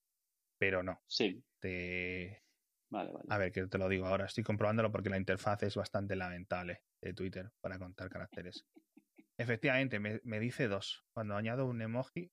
Pero 0.60 0.84
no. 0.84 1.02
Sí, 1.08 1.42
Te... 1.60 2.44
vale, 2.90 3.12
vale. 3.12 3.26
A 3.30 3.38
ver, 3.38 3.52
que 3.54 3.66
te 3.68 3.78
lo 3.78 3.88
digo 3.88 4.06
ahora, 4.06 4.26
estoy 4.26 4.44
comprobándolo 4.44 4.92
porque 4.92 5.10
la 5.10 5.18
interfaz 5.18 5.64
es 5.64 5.76
bastante 5.76 6.16
lamentable 6.18 6.82
de 7.02 7.14
Twitter 7.14 7.50
para 7.62 7.80
contar 7.80 8.10
caracteres. 8.10 8.66
Efectivamente, 9.38 10.00
me, 10.00 10.20
me 10.24 10.40
dice 10.42 10.68
dos. 10.68 11.04
Cuando 11.14 11.36
añado 11.36 11.66
un 11.66 11.82
emoji, 11.82 12.30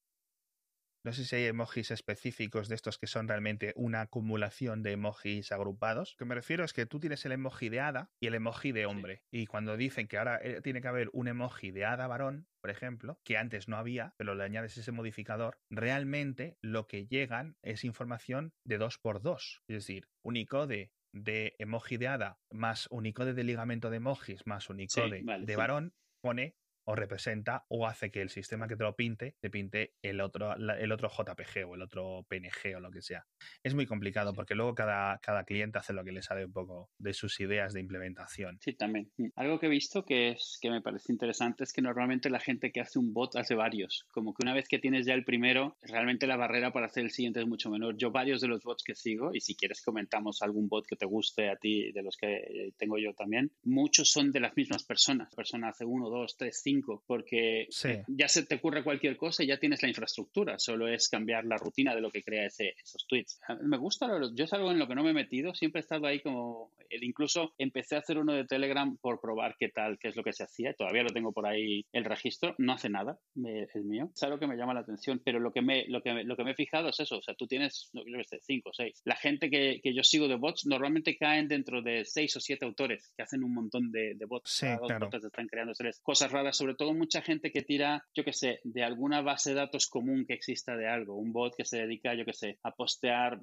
no 1.04 1.12
sé 1.12 1.24
si 1.24 1.36
hay 1.36 1.44
emojis 1.46 1.90
específicos 1.90 2.68
de 2.68 2.74
estos 2.74 2.98
que 2.98 3.06
son 3.06 3.28
realmente 3.28 3.72
una 3.76 4.02
acumulación 4.02 4.82
de 4.82 4.92
emojis 4.92 5.52
agrupados. 5.52 6.12
Lo 6.14 6.18
que 6.18 6.28
me 6.28 6.34
refiero 6.34 6.64
es 6.64 6.72
que 6.72 6.86
tú 6.86 7.00
tienes 7.00 7.24
el 7.24 7.32
emoji 7.32 7.68
de 7.68 7.80
hada 7.80 8.10
y 8.20 8.26
el 8.26 8.34
emoji 8.34 8.72
de 8.72 8.86
hombre. 8.86 9.22
Y 9.30 9.46
cuando 9.46 9.76
dicen 9.76 10.08
que 10.08 10.18
ahora 10.18 10.40
eh, 10.42 10.60
tiene 10.62 10.80
que 10.80 10.88
haber 10.88 11.10
un 11.12 11.28
emoji 11.28 11.70
de 11.70 11.84
hada 11.84 12.06
varón, 12.06 12.48
por 12.60 12.70
ejemplo, 12.70 13.20
que 13.24 13.38
antes 13.38 13.68
no 13.68 13.76
había, 13.76 14.14
pero 14.16 14.34
le 14.34 14.44
añades 14.44 14.76
ese 14.76 14.92
modificador, 14.92 15.58
realmente 15.70 16.58
lo 16.60 16.86
que 16.86 17.06
llegan 17.06 17.56
es 17.62 17.84
información 17.84 18.52
de 18.64 18.78
2 18.78 18.98
por 18.98 19.22
2 19.22 19.62
Es 19.68 19.74
decir, 19.76 20.08
Unicode 20.22 20.92
de 21.12 21.54
emoji 21.58 21.96
de 21.96 22.08
hada 22.08 22.40
más 22.50 22.86
Unicode 22.90 23.34
de 23.34 23.44
ligamento 23.44 23.90
de 23.90 23.96
emojis 23.96 24.46
más 24.46 24.68
Unicode 24.68 25.22
vale, 25.22 25.46
de 25.46 25.52
sí. 25.52 25.56
varón 25.56 25.94
pone 26.20 26.56
o 26.88 26.94
representa 26.94 27.66
o 27.68 27.86
hace 27.86 28.10
que 28.10 28.22
el 28.22 28.30
sistema 28.30 28.66
que 28.66 28.74
te 28.74 28.82
lo 28.82 28.96
pinte 28.96 29.34
te 29.40 29.50
pinte 29.50 29.92
el 30.00 30.22
otro, 30.22 30.54
el 30.56 30.90
otro 30.90 31.10
JPG 31.10 31.68
o 31.68 31.74
el 31.74 31.82
otro 31.82 32.24
PNG 32.28 32.76
o 32.76 32.80
lo 32.80 32.90
que 32.90 33.02
sea. 33.02 33.26
Es 33.62 33.74
muy 33.74 33.84
complicado 33.84 34.32
porque 34.32 34.54
luego 34.54 34.74
cada, 34.74 35.18
cada 35.18 35.44
cliente 35.44 35.78
hace 35.78 35.92
lo 35.92 36.02
que 36.02 36.12
le 36.12 36.22
sale 36.22 36.46
un 36.46 36.52
poco 36.52 36.88
de 36.98 37.12
sus 37.12 37.40
ideas 37.40 37.74
de 37.74 37.80
implementación. 37.80 38.58
Sí, 38.62 38.72
también. 38.72 39.10
Mm. 39.18 39.26
Algo 39.36 39.58
que 39.58 39.66
he 39.66 39.68
visto 39.68 40.06
que 40.06 40.30
es 40.30 40.58
que 40.62 40.70
me 40.70 40.80
parece 40.80 41.12
interesante 41.12 41.64
es 41.64 41.74
que 41.74 41.82
normalmente 41.82 42.30
la 42.30 42.40
gente 42.40 42.72
que 42.72 42.80
hace 42.80 42.98
un 42.98 43.12
bot 43.12 43.36
hace 43.36 43.54
varios. 43.54 44.06
Como 44.10 44.32
que 44.32 44.42
una 44.42 44.54
vez 44.54 44.66
que 44.66 44.78
tienes 44.78 45.04
ya 45.04 45.12
el 45.12 45.24
primero, 45.24 45.76
realmente 45.82 46.26
la 46.26 46.38
barrera 46.38 46.72
para 46.72 46.86
hacer 46.86 47.04
el 47.04 47.10
siguiente 47.10 47.40
es 47.40 47.46
mucho 47.46 47.68
menor. 47.68 47.98
Yo 47.98 48.10
varios 48.10 48.40
de 48.40 48.48
los 48.48 48.64
bots 48.64 48.82
que 48.82 48.94
sigo, 48.94 49.34
y 49.34 49.40
si 49.40 49.54
quieres 49.54 49.82
comentamos 49.82 50.40
algún 50.40 50.68
bot 50.70 50.86
que 50.86 50.96
te 50.96 51.04
guste 51.04 51.50
a 51.50 51.56
ti, 51.56 51.92
de 51.92 52.02
los 52.02 52.16
que 52.16 52.72
tengo 52.78 52.96
yo 52.96 53.12
también, 53.12 53.52
muchos 53.64 54.10
son 54.10 54.32
de 54.32 54.40
las 54.40 54.56
mismas 54.56 54.84
personas. 54.84 55.28
La 55.32 55.36
persona 55.36 55.68
hace 55.68 55.84
uno, 55.84 56.08
dos, 56.08 56.34
tres, 56.38 56.62
cinco, 56.62 56.77
porque 57.06 57.66
Sí. 57.70 57.90
ya 58.08 58.28
se 58.28 58.44
te 58.46 58.56
ocurre 58.56 58.82
cualquier 58.84 59.16
cosa 59.16 59.42
y 59.42 59.46
ya 59.48 59.58
tienes 59.58 59.82
la 59.82 59.88
infraestructura. 59.88 60.58
Solo 60.58 60.88
es 60.88 61.08
cambiar 61.08 61.44
la 61.44 61.56
rutina 61.56 61.94
de 61.94 62.00
lo 62.00 62.10
que 62.10 62.22
crea 62.22 62.46
ese, 62.46 62.74
esos 62.82 63.06
tweets. 63.06 63.40
Me 63.62 63.76
gusta, 63.76 64.08
yo 64.34 64.44
es 64.44 64.52
algo 64.52 64.70
en 64.70 64.78
lo 64.78 64.86
que 64.88 64.94
no 64.94 65.02
me 65.04 65.10
he 65.10 65.14
metido. 65.14 65.54
Siempre 65.54 65.80
he 65.80 65.82
estado 65.82 66.06
ahí 66.06 66.20
como 66.20 66.72
el- 66.90 67.04
incluso 67.04 67.54
empecé 67.58 67.96
a 67.96 68.00
hacer 68.00 68.18
uno 68.18 68.32
de 68.32 68.44
Telegram 68.44 68.96
por 68.98 69.20
probar 69.20 69.56
qué 69.58 69.68
tal, 69.68 69.98
qué 69.98 70.08
es 70.08 70.16
lo 70.16 70.22
que 70.22 70.32
se 70.32 70.44
hacía. 70.44 70.72
Todavía 70.74 71.02
lo 71.02 71.10
tengo 71.10 71.32
por 71.32 71.46
ahí 71.46 71.84
el 71.92 72.04
registro. 72.04 72.54
No 72.58 72.72
hace 72.74 72.88
nada, 72.88 73.18
el 73.36 73.84
mío. 73.84 74.10
Es 74.14 74.22
algo 74.22 74.38
que 74.38 74.46
me 74.46 74.56
llama 74.56 74.74
la 74.74 74.80
atención, 74.80 75.20
pero 75.24 75.40
lo 75.40 75.52
que 75.52 75.62
me, 75.62 75.86
lo 75.88 76.02
que, 76.02 76.12
lo 76.24 76.36
que 76.36 76.44
me 76.44 76.52
he 76.52 76.54
fijado 76.54 76.88
es 76.88 77.00
eso. 77.00 77.18
O 77.18 77.22
sea, 77.22 77.34
tú 77.34 77.46
tienes, 77.46 77.90
no, 77.92 78.02
yo 78.06 78.16
qué 78.18 78.24
sé, 78.24 78.38
cinco 78.42 78.70
o 78.70 78.72
seis. 78.72 79.00
La 79.04 79.16
gente 79.16 79.50
que, 79.50 79.80
que 79.82 79.94
yo 79.94 80.02
sigo 80.02 80.28
de 80.28 80.36
bots 80.36 80.66
normalmente 80.66 81.16
caen 81.16 81.48
dentro 81.48 81.82
de 81.82 82.04
seis 82.04 82.34
o 82.36 82.40
siete 82.40 82.64
autores 82.64 83.12
que 83.16 83.22
hacen 83.22 83.42
un 83.44 83.54
montón 83.54 83.90
de, 83.90 84.14
de 84.14 84.24
bots. 84.26 84.50
Sí, 84.50 84.66
claro. 84.86 85.08
bots 85.10 85.24
están 85.24 85.46
creando 85.46 85.72
cosas 86.02 86.30
raras, 86.32 86.56
sobre 86.56 86.67
todo 86.76 86.94
mucha 86.94 87.22
gente 87.22 87.50
que 87.50 87.62
tira, 87.62 88.04
yo 88.14 88.24
qué 88.24 88.32
sé, 88.32 88.60
de 88.64 88.82
alguna 88.82 89.22
base 89.22 89.50
de 89.50 89.56
datos 89.56 89.86
común 89.86 90.24
que 90.26 90.34
exista 90.34 90.76
de 90.76 90.88
algo. 90.88 91.16
Un 91.16 91.32
bot 91.32 91.54
que 91.56 91.64
se 91.64 91.78
dedica, 91.78 92.14
yo 92.14 92.24
qué 92.24 92.32
sé, 92.32 92.58
a 92.62 92.72
postear. 92.72 93.38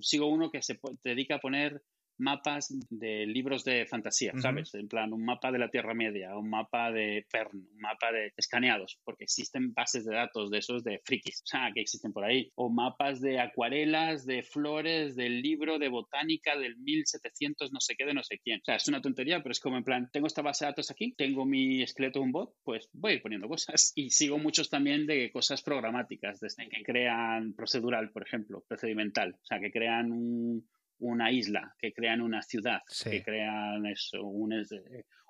sigo 0.00 0.26
uno 0.26 0.50
que 0.50 0.62
se 0.62 0.78
se 0.78 1.08
dedica 1.08 1.36
a 1.36 1.40
poner 1.40 1.82
mapas 2.18 2.74
de 2.90 3.26
libros 3.26 3.64
de 3.64 3.86
fantasía. 3.86 4.32
¿sabes? 4.40 4.74
En 4.74 4.88
plan, 4.88 5.12
un 5.12 5.24
mapa 5.24 5.50
de 5.52 5.58
la 5.58 5.70
Tierra 5.70 5.94
Media, 5.94 6.36
un 6.36 6.50
mapa 6.50 6.90
de 6.90 7.24
Fern, 7.28 7.50
un 7.54 7.80
mapa 7.80 8.12
de 8.12 8.32
escaneados, 8.36 8.98
porque 9.04 9.24
existen 9.24 9.72
bases 9.72 10.04
de 10.04 10.14
datos 10.14 10.50
de 10.50 10.58
esos 10.58 10.84
de 10.84 11.00
frikis, 11.04 11.42
o 11.44 11.46
sea, 11.46 11.70
que 11.74 11.80
existen 11.80 12.12
por 12.12 12.24
ahí, 12.24 12.50
o 12.54 12.70
mapas 12.70 13.20
de 13.20 13.40
acuarelas, 13.40 14.26
de 14.26 14.42
flores, 14.42 15.16
del 15.16 15.40
libro 15.42 15.78
de 15.78 15.88
botánica 15.88 16.56
del 16.56 16.76
1700 16.76 17.72
no 17.72 17.80
sé 17.80 17.94
qué 17.96 18.04
de 18.04 18.14
no 18.14 18.22
sé 18.22 18.38
quién. 18.42 18.60
O 18.60 18.64
sea, 18.64 18.76
es 18.76 18.88
una 18.88 19.00
tontería, 19.00 19.42
pero 19.42 19.52
es 19.52 19.60
como 19.60 19.76
en 19.76 19.84
plan, 19.84 20.08
tengo 20.12 20.26
esta 20.26 20.42
base 20.42 20.64
de 20.64 20.70
datos 20.70 20.90
aquí, 20.90 21.14
tengo 21.16 21.44
mi 21.44 21.82
esqueleto 21.82 22.18
de 22.18 22.24
un 22.24 22.32
bot, 22.32 22.54
pues 22.64 22.88
voy 22.92 23.12
a 23.12 23.14
ir 23.16 23.22
poniendo 23.22 23.48
cosas. 23.48 23.92
Y 23.94 24.10
sigo 24.10 24.38
muchos 24.38 24.70
también 24.70 25.06
de 25.06 25.30
cosas 25.32 25.62
programáticas, 25.62 26.40
desde 26.40 26.68
que 26.68 26.82
crean 26.82 27.54
procedural, 27.54 28.10
por 28.10 28.26
ejemplo, 28.26 28.64
procedimental, 28.66 29.34
o 29.34 29.46
sea, 29.46 29.60
que 29.60 29.70
crean 29.70 30.12
un, 30.12 30.68
una 31.00 31.30
isla, 31.30 31.74
que 31.78 31.92
crean 31.92 32.20
una 32.20 32.42
ciudad, 32.42 32.80
Sí. 32.88 33.10
que 33.10 33.22
crean 33.22 33.86
eso, 33.86 34.22
un, 34.24 34.52
eh, 34.52 34.64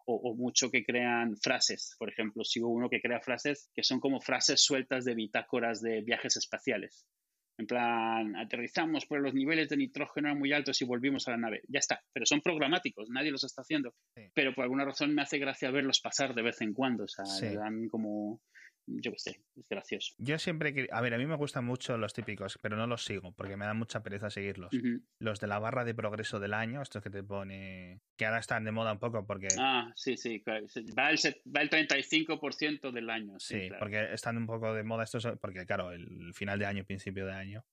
o, 0.07 0.15
o 0.15 0.35
mucho 0.35 0.71
que 0.71 0.85
crean 0.85 1.37
frases. 1.37 1.95
Por 1.99 2.09
ejemplo, 2.11 2.43
sigo 2.45 2.69
uno 2.69 2.89
que 2.89 3.01
crea 3.01 3.21
frases 3.21 3.71
que 3.75 3.83
son 3.83 4.01
como 4.01 4.21
frases 4.21 4.63
sueltas 4.63 5.05
de 5.05 5.15
bitácoras 5.15 5.81
de 5.83 6.01
viajes 6.03 6.37
espaciales. 6.37 7.07
En 7.61 7.67
plan, 7.67 8.37
aterrizamos, 8.37 9.05
pero 9.07 9.21
los 9.21 9.35
niveles 9.35 9.69
de 9.69 9.77
nitrógeno 9.77 10.29
eran 10.29 10.39
muy 10.39 10.53
altos 10.53 10.81
y 10.81 10.85
volvimos 10.85 11.27
a 11.27 11.33
la 11.33 11.39
nave. 11.39 11.61
Ya 11.69 11.81
está, 11.81 12.01
pero 12.13 12.25
son 12.25 12.41
programáticos, 12.41 13.11
nadie 13.11 13.33
los 13.33 13.43
está 13.43 13.63
haciendo. 13.63 13.95
Sí. 14.15 14.23
Pero 14.33 14.55
por 14.55 14.63
alguna 14.63 14.85
razón 14.85 15.13
me 15.13 15.23
hace 15.23 15.39
gracia 15.39 15.71
verlos 15.73 16.01
pasar 16.01 16.35
de 16.35 16.43
vez 16.43 16.61
en 16.61 16.73
cuando. 16.73 17.03
O 17.05 17.09
sea, 17.09 17.25
Sí. 17.27 17.47
le 17.47 17.57
dan 17.57 17.89
como, 17.89 18.41
yo 18.91 19.13
qué 19.13 19.19
sé, 19.19 19.41
es 19.57 19.69
gracioso. 19.69 20.15
Yo 20.19 20.39
siempre 20.39 20.73
que... 20.73 20.89
A 20.91 21.01
ver, 21.01 21.15
a 21.15 21.19
mí 21.19 21.27
me 21.27 21.37
gustan 21.37 21.65
mucho 21.65 21.97
los 21.99 22.13
típicos, 22.15 22.59
pero 22.63 22.77
no 22.77 22.87
los 22.87 23.05
sigo 23.05 23.33
porque 23.33 23.57
me 23.57 23.65
da 23.67 23.75
mucha 23.75 24.03
pereza 24.03 24.31
seguirlos. 24.31 24.71
Los 25.21 25.41
de 25.41 25.47
la 25.47 25.59
barra 25.59 25.85
de 25.85 25.95
progreso 25.95 26.41
del 26.41 26.55
año, 26.55 26.81
estos 26.83 27.03
que 27.03 27.11
te 27.11 27.23
pone... 27.23 28.01
Que 28.17 28.27
ahora 28.27 28.39
están 28.41 28.65
de 28.65 28.73
moda 28.73 28.93
un 28.93 28.99
poco 28.99 29.27
porque... 29.27 29.49
Ah, 29.59 29.93
sí, 29.95 30.17
sí. 30.17 30.43
Va 30.47 30.57
el, 31.11 31.19
set- 31.19 31.43
va 31.47 31.61
el 31.63 31.71
35% 31.71 32.91
del 32.91 33.11
año. 33.11 33.39
Sí, 33.39 33.61
Sí, 33.61 33.69
claro. 33.69 33.81
porque 33.81 34.13
están 34.15 34.37
un 34.37 34.47
poco 34.47 34.73
de 34.75 34.83
moda 34.85 35.05
estos, 35.05 35.27
porque 35.41 35.67
claro, 35.67 35.93
el 35.93 36.33
final 36.35 36.59
de 36.59 36.67
año, 36.67 36.85
principio 36.85 37.27
de 37.27 37.33
año, 37.33 37.65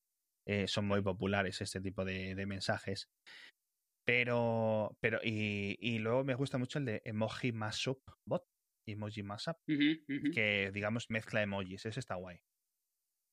eh, 0.48 0.68
son 0.68 0.86
muy 0.86 1.02
populares 1.02 1.62
este 1.62 1.82
tipo 1.82 2.04
de, 2.06 2.36
de 2.36 2.46
mensajes. 2.46 3.08
Pero, 4.08 4.96
pero, 5.02 5.20
y, 5.24 5.78
y 5.80 5.98
luego 6.00 6.24
me 6.24 6.36
gusta 6.36 6.58
mucho 6.58 6.78
el 6.80 6.86
de 6.86 7.02
Emoji 7.06 7.52
Mashup 7.52 8.00
Bot, 8.28 8.44
Emoji 8.86 9.24
Mashup, 9.24 9.58
que 10.32 10.72
digamos 10.74 11.10
mezcla 11.10 11.42
emojis, 11.44 11.86
ese 11.86 12.00
está 12.02 12.16
guay. 12.16 12.42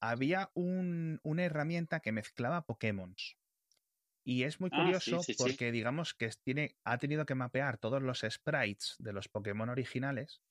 Había 0.00 0.50
un- 0.54 1.20
una 1.22 1.44
herramienta 1.44 2.00
que 2.00 2.12
mezclaba 2.12 2.66
Pokémon. 2.66 3.16
Y 4.24 4.42
es 4.44 4.58
muy 4.60 4.70
Ah, 4.70 4.92
sí, 4.94 5.18
curioso 5.18 5.20
sí. 5.20 5.34
porque 5.36 5.70
digamos 5.72 6.14
que 6.14 6.28
tiene, 6.42 6.76
ha 6.84 6.98
tenido 6.98 7.24
que 7.26 7.34
mapear 7.36 7.78
todos 7.78 8.02
los 8.02 8.24
sprites 8.28 8.96
de 8.98 9.12
los 9.12 9.28
Pokémon 9.28 9.68
originales 9.68 10.42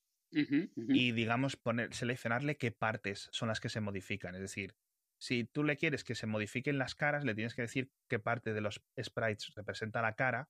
y 0.91 1.11
digamos 1.13 1.55
poner 1.57 1.93
seleccionarle 1.93 2.57
qué 2.57 2.71
partes 2.71 3.29
son 3.31 3.47
las 3.47 3.59
que 3.59 3.69
se 3.69 3.81
modifican 3.81 4.35
es 4.35 4.41
decir 4.41 4.75
si 5.19 5.43
tú 5.45 5.63
le 5.63 5.77
quieres 5.77 6.03
que 6.03 6.15
se 6.15 6.27
modifiquen 6.27 6.77
las 6.77 6.95
caras 6.95 7.23
le 7.23 7.35
tienes 7.35 7.55
que 7.55 7.61
decir 7.63 7.91
qué 8.09 8.19
parte 8.19 8.53
de 8.53 8.61
los 8.61 8.83
sprites 9.01 9.53
representa 9.55 10.01
la 10.01 10.15
cara 10.15 10.49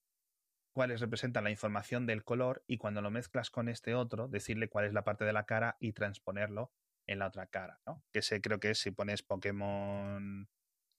cuáles 0.71 1.01
representan 1.01 1.43
la 1.43 1.51
información 1.51 2.05
del 2.05 2.23
color 2.23 2.63
y 2.67 2.77
cuando 2.77 3.01
lo 3.01 3.11
mezclas 3.11 3.49
con 3.49 3.69
este 3.69 3.93
otro 3.95 4.27
decirle 4.27 4.69
cuál 4.69 4.85
es 4.85 4.93
la 4.93 5.03
parte 5.03 5.25
de 5.25 5.33
la 5.33 5.45
cara 5.45 5.77
y 5.79 5.93
transponerlo 5.93 6.71
en 7.07 7.19
la 7.19 7.27
otra 7.27 7.47
cara 7.47 7.79
¿no? 7.85 8.03
que 8.13 8.21
sé 8.21 8.41
creo 8.41 8.59
que 8.59 8.71
es 8.71 8.79
si 8.79 8.91
pones 8.91 9.21
Pokémon 9.23 10.47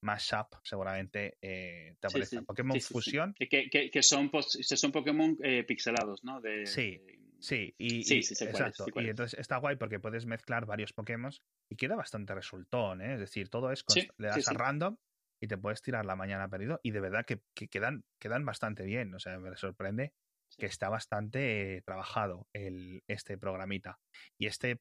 Mashup 0.02 0.56
seguramente 0.64 1.38
eh, 1.40 1.94
te 2.00 2.06
aparece 2.08 2.38
sí, 2.38 2.44
Pokémon 2.44 2.80
sí. 2.80 2.92
Fusión 2.92 3.34
Que, 3.34 3.48
que- 3.70 4.02
son, 4.02 4.30
son 4.50 4.92
Pokémon 4.92 5.38
eh, 5.42 5.64
pixelados, 5.64 6.24
¿no? 6.24 6.40
De, 6.40 6.66
Sí. 6.66 6.98
de- 6.98 7.22
Sí, 7.42 7.74
y, 7.76 8.04
Sí, 8.04 8.22
sí, 8.22 8.34
es, 8.34 8.42
exacto. 8.42 8.86
y 8.94 9.00
es. 9.02 9.10
entonces 9.10 9.36
está 9.40 9.56
guay 9.56 9.74
porque 9.74 9.98
puedes 9.98 10.26
mezclar 10.26 10.64
varios 10.64 10.92
Pokémon 10.92 11.32
y 11.68 11.74
queda 11.74 11.96
bastante 11.96 12.36
resultón, 12.36 13.02
¿eh? 13.02 13.14
Es 13.14 13.18
decir, 13.18 13.48
todo 13.48 13.72
es. 13.72 13.84
Le 14.16 14.28
das 14.28 14.46
a 14.46 14.52
random 14.52 14.96
y 15.42 15.48
te 15.48 15.58
puedes 15.58 15.82
tirar 15.82 16.06
la 16.06 16.14
mañana 16.14 16.48
perdido 16.48 16.78
y 16.84 16.92
de 16.92 17.00
verdad 17.00 17.26
que, 17.26 17.40
que 17.52 17.66
quedan, 17.66 18.04
quedan 18.20 18.46
bastante 18.46 18.84
bien. 18.84 19.12
O 19.12 19.18
sea, 19.18 19.38
me 19.40 19.54
sorprende 19.56 20.12
que 20.56 20.66
está 20.66 20.88
bastante 20.88 21.82
trabajado 21.84 22.46
el, 22.52 23.02
este 23.08 23.36
programita. 23.36 23.98
Y 24.38 24.46
este 24.46 24.78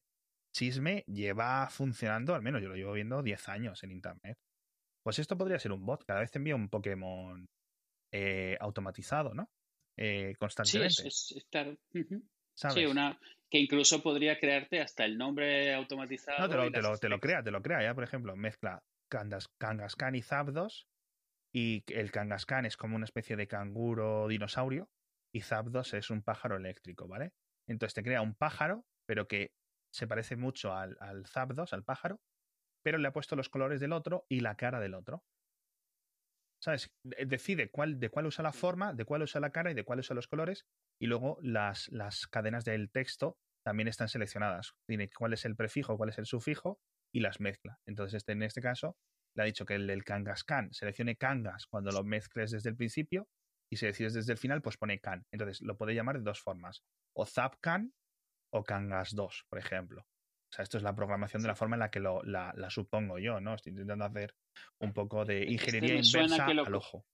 chisme 0.54 1.02
lleva 1.08 1.68
funcionando, 1.68 2.36
al 2.36 2.42
menos 2.42 2.62
yo 2.62 2.68
lo 2.68 2.76
llevo 2.76 2.92
viendo 2.92 3.24
10 3.24 3.48
años 3.48 3.82
en 3.82 3.90
Internet. 3.90 4.38
Pues 5.02 5.18
esto 5.18 5.36
podría 5.36 5.58
ser 5.58 5.72
un 5.72 5.84
bot. 5.84 6.04
Cada 6.04 6.20
vez 6.20 6.30
te 6.30 6.38
envía 6.38 6.54
un 6.54 6.68
Pokémon 6.68 7.44
eh, 8.12 8.56
automatizado, 8.60 9.34
¿no? 9.34 9.50
Eh, 9.98 10.34
constantemente. 10.38 11.10
Sí, 11.10 11.38
es, 11.38 11.46
claro. 11.50 11.76
Sí, 11.90 12.86
una 12.86 13.18
que 13.50 13.58
incluso 13.58 14.00
podría 14.00 14.38
crearte 14.38 14.80
hasta 14.80 15.04
el 15.04 15.18
nombre 15.18 15.74
automatizado. 15.74 16.38
No, 16.38 16.48
te 16.48 16.56
lo, 16.56 16.70
te 16.70 16.82
lo, 16.82 16.98
te 16.98 17.08
lo 17.08 17.18
crea, 17.18 17.42
te 17.42 17.50
lo 17.50 17.60
crea, 17.60 17.82
ya, 17.82 17.94
por 17.94 18.04
ejemplo, 18.04 18.36
mezcla 18.36 18.80
Kangaskhan 19.58 20.14
y 20.14 20.22
Zapdos 20.22 20.88
y 21.54 21.84
el 21.88 22.10
Kangaskhan 22.10 22.64
es 22.64 22.76
como 22.76 22.96
una 22.96 23.04
especie 23.04 23.36
de 23.36 23.46
canguro 23.46 24.28
dinosaurio 24.28 24.88
y 25.34 25.42
Zapdos 25.42 25.94
es 25.94 26.10
un 26.10 26.22
pájaro 26.22 26.56
eléctrico, 26.56 27.08
¿vale? 27.08 27.32
Entonces 27.68 27.94
te 27.94 28.02
crea 28.02 28.22
un 28.22 28.34
pájaro, 28.34 28.84
pero 29.06 29.28
que 29.28 29.52
se 29.92 30.06
parece 30.06 30.36
mucho 30.36 30.74
al, 30.74 30.96
al 31.00 31.26
Zapdos, 31.26 31.72
al 31.72 31.84
pájaro, 31.84 32.20
pero 32.82 32.98
le 32.98 33.08
ha 33.08 33.12
puesto 33.12 33.36
los 33.36 33.48
colores 33.48 33.80
del 33.80 33.92
otro 33.92 34.24
y 34.28 34.40
la 34.40 34.56
cara 34.56 34.80
del 34.80 34.94
otro. 34.94 35.22
¿Sabes? 36.62 36.90
Decide 37.02 37.70
cuál, 37.70 37.98
de 37.98 38.08
cuál 38.08 38.26
usa 38.26 38.42
la 38.42 38.52
forma, 38.52 38.94
de 38.94 39.04
cuál 39.04 39.22
usa 39.22 39.40
la 39.40 39.50
cara 39.50 39.72
y 39.72 39.74
de 39.74 39.84
cuál 39.84 39.98
usa 39.98 40.14
los 40.14 40.28
colores. 40.28 40.64
Y 41.00 41.06
luego 41.06 41.38
las, 41.42 41.88
las 41.88 42.28
cadenas 42.28 42.64
del 42.64 42.90
texto 42.90 43.36
también 43.64 43.88
están 43.88 44.08
seleccionadas. 44.08 44.72
Tiene 44.86 45.10
cuál 45.10 45.32
es 45.32 45.44
el 45.44 45.56
prefijo, 45.56 45.96
cuál 45.96 46.10
es 46.10 46.18
el 46.18 46.26
sufijo 46.26 46.78
y 47.12 47.20
las 47.20 47.40
mezcla. 47.40 47.78
Entonces, 47.86 48.18
este, 48.18 48.32
en 48.32 48.42
este 48.42 48.60
caso, 48.60 48.96
le 49.36 49.42
ha 49.42 49.46
dicho 49.46 49.64
que 49.64 49.74
el 49.74 49.86
del 49.86 50.04
Kangaskhan 50.04 50.72
seleccione 50.72 51.16
Kangas 51.16 51.66
cuando 51.66 51.90
lo 51.90 52.04
mezcles 52.04 52.50
desde 52.50 52.70
el 52.70 52.76
principio 52.76 53.28
y 53.70 53.76
si 53.76 53.86
decides 53.86 54.14
desde 54.14 54.32
el 54.32 54.38
final, 54.38 54.60
pues 54.60 54.76
pone 54.76 55.00
Kan. 55.00 55.24
Entonces, 55.32 55.62
lo 55.62 55.76
puede 55.76 55.94
llamar 55.94 56.18
de 56.18 56.22
dos 56.22 56.40
formas. 56.40 56.82
O 57.16 57.24
Zapkan 57.24 57.92
o 58.52 58.64
Kangas 58.64 59.14
2, 59.14 59.46
por 59.48 59.58
ejemplo. 59.58 60.02
O 60.02 60.54
sea, 60.54 60.62
esto 60.62 60.76
es 60.76 60.82
la 60.82 60.94
programación 60.94 61.40
de 61.40 61.48
la 61.48 61.54
forma 61.54 61.76
en 61.76 61.80
la 61.80 61.90
que 61.90 62.00
lo, 62.00 62.22
la, 62.22 62.52
supongo 62.68 63.18
yo, 63.18 63.40
¿no? 63.40 63.54
Estoy 63.54 63.70
intentando 63.70 64.04
hacer 64.04 64.34
un 64.78 64.92
poco 64.92 65.24
de 65.24 65.50
ingeniería 65.50 65.94
inversa 65.94 66.44
al 66.44 66.74
ojo. 66.74 67.06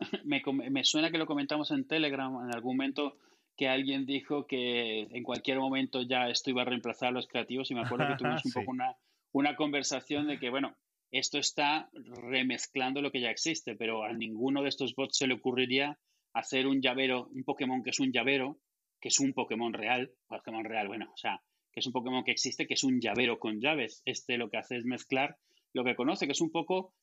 Me, 0.24 0.42
me, 0.70 0.84
suena 0.84 1.10
que 1.10 1.16
lo 1.16 1.24
comentamos 1.24 1.70
en 1.70 1.86
Telegram 1.86 2.30
en 2.44 2.54
algún 2.54 2.76
momento 2.76 3.16
que 3.56 3.68
alguien 3.68 4.06
dijo 4.06 4.46
que 4.46 5.02
en 5.02 5.22
cualquier 5.22 5.58
momento 5.58 6.02
ya 6.02 6.28
esto 6.28 6.50
iba 6.50 6.62
a 6.62 6.66
reemplazar 6.66 7.08
a 7.08 7.12
los 7.12 7.26
creativos 7.26 7.70
y 7.70 7.74
me 7.74 7.82
acuerdo 7.82 8.06
que 8.08 8.16
tuvimos 8.18 8.44
un 8.44 8.52
poco 8.52 8.70
una, 8.70 8.96
una 9.32 9.56
conversación 9.56 10.26
de 10.26 10.38
que, 10.38 10.50
bueno, 10.50 10.76
esto 11.10 11.38
está 11.38 11.88
remezclando 11.92 13.00
lo 13.00 13.10
que 13.10 13.20
ya 13.20 13.30
existe, 13.30 13.76
pero 13.76 14.04
a 14.04 14.12
ninguno 14.12 14.62
de 14.62 14.68
estos 14.68 14.94
bots 14.94 15.16
se 15.16 15.26
le 15.26 15.34
ocurriría 15.34 15.98
hacer 16.34 16.66
un 16.66 16.82
llavero, 16.82 17.28
un 17.32 17.44
Pokémon 17.44 17.82
que 17.82 17.90
es 17.90 18.00
un 18.00 18.12
llavero, 18.12 18.58
que 19.00 19.08
es 19.08 19.20
un 19.20 19.32
Pokémon 19.32 19.72
real, 19.72 20.12
Pokémon 20.26 20.64
real, 20.64 20.88
bueno, 20.88 21.10
o 21.12 21.16
sea, 21.16 21.40
que 21.72 21.80
es 21.80 21.86
un 21.86 21.92
Pokémon 21.92 22.24
que 22.24 22.32
existe, 22.32 22.66
que 22.66 22.74
es 22.74 22.84
un 22.84 23.00
llavero 23.00 23.38
con 23.38 23.60
llaves. 23.60 24.02
Este 24.04 24.36
lo 24.36 24.50
que 24.50 24.56
hace 24.56 24.76
es 24.76 24.84
mezclar 24.84 25.36
lo 25.72 25.84
que 25.84 25.94
conoce, 25.94 26.26
que 26.26 26.32
es 26.32 26.40
un 26.40 26.50
poco 26.50 26.94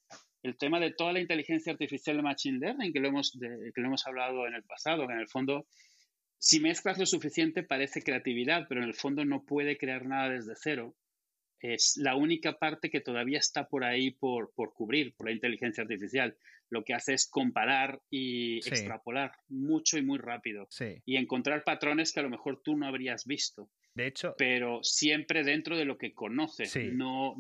el 0.42 0.58
tema 0.58 0.80
de 0.80 0.92
toda 0.92 1.14
la 1.14 1.20
inteligencia 1.20 1.72
artificial 1.72 2.18
de 2.18 2.24
Machine 2.24 2.60
Learning, 2.60 2.92
que 2.92 3.00
lo 3.00 3.08
hemos, 3.08 3.38
que 3.40 3.82
lo 3.82 3.88
hemos 3.88 4.06
hablado 4.08 4.48
en 4.48 4.56
el 4.56 4.64
pasado, 4.64 5.08
que 5.08 5.14
en 5.14 5.20
el 5.20 5.30
fondo, 5.30 5.68
si 6.44 6.60
mezclas 6.60 6.98
lo 7.00 7.06
suficiente 7.06 7.64
parece 7.64 8.02
creatividad, 8.02 8.66
pero 8.68 8.84
en 8.84 8.90
el 8.90 8.96
fondo 8.96 9.24
no 9.24 9.46
puede 9.46 9.78
crear 9.78 10.06
nada 10.06 10.30
desde 10.30 10.56
cero. 10.58 10.94
Es 11.62 11.96
la 11.96 12.18
única 12.18 12.60
parte 12.60 12.90
que 12.90 13.00
todavía 13.00 13.40
está 13.40 13.70
por 13.70 13.86
ahí 13.86 14.12
por, 14.12 14.52
por 14.54 14.74
cubrir, 14.74 15.14
por 15.16 15.28
la 15.28 15.32
inteligencia 15.32 15.84
artificial. 15.84 16.36
Lo 16.70 16.84
que 16.84 16.96
hace 16.96 17.14
es 17.14 17.28
comparar 17.28 18.02
y 18.10 18.58
extrapolar 18.58 19.32
mucho 19.48 19.98
y 19.98 20.02
muy 20.02 20.20
rápido. 20.20 20.68
Y 21.06 21.16
encontrar 21.16 21.64
patrones 21.64 22.12
que 22.12 22.20
a 22.20 22.24
lo 22.24 22.30
mejor 22.30 22.62
tú 22.62 22.76
no 22.76 22.88
habrías 22.88 23.26
visto. 23.26 23.70
De 23.96 24.08
hecho. 24.08 24.36
Pero 24.38 24.84
siempre 24.84 25.46
dentro 25.46 25.78
de 25.78 25.86
lo 25.86 25.98
que 25.98 26.14
conoce. 26.14 26.66
No, 26.92 27.38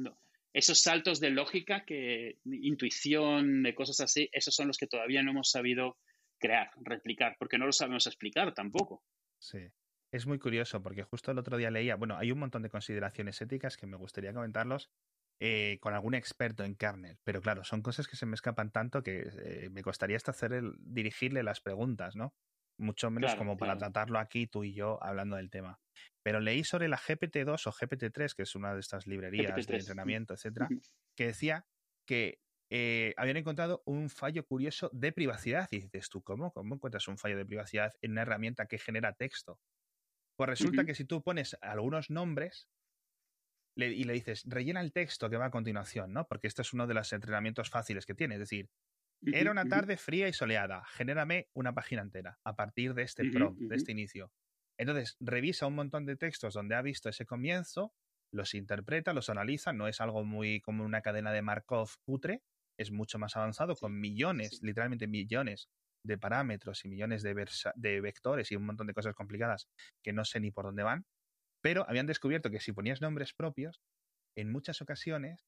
esos 0.53 0.79
saltos 0.79 1.19
de 1.19 1.31
lógica, 1.31 1.83
que 1.83 2.37
intuición, 2.45 3.63
de 3.63 3.75
cosas 3.75 3.99
así, 3.99 4.29
esos 4.31 4.55
son 4.55 4.67
los 4.67 4.77
que 4.77 4.87
todavía 4.87 5.23
no 5.23 5.31
hemos 5.31 5.51
sabido 5.51 5.97
crear, 6.43 6.69
replicar, 6.81 7.37
porque 7.39 7.57
no 7.57 7.65
lo 7.65 7.71
sabemos 7.71 8.05
explicar 8.05 8.53
tampoco. 8.53 9.01
Sí. 9.39 9.71
Es 10.11 10.27
muy 10.27 10.37
curioso 10.37 10.83
porque 10.83 11.03
justo 11.03 11.31
el 11.31 11.39
otro 11.39 11.57
día 11.57 11.71
leía, 11.71 11.95
bueno, 11.95 12.17
hay 12.17 12.31
un 12.31 12.37
montón 12.37 12.61
de 12.61 12.69
consideraciones 12.69 13.41
éticas 13.41 13.77
que 13.77 13.87
me 13.87 13.97
gustaría 13.97 14.33
comentarlos 14.33 14.91
eh, 15.39 15.79
con 15.81 15.95
algún 15.95 16.13
experto 16.13 16.63
en 16.63 16.75
kernel, 16.75 17.17
pero 17.23 17.41
claro, 17.41 17.63
son 17.63 17.81
cosas 17.81 18.07
que 18.07 18.15
se 18.15 18.27
me 18.27 18.35
escapan 18.35 18.71
tanto 18.71 19.01
que 19.01 19.23
eh, 19.43 19.69
me 19.71 19.81
costaría 19.81 20.17
hasta 20.17 20.31
hacer 20.31 20.53
el, 20.53 20.73
dirigirle 20.77 21.41
las 21.41 21.61
preguntas, 21.61 22.15
¿no? 22.15 22.35
Mucho 22.77 23.09
menos 23.09 23.35
como 23.35 23.57
para 23.57 23.77
tratarlo 23.77 24.19
aquí 24.19 24.45
tú 24.45 24.63
y 24.63 24.73
yo 24.73 25.01
hablando 25.01 25.37
del 25.37 25.49
tema. 25.49 25.79
Pero 26.23 26.39
leí 26.39 26.63
sobre 26.63 26.87
la 26.87 26.97
GPT-2 26.97 27.67
o 27.67 27.71
GPT-3, 27.71 28.35
que 28.35 28.43
es 28.43 28.55
una 28.55 28.73
de 28.73 28.79
estas 28.81 29.07
librerías 29.07 29.65
de 29.65 29.77
entrenamiento, 29.77 30.33
etcétera, 30.33 30.67
que 31.15 31.27
decía 31.27 31.65
que 32.05 32.39
eh, 32.75 33.13
habían 33.17 33.37
encontrado 33.37 33.83
un 33.85 34.09
fallo 34.09 34.47
curioso 34.47 34.89
de 34.93 35.11
privacidad. 35.11 35.67
Y 35.69 35.81
dices 35.81 36.09
tú, 36.09 36.23
¿cómo? 36.23 36.51
¿Cómo 36.51 36.73
encuentras 36.73 37.07
un 37.07 37.19
fallo 37.19 37.37
de 37.37 37.45
privacidad 37.45 37.93
en 38.01 38.13
una 38.13 38.23
herramienta 38.23 38.65
que 38.65 38.79
genera 38.79 39.13
texto? 39.13 39.59
Pues 40.35 40.49
resulta 40.49 40.83
que 40.83 40.95
si 40.95 41.05
tú 41.05 41.21
pones 41.21 41.55
algunos 41.61 42.09
nombres 42.09 42.67
y 43.75 44.05
le 44.05 44.13
dices, 44.13 44.41
rellena 44.47 44.81
el 44.81 44.91
texto 44.91 45.29
que 45.29 45.37
va 45.37 45.45
a 45.45 45.51
continuación, 45.51 46.13
¿no? 46.13 46.25
Porque 46.27 46.47
este 46.47 46.63
es 46.63 46.73
uno 46.73 46.87
de 46.87 46.95
los 46.95 47.13
entrenamientos 47.13 47.69
fáciles 47.69 48.07
que 48.07 48.15
tiene. 48.15 48.35
Es 48.35 48.39
decir, 48.39 48.71
era 49.21 49.51
una 49.51 49.65
tarde 49.65 49.95
fría 49.95 50.27
y 50.27 50.33
soleada. 50.33 50.83
Genérame 50.85 51.49
una 51.53 51.75
página 51.75 52.01
entera 52.01 52.39
a 52.43 52.55
partir 52.55 52.95
de 52.95 53.03
este 53.03 53.29
prompt, 53.29 53.61
de 53.61 53.75
este 53.75 53.91
inicio. 53.91 54.31
Entonces, 54.79 55.15
revisa 55.19 55.67
un 55.67 55.75
montón 55.75 56.07
de 56.07 56.15
textos 56.15 56.55
donde 56.55 56.73
ha 56.73 56.81
visto 56.81 57.07
ese 57.07 57.27
comienzo, 57.27 57.93
los 58.31 58.55
interpreta, 58.55 59.13
los 59.13 59.29
analiza, 59.29 59.73
no 59.73 59.87
es 59.87 60.01
algo 60.01 60.23
muy 60.23 60.59
como 60.61 60.83
una 60.83 61.01
cadena 61.01 61.31
de 61.31 61.43
Markov 61.43 61.91
putre, 62.03 62.41
es 62.77 62.91
mucho 62.91 63.19
más 63.19 63.35
avanzado, 63.35 63.75
con 63.75 63.99
millones, 63.99 64.61
literalmente 64.61 65.07
millones 65.07 65.69
de 66.05 66.17
parámetros 66.17 66.83
y 66.85 66.89
millones 66.89 67.23
de, 67.23 67.33
de 67.75 68.01
vectores 68.01 68.51
y 68.51 68.55
un 68.55 68.65
montón 68.65 68.87
de 68.87 68.93
cosas 68.93 69.15
complicadas 69.15 69.69
que 70.03 70.13
no 70.13 70.25
sé 70.25 70.39
ni 70.39 70.51
por 70.51 70.65
dónde 70.65 70.83
van, 70.83 71.05
pero 71.63 71.85
habían 71.87 72.07
descubierto 72.07 72.51
que 72.51 72.59
si 72.59 72.73
ponías 72.73 73.01
nombres 73.01 73.33
propios, 73.33 73.81
en 74.37 74.51
muchas 74.51 74.81
ocasiones, 74.81 75.45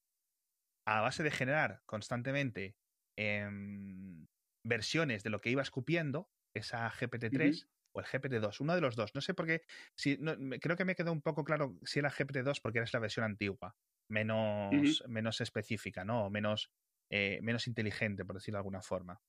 a 0.86 1.00
base 1.00 1.22
de 1.22 1.30
generar 1.30 1.82
constantemente 1.84 2.76
em, 3.18 4.26
versiones 4.64 5.22
de 5.22 5.30
lo 5.30 5.40
que 5.40 5.50
iba 5.50 5.62
escupiendo, 5.62 6.30
esa 6.54 6.90
GPT-3 6.90 7.68
o 7.94 8.00
el 8.00 8.06
GPT-2, 8.06 8.60
uno 8.60 8.74
de 8.74 8.80
los 8.80 8.96
dos. 8.96 9.14
No 9.14 9.20
sé 9.20 9.34
por 9.34 9.46
qué, 9.46 9.62
si, 9.96 10.18
creo 10.60 10.76
que 10.76 10.84
me 10.84 10.94
quedó 10.94 11.12
un 11.12 11.22
poco 11.22 11.44
claro 11.44 11.78
si 11.84 11.98
era 11.98 12.10
GPT-2 12.10 12.60
porque 12.62 12.78
era 12.78 12.88
la 12.92 13.00
versión 13.00 13.24
antigua, 13.24 13.76
menos, 14.10 15.04
menos 15.08 15.40
específica, 15.40 16.04
¿no? 16.04 16.30
menos, 16.30 16.70
eh, 17.10 17.38
menos 17.42 17.66
inteligente, 17.66 18.24
por 18.24 18.36
decirlo 18.36 18.56
de 18.56 18.60
alguna 18.60 18.82
forma. 18.82 19.20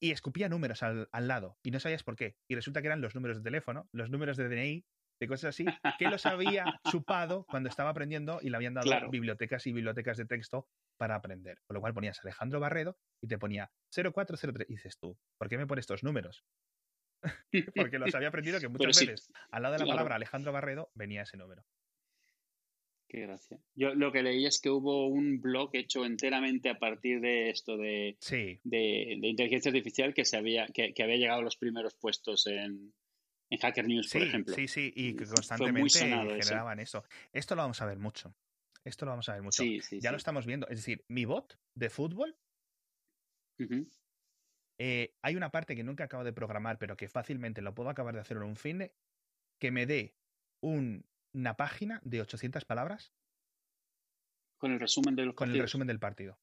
Y 0.00 0.10
escupía 0.10 0.48
números 0.48 0.82
al, 0.82 1.08
al, 1.10 1.28
lado 1.28 1.58
y 1.62 1.70
no 1.70 1.80
sabías 1.80 2.02
por 2.02 2.16
qué. 2.16 2.36
Y 2.48 2.54
resulta 2.54 2.82
que 2.82 2.88
eran 2.88 3.00
los 3.00 3.14
números 3.14 3.38
de 3.38 3.42
teléfono, 3.42 3.88
los 3.92 4.10
números 4.10 4.36
de 4.36 4.48
DNI, 4.48 4.84
de 5.20 5.28
cosas 5.28 5.50
así, 5.50 5.64
que 5.98 6.08
los 6.08 6.26
había 6.26 6.64
chupado 6.90 7.44
cuando 7.48 7.68
estaba 7.68 7.90
aprendiendo 7.90 8.38
y 8.42 8.50
le 8.50 8.56
habían 8.56 8.74
dado 8.74 8.90
bibliotecas 9.10 9.66
y 9.66 9.72
bibliotecas 9.72 10.16
de 10.16 10.26
texto 10.26 10.68
para 10.98 11.14
aprender. 11.14 11.58
Con 11.66 11.74
lo 11.74 11.80
cual 11.80 11.94
ponías 11.94 12.20
Alejandro 12.22 12.60
Barredo 12.60 12.98
y 13.20 13.28
te 13.28 13.38
ponía 13.38 13.70
0403. 13.90 14.68
Y 14.68 14.74
dices 14.74 14.98
tú, 14.98 15.18
¿por 15.38 15.48
qué 15.48 15.58
me 15.58 15.66
pone 15.66 15.80
estos 15.80 16.02
números? 16.02 16.44
Porque 17.74 17.98
los 17.98 18.14
había 18.14 18.28
aprendido 18.28 18.60
que 18.60 18.68
muchas 18.68 19.00
veces 19.00 19.32
al 19.50 19.62
lado 19.62 19.74
de 19.74 19.80
la 19.80 19.86
palabra 19.86 20.16
Alejandro 20.16 20.52
Barredo 20.52 20.90
venía 20.94 21.22
ese 21.22 21.36
número. 21.36 21.64
Qué 23.16 23.22
gracia. 23.22 23.58
Yo 23.74 23.94
lo 23.94 24.12
que 24.12 24.22
leí 24.22 24.44
es 24.44 24.60
que 24.60 24.68
hubo 24.68 25.06
un 25.06 25.40
blog 25.40 25.70
hecho 25.72 26.04
enteramente 26.04 26.68
a 26.68 26.78
partir 26.78 27.22
de 27.22 27.48
esto 27.48 27.78
de, 27.78 28.18
de, 28.62 29.18
inteligencia 29.22 29.70
artificial 29.70 30.12
que 30.12 30.26
se 30.26 30.36
había, 30.36 30.66
que, 30.66 30.92
había 31.02 31.16
llegado 31.16 31.40
a 31.40 31.42
los 31.42 31.56
primeros 31.56 31.94
puestos 31.94 32.46
en, 32.46 32.92
en 33.48 33.58
Hacker 33.58 33.86
News, 33.86 34.12
por 34.12 34.20
ejemplo. 34.20 34.54
Sí, 34.54 34.68
sí, 34.68 34.92
y 34.94 35.16
que 35.16 35.24
constantemente 35.24 35.98
generaban 35.98 36.78
eso. 36.78 37.04
Esto 37.32 37.54
lo 37.54 37.62
vamos 37.62 37.80
a 37.80 37.86
ver 37.86 37.98
mucho. 37.98 38.36
Esto 38.84 39.06
lo 39.06 39.12
vamos 39.12 39.30
a 39.30 39.32
ver 39.32 39.42
mucho. 39.42 39.64
ya 39.92 40.10
lo 40.10 40.18
estamos 40.18 40.44
viendo. 40.44 40.68
Es 40.68 40.76
decir, 40.76 41.02
mi 41.08 41.24
bot 41.24 41.58
de 41.74 41.88
fútbol. 41.88 42.36
Eh, 44.78 45.14
hay 45.22 45.36
una 45.36 45.50
parte 45.50 45.74
que 45.74 45.84
nunca 45.84 46.04
acabo 46.04 46.22
de 46.22 46.34
programar, 46.34 46.76
pero 46.76 46.98
que 46.98 47.08
fácilmente 47.08 47.62
lo 47.62 47.74
puedo 47.74 47.88
acabar 47.88 48.14
de 48.14 48.20
hacer 48.20 48.36
en 48.36 48.42
un 48.42 48.56
fin 48.56 48.92
que 49.58 49.70
me 49.70 49.86
dé 49.86 50.18
una 51.36 51.56
página 51.56 52.00
de 52.02 52.22
800 52.22 52.64
palabras. 52.64 53.12
Con 54.58 54.72
el 54.72 54.80
resumen 54.80 55.14
del 55.14 55.34
Con 55.34 55.50
el 55.50 55.60
resumen 55.60 55.86
del 55.86 56.00
partido. 56.00 56.38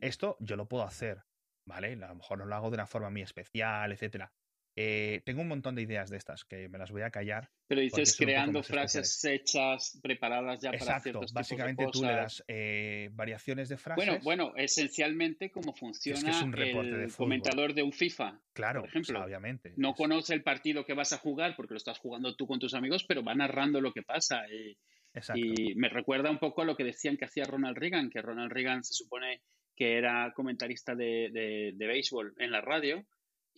Esto 0.00 0.36
yo 0.40 0.56
lo 0.56 0.66
puedo 0.66 0.84
hacer, 0.84 1.24
¿vale? 1.66 1.92
A 1.92 2.08
lo 2.08 2.14
mejor 2.14 2.38
no 2.38 2.46
lo 2.46 2.54
hago 2.54 2.70
de 2.70 2.74
una 2.74 2.86
forma 2.86 3.10
muy 3.10 3.22
especial, 3.22 3.92
etcétera 3.92 4.32
Eh, 4.80 5.22
tengo 5.24 5.42
un 5.42 5.48
montón 5.48 5.74
de 5.74 5.82
ideas 5.82 6.08
de 6.08 6.16
estas 6.18 6.44
que 6.44 6.68
me 6.68 6.78
las 6.78 6.92
voy 6.92 7.02
a 7.02 7.10
callar. 7.10 7.50
Pero 7.66 7.80
dices 7.80 8.16
un 8.20 8.26
creando 8.26 8.62
frases 8.62 9.24
hechas, 9.24 9.98
preparadas 10.00 10.60
ya 10.60 10.70
para 10.70 11.00
ciertos 11.00 11.32
básicamente 11.32 11.82
tipos 11.82 12.00
de 12.00 12.00
tú 12.00 12.06
le 12.06 12.12
das 12.14 12.44
eh, 12.46 13.08
variaciones 13.12 13.68
de 13.68 13.76
frases. 13.76 14.04
Bueno, 14.06 14.20
bueno, 14.22 14.52
esencialmente 14.56 15.50
como 15.50 15.74
funciona 15.74 16.44
un 16.44 16.52
reporte 16.52 16.92
de 16.96 17.04
el 17.04 17.10
fútbol. 17.10 17.26
comentador 17.26 17.74
de 17.74 17.82
un 17.82 17.92
FIFA. 17.92 18.40
claro, 18.52 18.80
por 18.82 18.88
ejemplo, 18.90 19.18
o 19.18 19.20
sea, 19.22 19.26
obviamente. 19.26 19.72
No 19.76 19.90
Es- 19.90 19.96
conoce 19.96 20.34
el 20.34 20.44
partido 20.44 20.86
que 20.86 20.94
vas 20.94 21.12
a 21.12 21.18
jugar 21.18 21.56
porque 21.56 21.74
lo 21.74 21.78
estás 21.78 21.98
jugando 21.98 22.36
tú 22.36 22.46
con 22.46 22.60
tus 22.60 22.74
amigos, 22.74 23.02
pero 23.02 23.24
va 23.24 23.34
narrando 23.34 23.80
lo 23.80 23.92
que 23.92 24.02
pasa. 24.02 24.44
Y, 24.48 24.78
Exacto. 25.12 25.42
y 25.44 25.74
me 25.74 25.88
recuerda 25.88 26.30
un 26.30 26.38
poco 26.38 26.62
a 26.62 26.64
lo 26.64 26.76
que 26.76 26.84
decían 26.84 27.16
que 27.16 27.24
hacía 27.24 27.42
Ronald 27.44 27.76
Reagan, 27.76 28.10
que 28.10 28.22
Ronald 28.22 28.52
Reagan 28.52 28.84
se 28.84 28.94
supone 28.94 29.42
que 29.74 29.96
era 29.98 30.32
comentarista 30.36 30.94
de, 30.94 31.30
de, 31.32 31.72
de 31.74 31.86
béisbol 31.88 32.34
en 32.38 32.52
la 32.52 32.60
radio. 32.60 33.04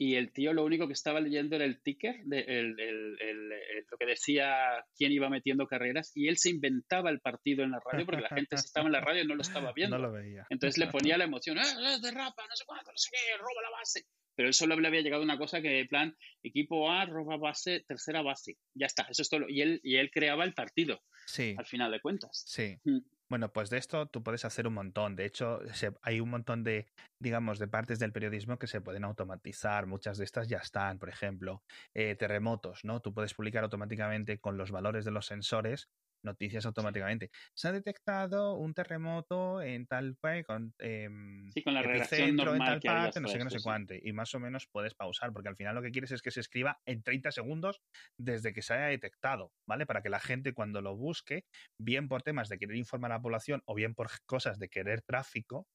Y 0.03 0.15
el 0.15 0.33
tío 0.33 0.55
lo 0.55 0.65
único 0.65 0.87
que 0.87 0.95
estaba 0.95 1.21
leyendo 1.21 1.57
era 1.57 1.67
el 1.67 1.83
ticker, 1.83 2.23
de, 2.25 2.41
el- 2.41 2.81
el- 2.81 3.19
el- 3.21 3.53
el- 3.53 3.85
lo 3.91 3.99
que 3.99 4.07
decía 4.07 4.83
quién 4.97 5.13
iba 5.13 5.29
metiendo 5.29 5.67
carreras, 5.67 6.11
y 6.15 6.29
él 6.29 6.39
se 6.39 6.49
inventaba 6.49 7.11
el 7.11 7.21
partido 7.21 7.65
en 7.65 7.73
la 7.73 7.81
radio 7.85 8.07
porque 8.07 8.23
la 8.23 8.31
gente 8.31 8.57
si 8.57 8.65
estaba 8.65 8.87
en 8.87 8.93
la 8.93 9.03
radio 9.03 9.25
no 9.27 9.35
lo 9.35 9.43
estaba 9.43 9.73
viendo. 9.77 9.99
No 9.99 10.03
lo 10.07 10.13
veía. 10.13 10.47
Entonces 10.49 10.79
le 10.79 10.87
ponía 10.87 11.19
la 11.19 11.25
emoción, 11.25 11.59
¡ah, 11.59 11.63
ah, 11.65 11.99
derrapa, 12.01 12.43
no 12.49 12.57
sé 12.57 12.65
cuánto, 12.65 12.91
no 12.91 12.97
sé 12.97 13.11
qué, 13.13 13.37
roba 13.37 13.61
la 13.63 13.71
base! 13.79 14.07
Pero 14.35 14.49
él 14.49 14.55
solo 14.55 14.75
le 14.81 14.89
había 14.89 15.03
llegado 15.03 15.23
una 15.23 15.37
cosa 15.37 15.61
que, 15.61 15.81
en 15.81 15.89
plan, 15.89 16.17
equipo 16.43 16.91
A, 16.91 17.05
roba 17.05 17.37
base, 17.37 17.85
tercera 17.87 18.23
base. 18.23 18.57
Ya 18.75 18.87
está, 18.87 19.03
eso 19.11 19.21
es 19.21 19.29
todo. 19.29 19.47
Y 19.51 19.61
él, 19.61 19.81
y 19.83 19.97
él 19.97 20.11
creaba 20.11 20.45
el 20.45 20.55
partido, 20.55 21.03
Sí, 21.27 21.55
al 21.59 21.67
final 21.67 21.91
de 21.93 22.01
cuentas. 22.01 22.45
sí. 22.47 22.75
Mm. 22.85 23.01
Bueno, 23.31 23.53
pues 23.53 23.71
de 23.71 23.79
esto 23.79 24.09
tú 24.09 24.25
puedes 24.25 24.45
hacer 24.45 24.67
un 24.67 24.75
montón. 24.75 25.15
De 25.15 25.25
hecho, 25.25 25.61
hay 26.03 26.19
un 26.19 26.31
montón 26.31 26.65
de, 26.65 26.89
digamos, 27.21 27.61
de 27.61 27.69
partes 27.69 28.01
del 28.01 28.13
periodismo 28.13 28.59
que 28.59 28.67
se 28.67 28.81
pueden 28.81 29.05
automatizar. 29.05 29.87
Muchas 29.87 30.19
de 30.19 30.25
estas 30.25 30.49
ya 30.49 30.59
están. 30.59 30.99
Por 30.99 31.11
ejemplo, 31.11 31.63
eh, 31.95 32.17
terremotos, 32.17 32.85
¿no? 32.85 33.01
Tú 33.01 33.15
puedes 33.15 33.35
publicar 33.35 33.63
automáticamente 33.63 34.41
con 34.41 34.57
los 34.57 34.73
valores 34.73 35.05
de 35.05 35.13
los 35.13 35.27
sensores 35.27 35.89
noticias 36.23 36.67
automáticamente. 36.67 37.31
Se 37.55 37.69
ha 37.69 37.73
detectado 37.73 38.55
un 38.57 38.75
terremoto 38.75 39.63
en 39.63 39.87
tal 39.87 40.17
país, 40.17 40.45
con 40.47 40.75
Sí, 40.79 41.63
con 41.63 41.75
la 41.75 41.81
epicentro 41.81 42.55
en 42.55 42.59
tal 42.59 42.81
parte, 42.81 43.21
no 43.21 43.29
sé 43.29 43.39
qué, 43.39 43.45
no 43.45 43.51
sé 43.51 43.61
cuánto. 43.63 43.95
Y 43.95 44.13
más 44.13 44.35
o 44.35 44.41
menos 44.41 44.69
puedes 44.71 44.95
pausar, 44.95 45.33
porque 45.33 45.49
al 45.49 45.57
final 45.57 45.75
lo 45.75 45.83
que 45.83 45.91
quieres 45.91 46.13
es 46.13 46.23
que 46.23 46.31
se 46.31 46.41
escriba 46.41 46.81
en 46.87 47.03
30 47.03 47.31
segundos 47.33 47.81
desde 48.19 48.53
que 48.53 48.63
se 48.63 48.75
haya 48.75 48.87
detectado, 48.87 49.53
¿vale? 49.69 49.87
Para 49.87 50.03
que 50.03 50.11
la 50.11 50.21
gente 50.21 50.53
cuando 50.53 50.81
lo 50.83 50.97
busque, 50.97 51.45
bien 51.79 52.09
por 52.09 52.23
temas 52.23 52.49
de 52.49 52.59
querer 52.59 52.77
informar 52.77 53.13
a 53.13 53.17
la 53.17 53.23
población 53.23 53.63
o 53.67 53.75
bien 53.75 53.95
por 53.95 54.09
cosas 54.27 54.59
de 54.59 54.69
querer 54.69 55.03
tráfico, 55.03 55.67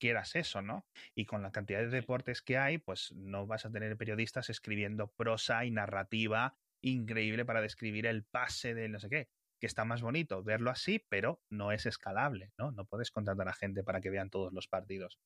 quieras 0.00 0.34
eso, 0.36 0.60
¿no? 0.60 0.86
Y 1.16 1.24
con 1.24 1.42
la 1.42 1.50
cantidad 1.50 1.80
de 1.80 1.88
deportes 1.88 2.42
que 2.42 2.58
hay, 2.58 2.78
pues 2.78 3.12
no 3.14 3.46
vas 3.46 3.64
a 3.64 3.70
tener 3.70 3.96
periodistas 3.96 4.50
escribiendo 4.50 5.10
prosa 5.16 5.64
y 5.64 5.70
narrativa 5.70 6.54
increíble 6.82 7.44
para 7.44 7.62
describir 7.62 8.06
el 8.06 8.24
pase 8.24 8.74
de 8.74 8.88
no 8.88 8.98
sé 8.98 9.08
qué, 9.08 9.28
que 9.60 9.66
está 9.66 9.84
más 9.84 10.02
bonito 10.02 10.42
verlo 10.42 10.70
así, 10.70 11.04
pero 11.08 11.42
no 11.50 11.72
es 11.72 11.86
escalable, 11.86 12.52
¿no? 12.58 12.72
No 12.72 12.84
puedes 12.86 13.10
contratar 13.10 13.48
a 13.48 13.52
gente 13.54 13.82
para 13.84 14.00
que 14.00 14.10
vean 14.10 14.30
todos 14.30 14.52
los 14.52 14.68
partidos. 14.68 15.18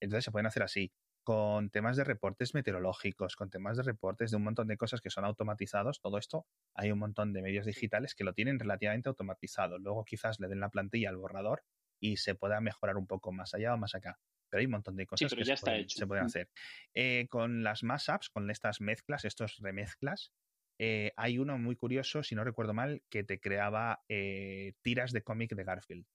Entonces 0.00 0.24
se 0.24 0.30
pueden 0.30 0.46
hacer 0.46 0.62
así, 0.62 0.92
con 1.22 1.70
temas 1.70 1.96
de 1.96 2.04
reportes 2.04 2.54
meteorológicos, 2.54 3.34
con 3.36 3.48
temas 3.50 3.76
de 3.76 3.82
reportes 3.82 4.30
de 4.30 4.36
un 4.36 4.44
montón 4.44 4.68
de 4.68 4.76
cosas 4.76 5.00
que 5.00 5.10
son 5.10 5.24
automatizados, 5.24 6.00
todo 6.00 6.18
esto 6.18 6.46
hay 6.74 6.92
un 6.92 6.98
montón 6.98 7.32
de 7.32 7.40
medios 7.42 7.64
digitales 7.66 8.14
que 8.14 8.24
lo 8.24 8.34
tienen 8.34 8.58
relativamente 8.58 9.08
automatizado. 9.08 9.78
Luego 9.78 10.04
quizás 10.04 10.38
le 10.40 10.48
den 10.48 10.60
la 10.60 10.68
plantilla 10.68 11.08
al 11.08 11.16
borrador 11.16 11.64
y 12.00 12.18
se 12.18 12.34
pueda 12.34 12.60
mejorar 12.60 12.96
un 12.98 13.06
poco 13.06 13.32
más 13.32 13.54
allá 13.54 13.72
o 13.74 13.78
más 13.78 13.94
acá. 13.94 14.18
Pero 14.50 14.60
hay 14.60 14.66
un 14.66 14.72
montón 14.72 14.96
de 14.96 15.06
cosas 15.06 15.30
pero 15.30 15.40
que 15.40 15.44
ya 15.44 15.54
se, 15.56 15.60
está 15.60 15.64
pueden, 15.70 15.80
hecho. 15.84 15.98
se 15.98 16.06
pueden 16.06 16.24
Mm. 16.24 16.26
hacer. 16.26 16.50
Eh, 16.92 17.26
con 17.30 17.62
las 17.64 17.82
mashups, 17.82 18.28
con 18.28 18.50
estas 18.50 18.80
mezclas, 18.82 19.24
estos 19.24 19.56
remezclas, 19.58 20.32
eh, 20.78 21.12
hay 21.16 21.38
uno 21.38 21.58
muy 21.58 21.76
curioso, 21.76 22.22
si 22.22 22.34
no 22.34 22.44
recuerdo 22.44 22.74
mal, 22.74 23.02
que 23.10 23.24
te 23.24 23.40
creaba 23.40 24.04
eh, 24.08 24.74
tiras 24.82 25.12
de 25.12 25.22
cómic 25.22 25.54
de 25.54 25.64
Garfield. 25.64 26.06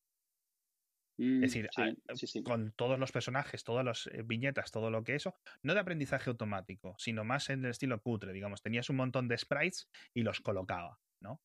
Mm, 1.20 1.42
Es 1.42 1.54
decir, 1.54 1.70
sí, 1.70 1.84
a- 2.08 2.16
sí, 2.16 2.28
sí. 2.28 2.42
con 2.44 2.74
todos 2.74 3.00
los 3.00 3.12
personajes, 3.12 3.64
todas 3.64 3.86
las 3.86 4.08
eh, 4.08 4.24
viñetas, 4.26 4.72
todo 4.72 4.90
lo 4.92 5.04
que 5.04 5.16
eso, 5.16 5.36
no 5.64 5.74
de 5.74 5.80
aprendizaje 5.82 6.30
automático, 6.30 6.96
sino 6.98 7.24
más 7.24 7.50
en 7.50 7.64
el 7.66 7.72
estilo 7.72 8.02
cutre, 8.02 8.34
digamos, 8.34 8.62
tenías 8.62 8.90
un 8.90 8.98
montón 8.98 9.28
de 9.28 9.38
sprites 9.38 9.90
y 10.14 10.24
los 10.24 10.42
colocaba, 10.42 11.00
¿no? 11.20 11.42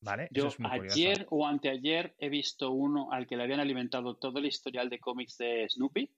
¿Vale? 0.00 0.30
Eso 0.34 0.48
Yo 0.48 0.48
es 0.48 0.60
muy 0.60 0.70
curioso. 0.70 1.08
ayer 1.08 1.26
o 1.30 1.46
anteayer 1.46 2.14
he 2.18 2.28
visto 2.28 2.70
uno 2.72 3.12
al 3.12 3.26
que 3.26 3.36
le 3.36 3.42
habían 3.44 3.60
alimentado 3.60 4.16
todo 4.16 4.38
el 4.38 4.46
historial 4.46 4.88
de 4.88 4.98
cómics 4.98 5.36
de 5.38 5.66
Snoopy 5.68 6.10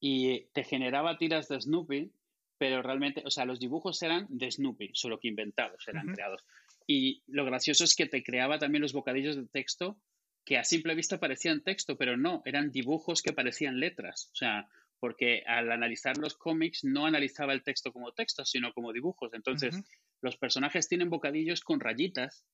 y 0.00 0.46
te 0.52 0.64
generaba 0.64 1.18
tiras 1.18 1.48
de 1.48 1.60
Snoopy, 1.60 2.12
pero 2.58 2.82
realmente, 2.82 3.22
o 3.24 3.30
sea, 3.30 3.44
los 3.44 3.58
dibujos 3.60 4.02
eran 4.02 4.26
de 4.28 4.50
Snoopy, 4.50 4.90
solo 4.94 5.18
que 5.18 5.28
inventados, 5.28 5.86
eran 5.88 6.06
creados. 6.08 6.44
Y 6.86 7.22
lo 7.26 7.44
gracioso 7.44 7.84
es 7.84 7.94
que 7.94 8.06
te 8.06 8.22
creaba 8.22 8.58
también 8.58 8.82
los 8.82 8.92
bocadillos 8.92 9.36
de 9.36 9.46
texto 9.46 9.98
que 10.44 10.58
a 10.58 10.64
simple 10.64 10.94
vista 10.94 11.18
parecían 11.18 11.62
texto, 11.62 11.96
pero 11.96 12.16
no, 12.16 12.42
eran 12.44 12.70
dibujos 12.70 13.22
que 13.22 13.32
parecían 13.32 13.80
letras. 13.80 14.28
O 14.32 14.36
sea, 14.36 14.68
porque 15.00 15.42
al 15.46 15.72
analizar 15.72 16.18
los 16.18 16.36
cómics 16.36 16.84
no 16.84 17.06
analizaba 17.06 17.52
el 17.52 17.62
texto 17.62 17.92
como 17.92 18.12
texto, 18.12 18.44
sino 18.44 18.72
como 18.72 18.92
dibujos. 18.92 19.32
Entonces, 19.32 19.82
los 20.20 20.36
personajes 20.36 20.88
tienen 20.88 21.10
bocadillos 21.10 21.62
con 21.62 21.80
rayitas 21.80 22.44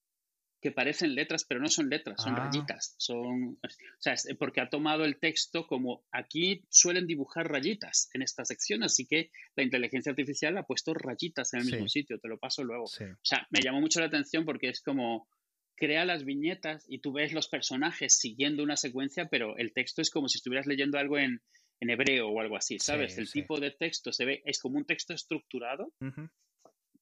que 0.61 0.73
parecen 0.73 1.15
letras, 1.15 1.45
pero 1.49 1.61
no 1.61 1.69
son 1.69 1.89
letras, 1.89 2.23
son 2.23 2.35
Ah. 2.35 2.45
rayitas. 2.47 2.95
Son, 2.99 3.59
o 3.63 4.01
sea, 4.01 4.13
es 4.13 4.29
porque 4.39 4.61
ha 4.61 4.69
tomado 4.69 5.05
el 5.05 5.19
texto 5.19 5.67
como 5.67 6.05
aquí 6.13 6.65
suelen 6.69 7.07
dibujar 7.07 7.51
rayitas 7.51 8.11
en 8.13 8.23
esta 8.23 8.45
sección, 8.45 8.83
así 8.83 9.07
que 9.07 9.31
la 9.57 9.63
inteligencia 9.63 10.11
artificial 10.11 10.59
ha 10.59 10.65
puesto 10.67 10.93
rayitas 10.93 11.55
en 11.55 11.61
el 11.61 11.67
Sí. 11.67 11.73
mismo 11.73 11.89
sitio, 11.89 12.19
te 12.19 12.29
lo 12.29 12.39
paso 12.39 12.63
luego. 12.63 12.87
Sí. 12.89 13.05
O 13.05 13.17
sea, 13.25 13.47
me 13.51 13.61
llamó 13.63 13.81
mucho 13.81 14.01
la 14.01 14.07
atención 14.07 14.45
porque 14.45 14.69
es 14.69 14.83
como 14.83 15.29
crea 15.77 16.05
las 16.05 16.27
viñetas 16.27 16.85
y 16.89 16.99
tú 16.99 17.13
ves 17.13 17.33
los 17.33 17.49
personajes 17.49 18.19
siguiendo 18.19 18.63
una 18.63 18.77
secuencia, 18.77 19.29
pero 19.31 19.57
el 19.57 19.73
texto 19.73 20.03
es 20.03 20.11
como 20.11 20.29
si 20.29 20.37
estuvieras 20.37 20.67
leyendo 20.67 20.99
algo 20.99 21.17
en, 21.17 21.41
en 21.81 21.89
hebreo 21.89 22.29
o 22.29 22.39
algo 22.39 22.57
así, 22.59 22.79
¿sabes? 22.79 23.15
Sí, 23.15 23.21
el 23.23 23.31
tipo 23.33 23.59
de 23.59 23.71
texto 23.71 24.13
se 24.13 24.27
ve, 24.27 24.43
es 24.45 24.61
como 24.61 24.77
un 24.77 24.85
texto 24.85 25.15
estructurado. 25.15 25.91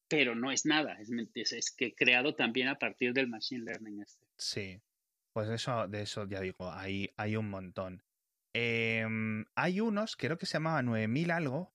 Pero 0.09 0.35
no 0.35 0.51
es 0.51 0.65
nada, 0.65 0.99
es, 0.99 1.09
es, 1.35 1.51
es 1.53 1.71
que 1.71 1.93
creado 1.95 2.35
también 2.35 2.67
a 2.67 2.77
partir 2.79 3.13
del 3.13 3.27
machine 3.29 3.63
learning 3.65 4.01
este. 4.01 4.25
Sí. 4.37 4.81
Pues 5.33 5.47
eso, 5.49 5.87
de 5.87 6.01
eso 6.01 6.27
ya 6.27 6.41
digo, 6.41 6.71
hay, 6.71 7.13
hay 7.15 7.35
un 7.35 7.49
montón. 7.49 8.03
Em, 8.55 9.45
hay 9.55 9.79
unos, 9.79 10.15
creo 10.15 10.37
que 10.37 10.45
se 10.47 10.53
llamaba 10.53 10.81
9000 10.81 11.31
algo. 11.31 11.71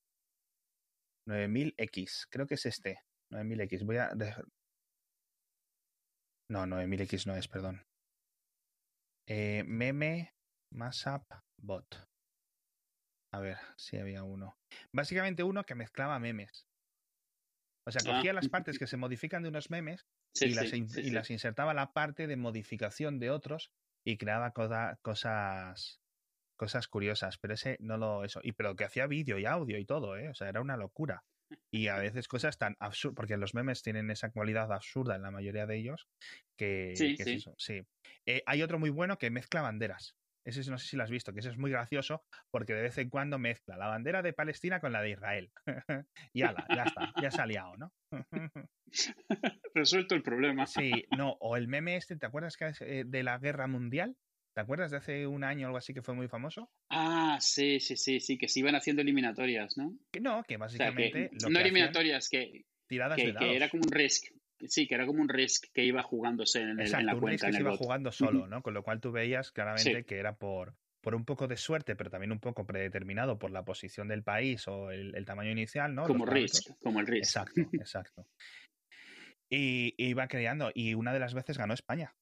9000X, 1.27 2.27
creo 2.29 2.45
que 2.45 2.55
es 2.55 2.65
este. 2.65 2.99
9000X. 3.31 3.85
Voy 3.85 3.97
a. 3.97 4.09
dejar- 4.13 4.45
No, 6.51 6.65
9000X 6.67 7.25
no 7.25 7.35
es, 7.35 7.47
perdón. 7.47 7.81
Eh, 9.27 9.63
meme 9.65 10.35
Mashup 10.71 11.23
Bot. 11.59 11.95
A 13.33 13.39
ver 13.39 13.57
si 13.77 13.97
había 13.97 14.23
uno. 14.23 14.55
Básicamente 14.93 15.43
uno 15.43 15.63
que 15.65 15.75
mezclaba 15.75 16.19
memes. 16.19 16.67
O 17.85 17.91
sea, 17.91 18.03
Ah. 18.03 18.03
cogía 18.03 18.33
las 18.33 18.49
partes 18.49 18.79
que 18.79 18.87
se 18.87 18.97
modifican 18.97 19.43
de 19.43 19.49
unos 19.49 19.69
memes 19.69 20.07
Sí, 20.33 20.49
y, 20.49 20.53
las, 20.53 20.71
sí, 20.71 20.87
sí, 20.87 21.03
y 21.03 21.09
sí. 21.09 21.11
las 21.11 21.29
insertaba 21.31 21.73
la 21.73 21.93
parte 21.93 22.27
de 22.27 22.37
modificación 22.37 23.19
de 23.19 23.31
otros 23.31 23.71
y 24.05 24.17
creaba 24.17 24.51
cosas 24.51 24.99
cosas 26.57 26.87
curiosas, 26.87 27.37
pero 27.39 27.53
ese 27.55 27.77
no 27.81 27.97
lo 27.97 28.23
eso 28.25 28.39
y 28.43 28.53
pero 28.53 28.75
que 28.75 28.85
hacía 28.85 29.07
vídeo 29.07 29.37
y 29.39 29.45
audio 29.45 29.77
y 29.79 29.85
todo, 29.85 30.17
¿eh? 30.17 30.29
O 30.29 30.35
sea, 30.35 30.49
era 30.49 30.61
una 30.61 30.77
locura. 30.77 31.25
Y 31.71 31.87
a 31.89 31.97
veces 31.97 32.27
cosas 32.29 32.57
tan 32.57 32.75
absurdas, 32.79 33.15
porque 33.15 33.37
los 33.37 33.53
memes 33.55 33.83
tienen 33.83 34.09
esa 34.11 34.31
cualidad 34.31 34.71
absurda 34.73 35.15
en 35.17 35.23
la 35.23 35.31
mayoría 35.31 35.65
de 35.67 35.77
ellos, 35.77 36.07
que, 36.57 36.95
Sí, 36.95 37.15
que 37.15 37.23
es 37.23 37.33
sí. 37.33 37.35
eso, 37.35 37.53
sí. 37.57 37.83
Eh, 38.25 38.43
hay 38.47 38.63
otro 38.63 38.79
muy 38.79 38.89
bueno 38.91 39.17
que 39.19 39.31
mezcla 39.31 39.61
banderas. 39.61 40.15
Ese 40.45 40.69
no 40.69 40.77
sé 40.77 40.87
si 40.87 40.95
lo 40.95 41.03
has 41.03 41.09
visto, 41.09 41.33
que 41.33 41.39
ese 41.39 41.49
es 41.49 41.57
muy 41.57 41.71
gracioso 41.71 42.23
porque 42.51 42.73
de 42.73 42.83
vez 42.83 42.97
en 42.99 43.09
cuando 43.09 43.39
mezcla 43.39 43.77
la 43.77 43.87
bandera 43.87 44.21
de 44.21 44.31
Palestina 44.31 44.79
con 44.79 44.91
la 44.91 45.01
de 45.01 45.09
Israel. 45.09 45.51
y 46.33 46.43
ala, 46.43 46.65
ya 46.73 46.83
está, 46.83 47.13
ya 47.21 47.31
se 47.31 47.41
ha 47.41 47.45
liado, 47.47 47.75
¿no? 47.77 47.91
Resuelto 49.73 50.15
el 50.15 50.21
problema. 50.21 50.67
Sí, 50.67 50.91
no, 51.17 51.31
o 51.39 51.57
el 51.57 51.67
meme 51.67 51.95
este, 51.97 52.15
¿te 52.15 52.25
acuerdas 52.25 52.57
que 52.57 52.67
es, 52.67 52.81
eh, 52.81 53.03
de 53.05 53.23
la 53.23 53.39
guerra 53.39 53.67
mundial? 53.67 54.15
¿Te 54.55 54.61
acuerdas 54.61 54.91
de 54.91 54.97
hace 54.97 55.27
un 55.27 55.43
año 55.43 55.65
o 55.65 55.67
algo 55.67 55.77
así 55.77 55.93
que 55.93 56.01
fue 56.01 56.13
muy 56.13 56.29
famoso? 56.29 56.69
Ah, 56.89 57.37
sí, 57.41 57.81
sí, 57.81 57.97
sí, 57.97 58.21
sí, 58.21 58.37
que 58.37 58.47
se 58.47 58.61
iban 58.61 58.75
haciendo 58.75 59.01
eliminatorias, 59.01 59.77
¿no? 59.77 59.97
Que 60.13 60.21
no, 60.21 60.43
que 60.43 60.55
O 60.55 60.69
sea, 60.69 60.93
que 60.93 60.93
básicamente 60.93 61.19
lo 61.19 61.23
no 61.23 61.29
que 61.29 61.35
hacían, 61.35 61.57
eliminatorias, 61.57 62.29
que, 62.29 62.65
tiradas 62.87 63.17
de 63.17 63.23
que, 63.23 63.33
dados. 63.33 63.49
que 63.49 63.55
era 63.55 63.69
como 63.69 63.83
un 63.85 63.91
risk. 63.91 64.31
Sí, 64.67 64.87
que 64.87 64.95
era 64.95 65.05
como 65.05 65.21
un 65.21 65.29
risk 65.29 65.65
que 65.73 65.83
iba 65.83 66.01
jugándose 66.03 66.61
en, 66.61 66.79
Exacto, 66.79 67.05
la 67.05 67.13
un 67.15 67.19
cuenta, 67.21 67.31
Risk 67.31 67.41
que 67.43 67.47
en 67.47 67.53
se 67.53 67.57
el 67.59 67.61
iba 67.63 67.71
bot. 67.71 67.79
jugando 67.79 68.11
solo, 68.11 68.47
¿no? 68.47 68.61
Con 68.61 68.73
lo 68.73 68.83
cual 68.83 69.01
tú 69.01 69.11
veías 69.11 69.51
claramente 69.51 69.99
Sí. 69.99 70.03
que 70.05 70.17
era 70.17 70.35
por, 70.37 70.75
por 71.01 71.13
un 71.15 71.25
poco 71.25 71.47
de 71.47 71.57
suerte, 71.57 71.95
pero 71.95 72.09
también 72.09 72.31
un 72.31 72.39
poco 72.39 72.65
predeterminado 72.65 73.37
por 73.37 73.51
la 73.51 73.63
posición 73.65 74.07
del 74.07 74.23
país 74.23 74.67
o 74.67 74.91
el, 74.91 75.15
el 75.15 75.25
tamaño 75.25 75.51
inicial, 75.51 75.93
¿no? 75.93 76.07
Como 76.07 76.25
Los 76.25 76.33
risk, 76.33 76.71
como 76.81 76.99
el 76.99 77.07
risk. 77.07 77.23
Exacto, 77.25 77.61
exacto. 77.73 78.27
Y, 79.49 79.93
y 79.97 80.07
iba 80.09 80.27
creando, 80.27 80.71
y 80.73 80.93
una 80.95 81.13
de 81.13 81.19
las 81.19 81.33
veces 81.33 81.57
ganó 81.57 81.73
España. 81.73 82.15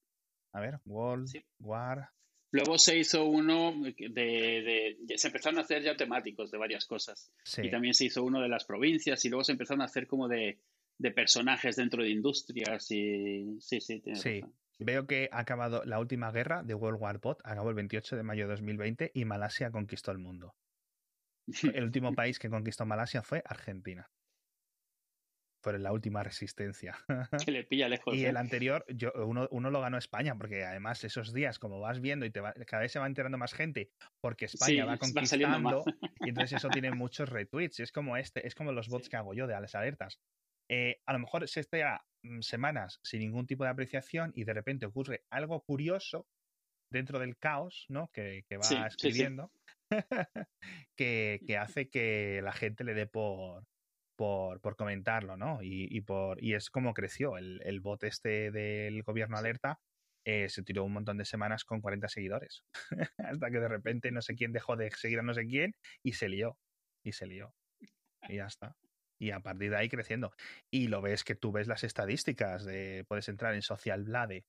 A 0.53 0.59
ver, 0.59 0.79
World 0.85 1.27
Sí. 1.27 1.43
War 1.59 2.09
Luego 2.51 2.77
se 2.77 2.95
hizo 2.97 3.25
uno 3.25 3.73
de, 3.81 4.95
de, 5.01 5.17
Se 5.17 5.27
empezaron 5.27 5.57
a 5.57 5.61
hacer 5.63 5.81
ya 5.81 5.95
temáticos 5.97 6.51
de 6.51 6.59
varias 6.59 6.85
cosas. 6.85 7.31
Sí. 7.43 7.61
Y 7.63 7.71
también 7.71 7.95
se 7.95 8.05
hizo 8.05 8.23
uno 8.23 8.41
de 8.41 8.47
las 8.49 8.65
provincias 8.65 9.25
y 9.25 9.29
luego 9.29 9.43
se 9.43 9.53
empezaron 9.53 9.81
a 9.81 9.85
hacer 9.85 10.05
como 10.05 10.27
de, 10.27 10.59
de 10.97 11.11
personajes 11.11 11.75
dentro 11.75 12.03
de 12.03 12.09
industrias 12.09 12.89
y... 12.91 13.57
Sí, 13.59 13.81
sí, 13.81 13.99
tiene 13.99 14.19
Sí. 14.19 14.41
razón. 14.41 14.55
Veo 14.79 15.05
que 15.07 15.29
ha 15.31 15.39
acabado 15.39 15.83
la 15.85 15.99
última 15.99 16.31
guerra 16.31 16.63
de 16.63 16.73
World 16.73 16.99
War 17.01 17.19
Bot, 17.19 17.39
acabó 17.43 17.69
el 17.69 17.75
28 17.75 18.15
de 18.17 18.23
mayo 18.23 18.45
de 18.47 18.51
2020 18.51 19.11
y 19.13 19.23
Malasia 19.25 19.71
conquistó 19.71 20.11
el 20.11 20.17
mundo. 20.17 20.55
El 21.61 21.83
último 21.83 22.13
país 22.15 22.39
que 22.39 22.49
conquistó 22.49 22.85
Malasia 22.85 23.21
fue 23.21 23.41
Argentina. 23.45 24.09
Fue 25.63 25.79
la 25.79 25.93
última 25.93 26.23
resistencia. 26.23 26.97
que 27.45 27.51
le 27.51 27.63
pilla 27.63 27.87
lejos. 27.87 28.13
Y 28.13 28.25
¿eh? 28.25 28.29
el 28.29 28.35
anterior, 28.37 28.83
yo, 28.89 29.13
uno, 29.25 29.47
uno 29.51 29.71
lo 29.71 29.79
ganó 29.79 29.97
España, 29.97 30.35
porque 30.35 30.65
además 30.65 31.01
esos 31.05 31.31
días, 31.33 31.57
como 31.57 31.79
vas 31.79 32.01
viendo 32.01 32.25
y 32.25 32.31
te 32.31 32.41
va- 32.41 32.53
cada 32.67 32.81
vez 32.81 32.91
se 32.91 32.99
va 32.99 33.07
enterando 33.07 33.37
más 33.37 33.53
gente, 33.53 33.89
porque 34.19 34.45
España 34.45 34.83
Sí, 34.83 34.87
va 34.87 34.97
conquistando, 35.77 35.85
y 36.19 36.29
entonces 36.29 36.57
eso 36.57 36.67
tiene 36.81 36.91
muchos 36.91 37.29
retweets. 37.29 37.79
Es 37.79 37.93
como 37.93 38.17
este, 38.17 38.45
es 38.45 38.55
como 38.55 38.73
los 38.73 38.89
bots 38.89 39.05
Sí. 39.05 39.11
que 39.11 39.15
hago 39.17 39.33
yo 39.33 39.47
de 39.47 39.53
las 39.61 39.75
alertas. 39.75 40.19
Eh, 40.69 40.97
a 41.05 41.13
lo 41.13 41.19
mejor 41.19 41.47
se 41.47 41.59
está 41.61 42.05
mm, 42.23 42.41
semanas 42.41 42.99
sin 43.03 43.19
ningún 43.21 43.47
tipo 43.47 43.63
de 43.63 43.69
apreciación 43.71 44.31
y 44.35 44.45
de 44.45 44.53
repente 44.53 44.85
ocurre 44.85 45.25
algo 45.29 45.61
curioso 45.63 46.27
dentro 46.91 47.19
del 47.19 47.37
caos, 47.37 47.85
¿no? 47.89 48.09
Que, 48.13 48.43
que 48.47 48.57
va 48.57 48.63
Sí, 48.67 48.77
sí, 48.97 49.11
sí. 49.11 49.27
escribiendo, 49.27 49.51
que, 50.95 51.43
que 51.45 51.57
hace 51.57 51.89
que 51.89 52.41
la 52.43 52.53
gente 52.53 52.83
le 52.83 52.93
dé 52.93 53.07
por, 53.07 53.65
por, 54.17 54.61
por 54.61 54.75
comentarlo, 54.75 55.37
¿no? 55.37 55.61
Y, 55.63 55.87
y 55.91 56.01
por, 56.01 56.43
y 56.43 56.53
es 56.55 56.69
como 56.69 56.93
creció 56.93 57.37
el, 57.37 57.61
el 57.63 57.81
bot 57.81 58.03
este 58.03 58.51
del 58.51 59.03
gobierno 59.03 59.37
alerta. 59.37 59.79
eh, 60.25 60.49
se 60.49 60.63
tiró 60.63 60.85
un 60.85 60.93
montón 60.93 61.17
de 61.17 61.25
semanas 61.25 61.65
con 61.65 61.81
40 61.81 62.07
seguidores. 62.09 62.63
Hasta 63.17 63.51
que 63.51 63.59
de 63.59 63.67
repente 63.67 64.11
no 64.11 64.21
sé 64.21 64.35
quién 64.35 64.53
dejó 64.53 64.75
de 64.77 64.91
seguir 64.91 65.19
a 65.19 65.23
no 65.23 65.33
sé 65.33 65.45
quién 65.47 65.73
y 66.03 66.13
se 66.13 66.29
lió. 66.29 66.57
Y 67.03 67.11
se 67.13 67.27
lió. 67.27 67.55
Y 68.27 68.37
ya 68.37 68.45
está. 68.47 68.75
Y 69.19 69.31
a 69.31 69.39
partir 69.39 69.69
de 69.69 69.77
ahí 69.77 69.89
creciendo. 69.89 70.33
Y 70.71 70.87
lo 70.87 71.01
ves 71.01 71.23
que 71.23 71.35
tú 71.35 71.51
ves 71.51 71.67
las 71.67 71.83
estadísticas. 71.83 72.65
De, 72.65 73.05
puedes 73.07 73.29
entrar 73.29 73.53
en 73.53 73.61
Social 73.61 74.03
Blade 74.03 74.45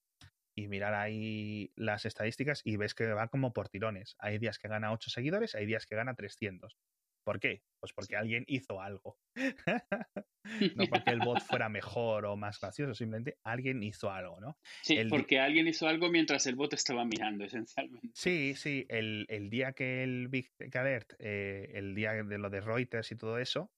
y 0.56 0.68
mirar 0.68 0.94
ahí 0.94 1.70
las 1.76 2.04
estadísticas 2.04 2.60
y 2.64 2.76
ves 2.76 2.94
que 2.94 3.06
va 3.06 3.28
como 3.28 3.52
por 3.52 3.68
tirones. 3.68 4.16
Hay 4.18 4.38
días 4.38 4.58
que 4.58 4.68
gana 4.68 4.92
8 4.92 5.10
seguidores, 5.10 5.54
hay 5.54 5.66
días 5.66 5.86
que 5.86 5.96
gana 5.96 6.14
300. 6.14 6.76
¿Por 7.24 7.40
qué? 7.40 7.62
Pues 7.80 7.92
porque 7.94 8.16
alguien 8.16 8.44
hizo 8.46 8.80
algo. 8.80 9.16
no 10.76 10.86
porque 10.88 11.10
el 11.10 11.20
bot 11.20 11.40
fuera 11.40 11.68
mejor 11.70 12.26
o 12.26 12.36
más 12.36 12.60
gracioso, 12.60 12.94
simplemente 12.94 13.38
alguien 13.44 13.82
hizo 13.82 14.10
algo, 14.10 14.38
¿no? 14.40 14.58
Sí, 14.82 14.96
el 14.96 15.08
porque 15.08 15.40
alguien 15.40 15.66
hizo 15.66 15.88
algo 15.88 16.10
mientras 16.10 16.46
el 16.46 16.54
bot 16.54 16.74
estaba 16.74 17.04
mirando, 17.04 17.44
esencialmente. 17.44 18.10
Sí, 18.14 18.54
sí, 18.54 18.84
el, 18.90 19.24
el 19.28 19.48
día 19.48 19.72
que 19.72 20.02
el 20.02 20.28
Big 20.28 20.50
Alert, 20.74 21.14
eh, 21.18 21.70
el 21.74 21.94
día 21.94 22.12
de 22.12 22.38
lo 22.38 22.50
de 22.50 22.60
Reuters 22.60 23.10
y 23.10 23.16
todo 23.16 23.38
eso, 23.38 23.70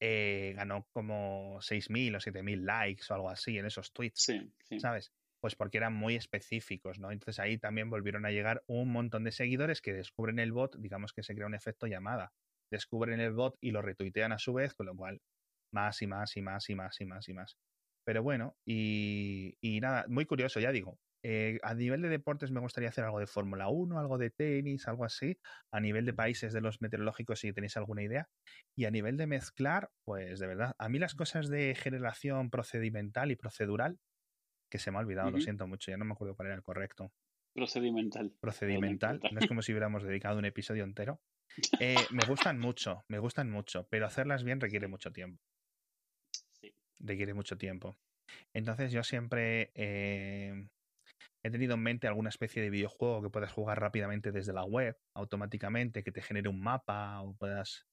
eh, 0.00 0.52
ganó 0.56 0.88
como 0.92 1.58
6.000 1.60 2.14
o 2.16 2.20
7.000 2.20 2.64
likes 2.64 3.04
o 3.10 3.14
algo 3.14 3.30
así 3.30 3.58
en 3.58 3.66
esos 3.66 3.92
tweets, 3.92 4.24
Sí, 4.26 4.52
sí. 4.64 4.76
¿sabes? 4.76 5.12
Pues 5.40 5.56
porque 5.56 5.78
eran 5.78 5.94
muy 5.94 6.16
específicos, 6.16 6.98
¿no? 6.98 7.10
Entonces 7.12 7.38
ahí 7.40 7.58
también 7.58 7.90
volvieron 7.90 8.26
a 8.26 8.30
llegar 8.30 8.62
un 8.66 8.90
montón 8.92 9.24
de 9.24 9.32
seguidores 9.32 9.80
que 9.82 9.92
descubren 9.94 10.38
el 10.38 10.52
bot, 10.52 10.76
digamos 10.78 11.12
que 11.12 11.22
se 11.22 11.34
crea 11.34 11.46
un 11.46 11.54
efecto 11.54 11.86
llamada. 11.86 12.32
Descubren 12.70 13.20
el 13.20 13.32
bot 13.32 13.56
y 13.60 13.70
lo 13.72 13.82
retuitean 13.82 14.32
a 14.32 14.38
su 14.38 14.52
vez, 14.54 14.74
con 14.74 14.86
lo 14.86 14.96
cual 14.96 15.20
más 15.72 16.02
y 16.02 16.06
más 16.06 16.36
y 16.36 16.42
más 16.42 16.68
y 16.70 16.74
más 16.74 17.00
y 17.00 17.06
más 17.06 17.28
y 17.28 17.34
más. 17.34 17.56
Pero 18.04 18.22
bueno, 18.22 18.56
y, 18.64 19.56
y 19.60 19.80
nada, 19.80 20.04
muy 20.08 20.26
curioso, 20.26 20.60
ya 20.60 20.72
digo. 20.72 20.98
Eh, 21.22 21.58
a 21.62 21.74
nivel 21.74 22.02
de 22.02 22.08
deportes 22.08 22.50
me 22.50 22.60
gustaría 22.60 22.88
hacer 22.88 23.04
algo 23.04 23.18
de 23.20 23.26
Fórmula 23.26 23.68
1, 23.68 23.98
algo 23.98 24.18
de 24.18 24.30
tenis, 24.30 24.88
algo 24.88 25.04
así. 25.04 25.38
A 25.70 25.80
nivel 25.80 26.06
de 26.06 26.14
países 26.14 26.52
de 26.52 26.60
los 26.60 26.80
meteorológicos, 26.80 27.40
si 27.40 27.52
tenéis 27.52 27.76
alguna 27.76 28.02
idea. 28.02 28.28
Y 28.76 28.86
a 28.86 28.90
nivel 28.90 29.16
de 29.16 29.26
mezclar, 29.26 29.90
pues 30.04 30.38
de 30.38 30.46
verdad, 30.46 30.74
a 30.78 30.88
mí 30.88 30.98
las 30.98 31.14
cosas 31.14 31.48
de 31.48 31.74
generación 31.74 32.50
procedimental 32.50 33.30
y 33.30 33.36
procedural, 33.36 33.98
que 34.70 34.78
se 34.78 34.90
me 34.90 34.98
ha 34.98 35.00
olvidado, 35.00 35.30
lo 35.30 35.40
siento 35.40 35.66
mucho, 35.66 35.90
ya 35.90 35.96
no 35.96 36.04
me 36.04 36.12
acuerdo 36.12 36.36
cuál 36.36 36.46
era 36.48 36.56
el 36.56 36.62
correcto. 36.62 37.12
Procedimental. 37.54 38.32
Procedimental, 38.40 39.20
no 39.32 39.40
es 39.40 39.46
como 39.46 39.62
si 39.62 39.72
hubiéramos 39.72 40.04
dedicado 40.04 40.38
un 40.38 40.44
episodio 40.44 40.84
entero. 40.84 41.20
Eh, 41.80 41.96
me 42.12 42.24
gustan 42.28 42.58
mucho, 42.58 43.04
me 43.08 43.18
gustan 43.18 43.50
mucho, 43.50 43.86
pero 43.90 44.06
hacerlas 44.06 44.44
bien 44.44 44.60
requiere 44.60 44.86
mucho 44.86 45.10
tiempo. 45.12 45.42
Sí. 46.60 46.72
requiere 47.00 47.34
mucho 47.34 47.58
tiempo. 47.58 47.98
Entonces 48.52 48.92
yo 48.92 49.02
siempre 49.02 49.72
eh, 49.74 50.68
he 51.42 51.50
tenido 51.50 51.74
en 51.74 51.82
mente 51.82 52.06
alguna 52.06 52.28
especie 52.30 52.62
de 52.62 52.70
videojuego 52.70 53.22
que 53.22 53.30
puedas 53.30 53.52
jugar 53.52 53.80
rápidamente 53.80 54.32
desde 54.32 54.52
la 54.52 54.64
web, 54.64 54.96
automáticamente, 55.14 56.02
que 56.04 56.12
te 56.12 56.22
genere 56.22 56.48
un 56.48 56.60
mapa 56.62 57.20
o 57.22 57.34
puedas 57.34 57.86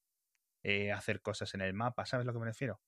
eh, 0.64 0.92
hacer 0.92 1.22
cosas 1.22 1.54
en 1.54 1.62
el 1.62 1.74
mapa, 1.74 2.06
¿sabes 2.06 2.26
a 2.26 2.28
lo 2.28 2.34
que 2.34 2.40
me 2.40 2.46
refiero? 2.46 2.80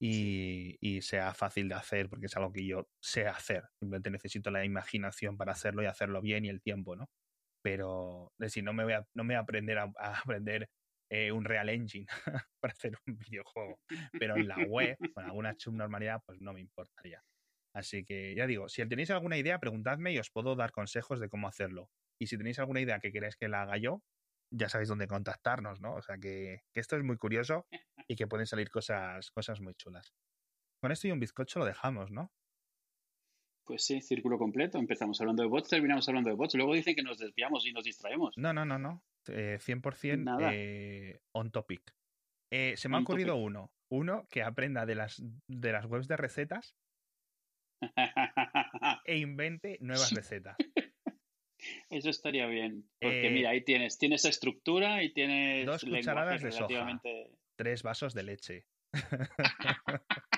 Y, 0.00 0.76
y 0.80 1.02
sea 1.02 1.34
fácil 1.34 1.68
de 1.68 1.74
hacer, 1.74 2.08
porque 2.08 2.26
es 2.26 2.36
algo 2.36 2.52
que 2.52 2.66
yo 2.66 2.88
sé 3.02 3.26
hacer. 3.26 3.64
Simplemente 3.80 4.10
necesito 4.10 4.50
la 4.50 4.64
imaginación 4.64 5.36
para 5.36 5.52
hacerlo 5.52 5.82
y 5.82 5.86
hacerlo 5.86 6.22
bien 6.22 6.44
y 6.44 6.48
el 6.50 6.62
tiempo, 6.62 6.96
¿no? 6.96 7.08
Pero, 7.62 8.32
es 8.38 8.46
decir, 8.46 8.64
no 8.64 8.72
me 8.72 8.84
voy 8.84 8.94
a, 8.94 9.06
no 9.14 9.24
me 9.24 9.34
voy 9.34 9.38
a 9.38 9.40
aprender 9.40 9.78
a, 9.78 9.92
a 9.98 10.20
aprender 10.20 10.68
eh, 11.10 11.32
un 11.32 11.44
Real 11.44 11.68
Engine 11.70 12.06
para 12.60 12.72
hacer 12.72 12.96
un 13.06 13.16
videojuego. 13.18 13.80
Pero 14.18 14.36
en 14.36 14.48
la 14.48 14.58
web, 14.60 14.98
con 15.14 15.24
alguna 15.24 15.54
subnormalidad, 15.58 16.22
pues 16.26 16.40
no 16.40 16.52
me 16.52 16.60
importaría. 16.60 17.22
Así 17.74 18.04
que 18.04 18.34
ya 18.34 18.46
digo, 18.46 18.68
si 18.68 18.86
tenéis 18.88 19.10
alguna 19.10 19.36
idea, 19.36 19.58
preguntadme 19.58 20.12
y 20.12 20.18
os 20.18 20.30
puedo 20.30 20.56
dar 20.56 20.72
consejos 20.72 21.20
de 21.20 21.28
cómo 21.28 21.48
hacerlo. 21.48 21.90
Y 22.20 22.26
si 22.26 22.36
tenéis 22.36 22.58
alguna 22.58 22.80
idea 22.80 22.98
que 22.98 23.12
queréis 23.12 23.36
que 23.36 23.48
la 23.48 23.62
haga 23.62 23.76
yo, 23.76 24.02
ya 24.50 24.68
sabéis 24.68 24.88
dónde 24.88 25.06
contactarnos, 25.06 25.80
¿no? 25.80 25.94
O 25.94 26.02
sea 26.02 26.16
que, 26.18 26.62
que 26.72 26.80
esto 26.80 26.96
es 26.96 27.04
muy 27.04 27.16
curioso 27.16 27.66
y 28.08 28.16
que 28.16 28.26
pueden 28.26 28.46
salir 28.46 28.70
cosas, 28.70 29.30
cosas 29.30 29.60
muy 29.60 29.74
chulas. 29.74 30.14
Con 30.80 30.92
esto 30.92 31.08
y 31.08 31.12
un 31.12 31.20
bizcocho 31.20 31.58
lo 31.58 31.64
dejamos, 31.66 32.10
¿no? 32.10 32.32
Pues 33.64 33.84
sí, 33.84 34.00
círculo 34.00 34.38
completo. 34.38 34.78
Empezamos 34.78 35.20
hablando 35.20 35.42
de 35.42 35.48
bots, 35.48 35.68
terminamos 35.68 36.08
hablando 36.08 36.30
de 36.30 36.36
bots. 36.36 36.54
Luego 36.54 36.74
dicen 36.74 36.94
que 36.94 37.02
nos 37.02 37.18
desviamos 37.18 37.66
y 37.66 37.72
nos 37.72 37.84
distraemos. 37.84 38.34
No, 38.38 38.54
no, 38.54 38.64
no, 38.64 38.78
no. 38.78 39.04
Eh, 39.26 39.58
100% 39.60 40.24
Nada. 40.24 40.50
eh, 40.54 41.20
on 41.32 41.50
topic. 41.50 41.94
Eh, 42.50 42.74
se 42.78 42.88
me 42.88 42.96
ha 42.96 43.00
ocurrido 43.00 43.34
topic. 43.34 43.44
uno. 43.44 43.72
Uno 43.90 44.26
que 44.30 44.42
aprenda 44.42 44.86
de 44.86 44.94
las, 44.94 45.22
de 45.48 45.72
las 45.72 45.84
webs 45.84 46.08
de 46.08 46.16
recetas 46.16 46.76
e 49.04 49.18
invente 49.18 49.78
nuevas 49.80 50.12
recetas. 50.12 50.56
Eso 51.90 52.10
estaría 52.10 52.46
bien. 52.46 52.88
Porque 53.00 53.26
Eh, 53.26 53.30
mira, 53.30 53.50
ahí 53.50 53.62
tienes, 53.62 53.98
tienes 53.98 54.24
estructura 54.24 55.02
y 55.02 55.12
tienes 55.12 55.66
dos 55.66 55.84
cucharadas 55.84 56.40
de 56.42 56.52
soja. 56.52 57.00
Tres 57.56 57.82
vasos 57.82 58.14
de 58.14 58.22
leche. 58.22 58.66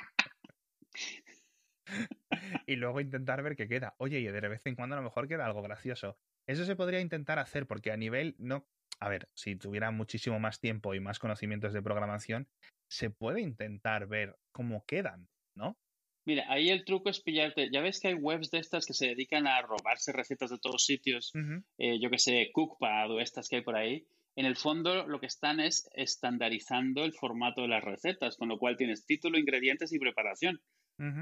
y 2.67 2.77
luego 2.77 3.01
intentar 3.01 3.43
ver 3.43 3.57
qué 3.57 3.69
queda. 3.69 3.95
Oye, 3.99 4.21
y 4.21 4.25
de 4.25 4.49
vez 4.49 4.65
en 4.67 4.75
cuando 4.75 4.95
a 4.95 4.99
lo 4.99 5.05
mejor 5.05 5.29
queda 5.29 5.45
algo 5.47 5.63
gracioso. 5.63 6.17
Eso 6.47 6.65
se 6.65 6.77
podría 6.77 7.01
intentar 7.01 7.39
hacer 7.39 7.67
porque 7.67 7.93
a 7.93 7.97
nivel 7.97 8.35
no... 8.39 8.67
A 8.99 9.09
ver, 9.09 9.29
si 9.35 9.57
tuviera 9.57 9.91
muchísimo 9.91 10.39
más 10.41 10.61
tiempo 10.61 10.95
y 10.95 11.01
más 11.01 11.19
conocimientos 11.19 11.73
de 11.73 11.83
programación, 11.83 12.49
se 12.91 13.11
puede 13.11 13.41
intentar 13.41 14.07
ver 14.07 14.37
cómo 14.53 14.85
quedan, 14.85 15.29
¿no? 15.55 15.79
Mira, 16.25 16.45
ahí 16.49 16.69
el 16.71 16.85
truco 16.85 17.09
es 17.09 17.21
pillarte. 17.21 17.71
Ya 17.73 17.81
ves 17.81 18.01
que 18.01 18.09
hay 18.09 18.15
webs 18.15 18.51
de 18.51 18.59
estas 18.59 18.87
que 18.87 18.95
se 18.95 19.09
dedican 19.09 19.47
a 19.47 19.61
robarse 19.63 20.13
recetas 20.13 20.51
de 20.51 20.59
todos 20.59 20.85
sitios. 20.85 21.33
Eh, 21.79 21.99
yo 22.01 22.11
que 22.11 22.19
sé, 22.19 22.51
Cookpad 22.53 23.11
o 23.11 23.21
estas 23.21 23.49
que 23.49 23.57
hay 23.57 23.63
por 23.63 23.77
ahí. 23.77 24.07
En 24.37 24.47
el 24.47 24.57
fondo 24.57 25.07
lo 25.07 25.19
que 25.19 25.27
están 25.27 25.61
es 25.61 25.89
estandarizando 25.95 27.05
el 27.05 27.13
formato 27.13 27.63
de 27.63 27.69
las 27.69 27.83
recetas, 27.83 28.37
con 28.37 28.49
lo 28.49 28.59
cual 28.59 28.77
tienes 28.77 29.05
título, 29.05 29.39
ingredientes 29.39 29.93
y 29.93 29.99
preparación 29.99 30.61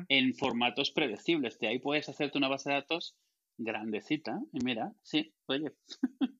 en 0.09 0.34
formatos 0.34 0.90
predecibles. 0.90 1.59
De 1.61 1.68
ahí 1.68 1.78
puedes 1.78 2.09
hacerte 2.09 2.36
una 2.36 2.49
base 2.49 2.70
de 2.70 2.76
datos 2.76 3.16
grandecita. 3.57 4.40
Y 4.53 4.64
mira, 4.64 4.92
sí, 5.03 5.32
oye, 5.46 5.72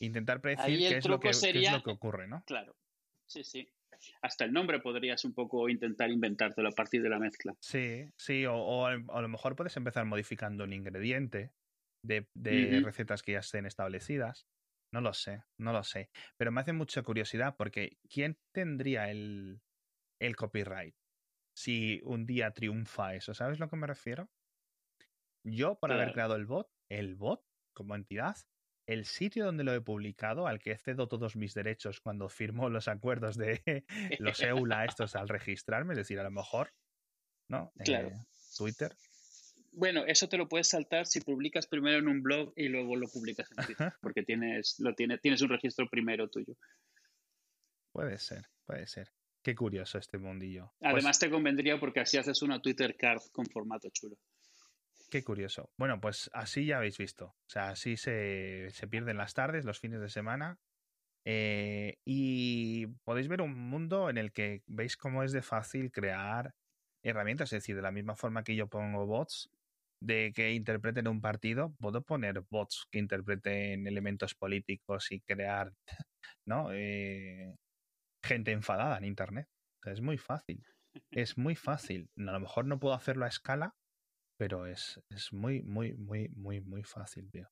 Intentar 0.00 0.40
predecir 0.40 0.78
qué 0.78 0.96
es, 0.98 1.08
lo 1.08 1.18
que, 1.18 1.30
qué 1.30 1.58
es 1.58 1.72
lo 1.72 1.82
que 1.82 1.90
ocurre, 1.90 2.28
¿no? 2.28 2.42
claro. 2.46 2.76
Sí, 3.26 3.44
sí. 3.44 3.68
Hasta 4.22 4.44
el 4.44 4.52
nombre 4.52 4.80
podrías 4.80 5.24
un 5.24 5.34
poco 5.34 5.68
intentar 5.68 6.10
inventártelo 6.10 6.68
a 6.68 6.72
partir 6.72 7.02
de 7.02 7.08
la 7.08 7.18
mezcla. 7.18 7.54
Sí, 7.60 8.06
sí, 8.16 8.46
o, 8.46 8.54
o 8.54 8.86
a 8.86 9.22
lo 9.22 9.28
mejor 9.28 9.56
puedes 9.56 9.76
empezar 9.76 10.04
modificando 10.04 10.64
un 10.64 10.72
ingrediente 10.72 11.52
de, 12.02 12.80
recetas 12.82 13.22
que 13.22 13.32
ya 13.32 13.40
estén 13.40 13.66
establecidas. 13.66 14.46
No 14.92 15.00
lo 15.00 15.12
sé, 15.12 15.44
no 15.58 15.72
lo 15.72 15.84
sé. 15.84 16.10
Pero 16.36 16.50
me 16.50 16.60
hace 16.60 16.72
mucha 16.72 17.02
curiosidad 17.02 17.56
porque 17.56 17.98
¿quién 18.08 18.38
tendría 18.52 19.10
el, 19.10 19.60
el 20.20 20.36
copyright 20.36 20.94
si 21.54 22.00
un 22.04 22.24
día 22.24 22.52
triunfa 22.52 23.14
eso? 23.14 23.34
¿Sabes 23.34 23.60
a 23.60 23.64
lo 23.64 23.70
que 23.70 23.76
me 23.76 23.86
refiero? 23.86 24.30
Yo, 25.44 25.78
por 25.78 25.92
haber 25.92 26.12
creado 26.12 26.36
el 26.36 26.46
bot, 26.46 26.68
el 26.90 27.16
bot 27.16 27.42
como 27.74 27.94
entidad, 27.94 28.36
el 28.88 29.04
sitio 29.04 29.44
donde 29.44 29.64
lo 29.64 29.74
he 29.74 29.82
publicado, 29.82 30.46
al 30.46 30.58
que 30.60 30.76
cedo 30.78 31.08
todos 31.08 31.36
mis 31.36 31.52
derechos 31.52 32.00
cuando 32.00 32.30
firmo 32.30 32.70
los 32.70 32.88
acuerdos 32.88 33.36
de 33.36 33.84
los 34.18 34.40
EULA 34.40 34.86
estos 34.86 35.14
al 35.14 35.28
registrarme, 35.28 35.92
es 35.92 35.98
decir, 35.98 36.18
a 36.18 36.22
lo 36.22 36.30
mejor, 36.30 36.72
¿no? 37.48 37.70
Claro. 37.84 38.08
Eh, 38.08 38.26
Twitter, 38.56 38.96
Bueno, 39.72 40.06
eso 40.06 40.26
te 40.26 40.38
lo 40.38 40.48
puedes 40.48 40.68
saltar 40.68 41.06
si 41.06 41.20
publicas 41.20 41.66
primero 41.66 41.98
en 41.98 42.08
un 42.08 42.22
blog 42.22 42.54
y 42.56 42.68
luego 42.68 42.96
lo 42.96 43.06
publicas 43.08 43.50
en 43.52 43.66
Twitter, 43.66 43.92
porque 44.00 44.22
tienes, 44.22 44.76
lo 44.78 44.94
tiene, 44.94 45.18
tienes 45.18 45.42
un 45.42 45.50
registro 45.50 45.86
primero 45.86 46.28
tuyo. 46.28 46.54
Puede 47.92 48.18
ser, 48.18 48.46
puede 48.64 48.86
ser. 48.86 49.12
Qué 49.42 49.54
curioso 49.54 49.98
este 49.98 50.16
mundillo. 50.16 50.72
Pues 50.78 50.94
Además 50.94 51.18
te 51.18 51.30
convendría 51.30 51.78
porque 51.78 52.00
así 52.00 52.16
haces 52.16 52.40
una 52.40 52.60
Twitter 52.60 52.96
card 52.96 53.20
con 53.32 53.44
formato 53.46 53.90
chulo. 53.92 54.16
Qué 55.10 55.24
curioso. 55.24 55.70
Bueno, 55.78 56.00
pues 56.00 56.28
así 56.34 56.66
ya 56.66 56.76
habéis 56.78 56.98
visto. 56.98 57.26
O 57.28 57.50
sea, 57.50 57.70
así 57.70 57.96
se, 57.96 58.68
se 58.70 58.88
pierden 58.88 59.16
las 59.16 59.32
tardes, 59.34 59.64
los 59.64 59.80
fines 59.80 60.00
de 60.00 60.08
semana. 60.10 60.58
eh, 61.26 61.96
y 62.06 62.86
podéis 63.04 63.28
ver 63.28 63.42
un 63.42 63.54
mundo 63.54 64.10
en 64.10 64.18
el 64.18 64.32
que 64.32 64.62
veis 64.66 64.96
cómo 64.96 65.22
es 65.24 65.32
de 65.32 65.42
fácil 65.42 65.92
crear 65.92 66.52
herramientas. 67.04 67.52
Es 67.52 67.62
decir, 67.62 67.76
de 67.76 67.82
la 67.82 67.92
misma 67.92 68.16
forma 68.16 68.44
que 68.44 68.56
yo 68.56 68.68
pongo 68.68 69.06
bots 69.06 69.50
de 70.02 70.32
que 70.34 70.52
interpreten 70.54 71.08
un 71.08 71.20
partido, 71.22 71.74
puedo 71.80 72.02
poner 72.02 72.42
bots 72.50 72.86
que 72.90 72.98
interpreten 73.00 73.86
elementos 73.86 74.34
políticos 74.34 75.12
y 75.12 75.20
crear, 75.22 75.72
¿no? 76.46 76.70
Eh, 76.72 77.56
gente 78.24 78.52
enfadada 78.52 78.98
en 78.98 79.04
Internet. 79.06 79.48
Es 79.84 80.00
muy 80.02 80.18
fácil. 80.18 80.64
Es 81.10 81.36
muy 81.38 81.54
fácil. 81.54 82.10
A 82.16 82.32
lo 82.32 82.40
mejor 82.40 82.64
no 82.66 82.78
puedo 82.78 82.94
hacerlo 82.94 83.24
a 83.24 83.28
escala, 83.28 83.74
pero 84.38 84.66
es, 84.66 85.00
es 85.10 85.32
muy, 85.34 85.62
muy, 85.62 85.94
muy, 85.94 86.30
muy, 86.30 86.60
muy 86.62 86.84
fácil, 86.84 87.30
tío. 87.30 87.48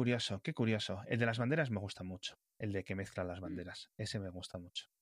Curioso, 0.00 0.40
qué 0.40 0.54
curioso. 0.54 1.02
El 1.08 1.18
de 1.18 1.26
las 1.26 1.38
banderas 1.38 1.70
me 1.70 1.78
gusta 1.78 2.04
mucho. 2.04 2.38
El 2.58 2.72
de 2.72 2.84
que 2.84 2.94
mezclan 2.94 3.28
las 3.28 3.40
banderas. 3.40 3.90
Ese 3.98 4.18
me 4.18 4.30
gusta 4.30 4.56
mucho. 4.56 4.90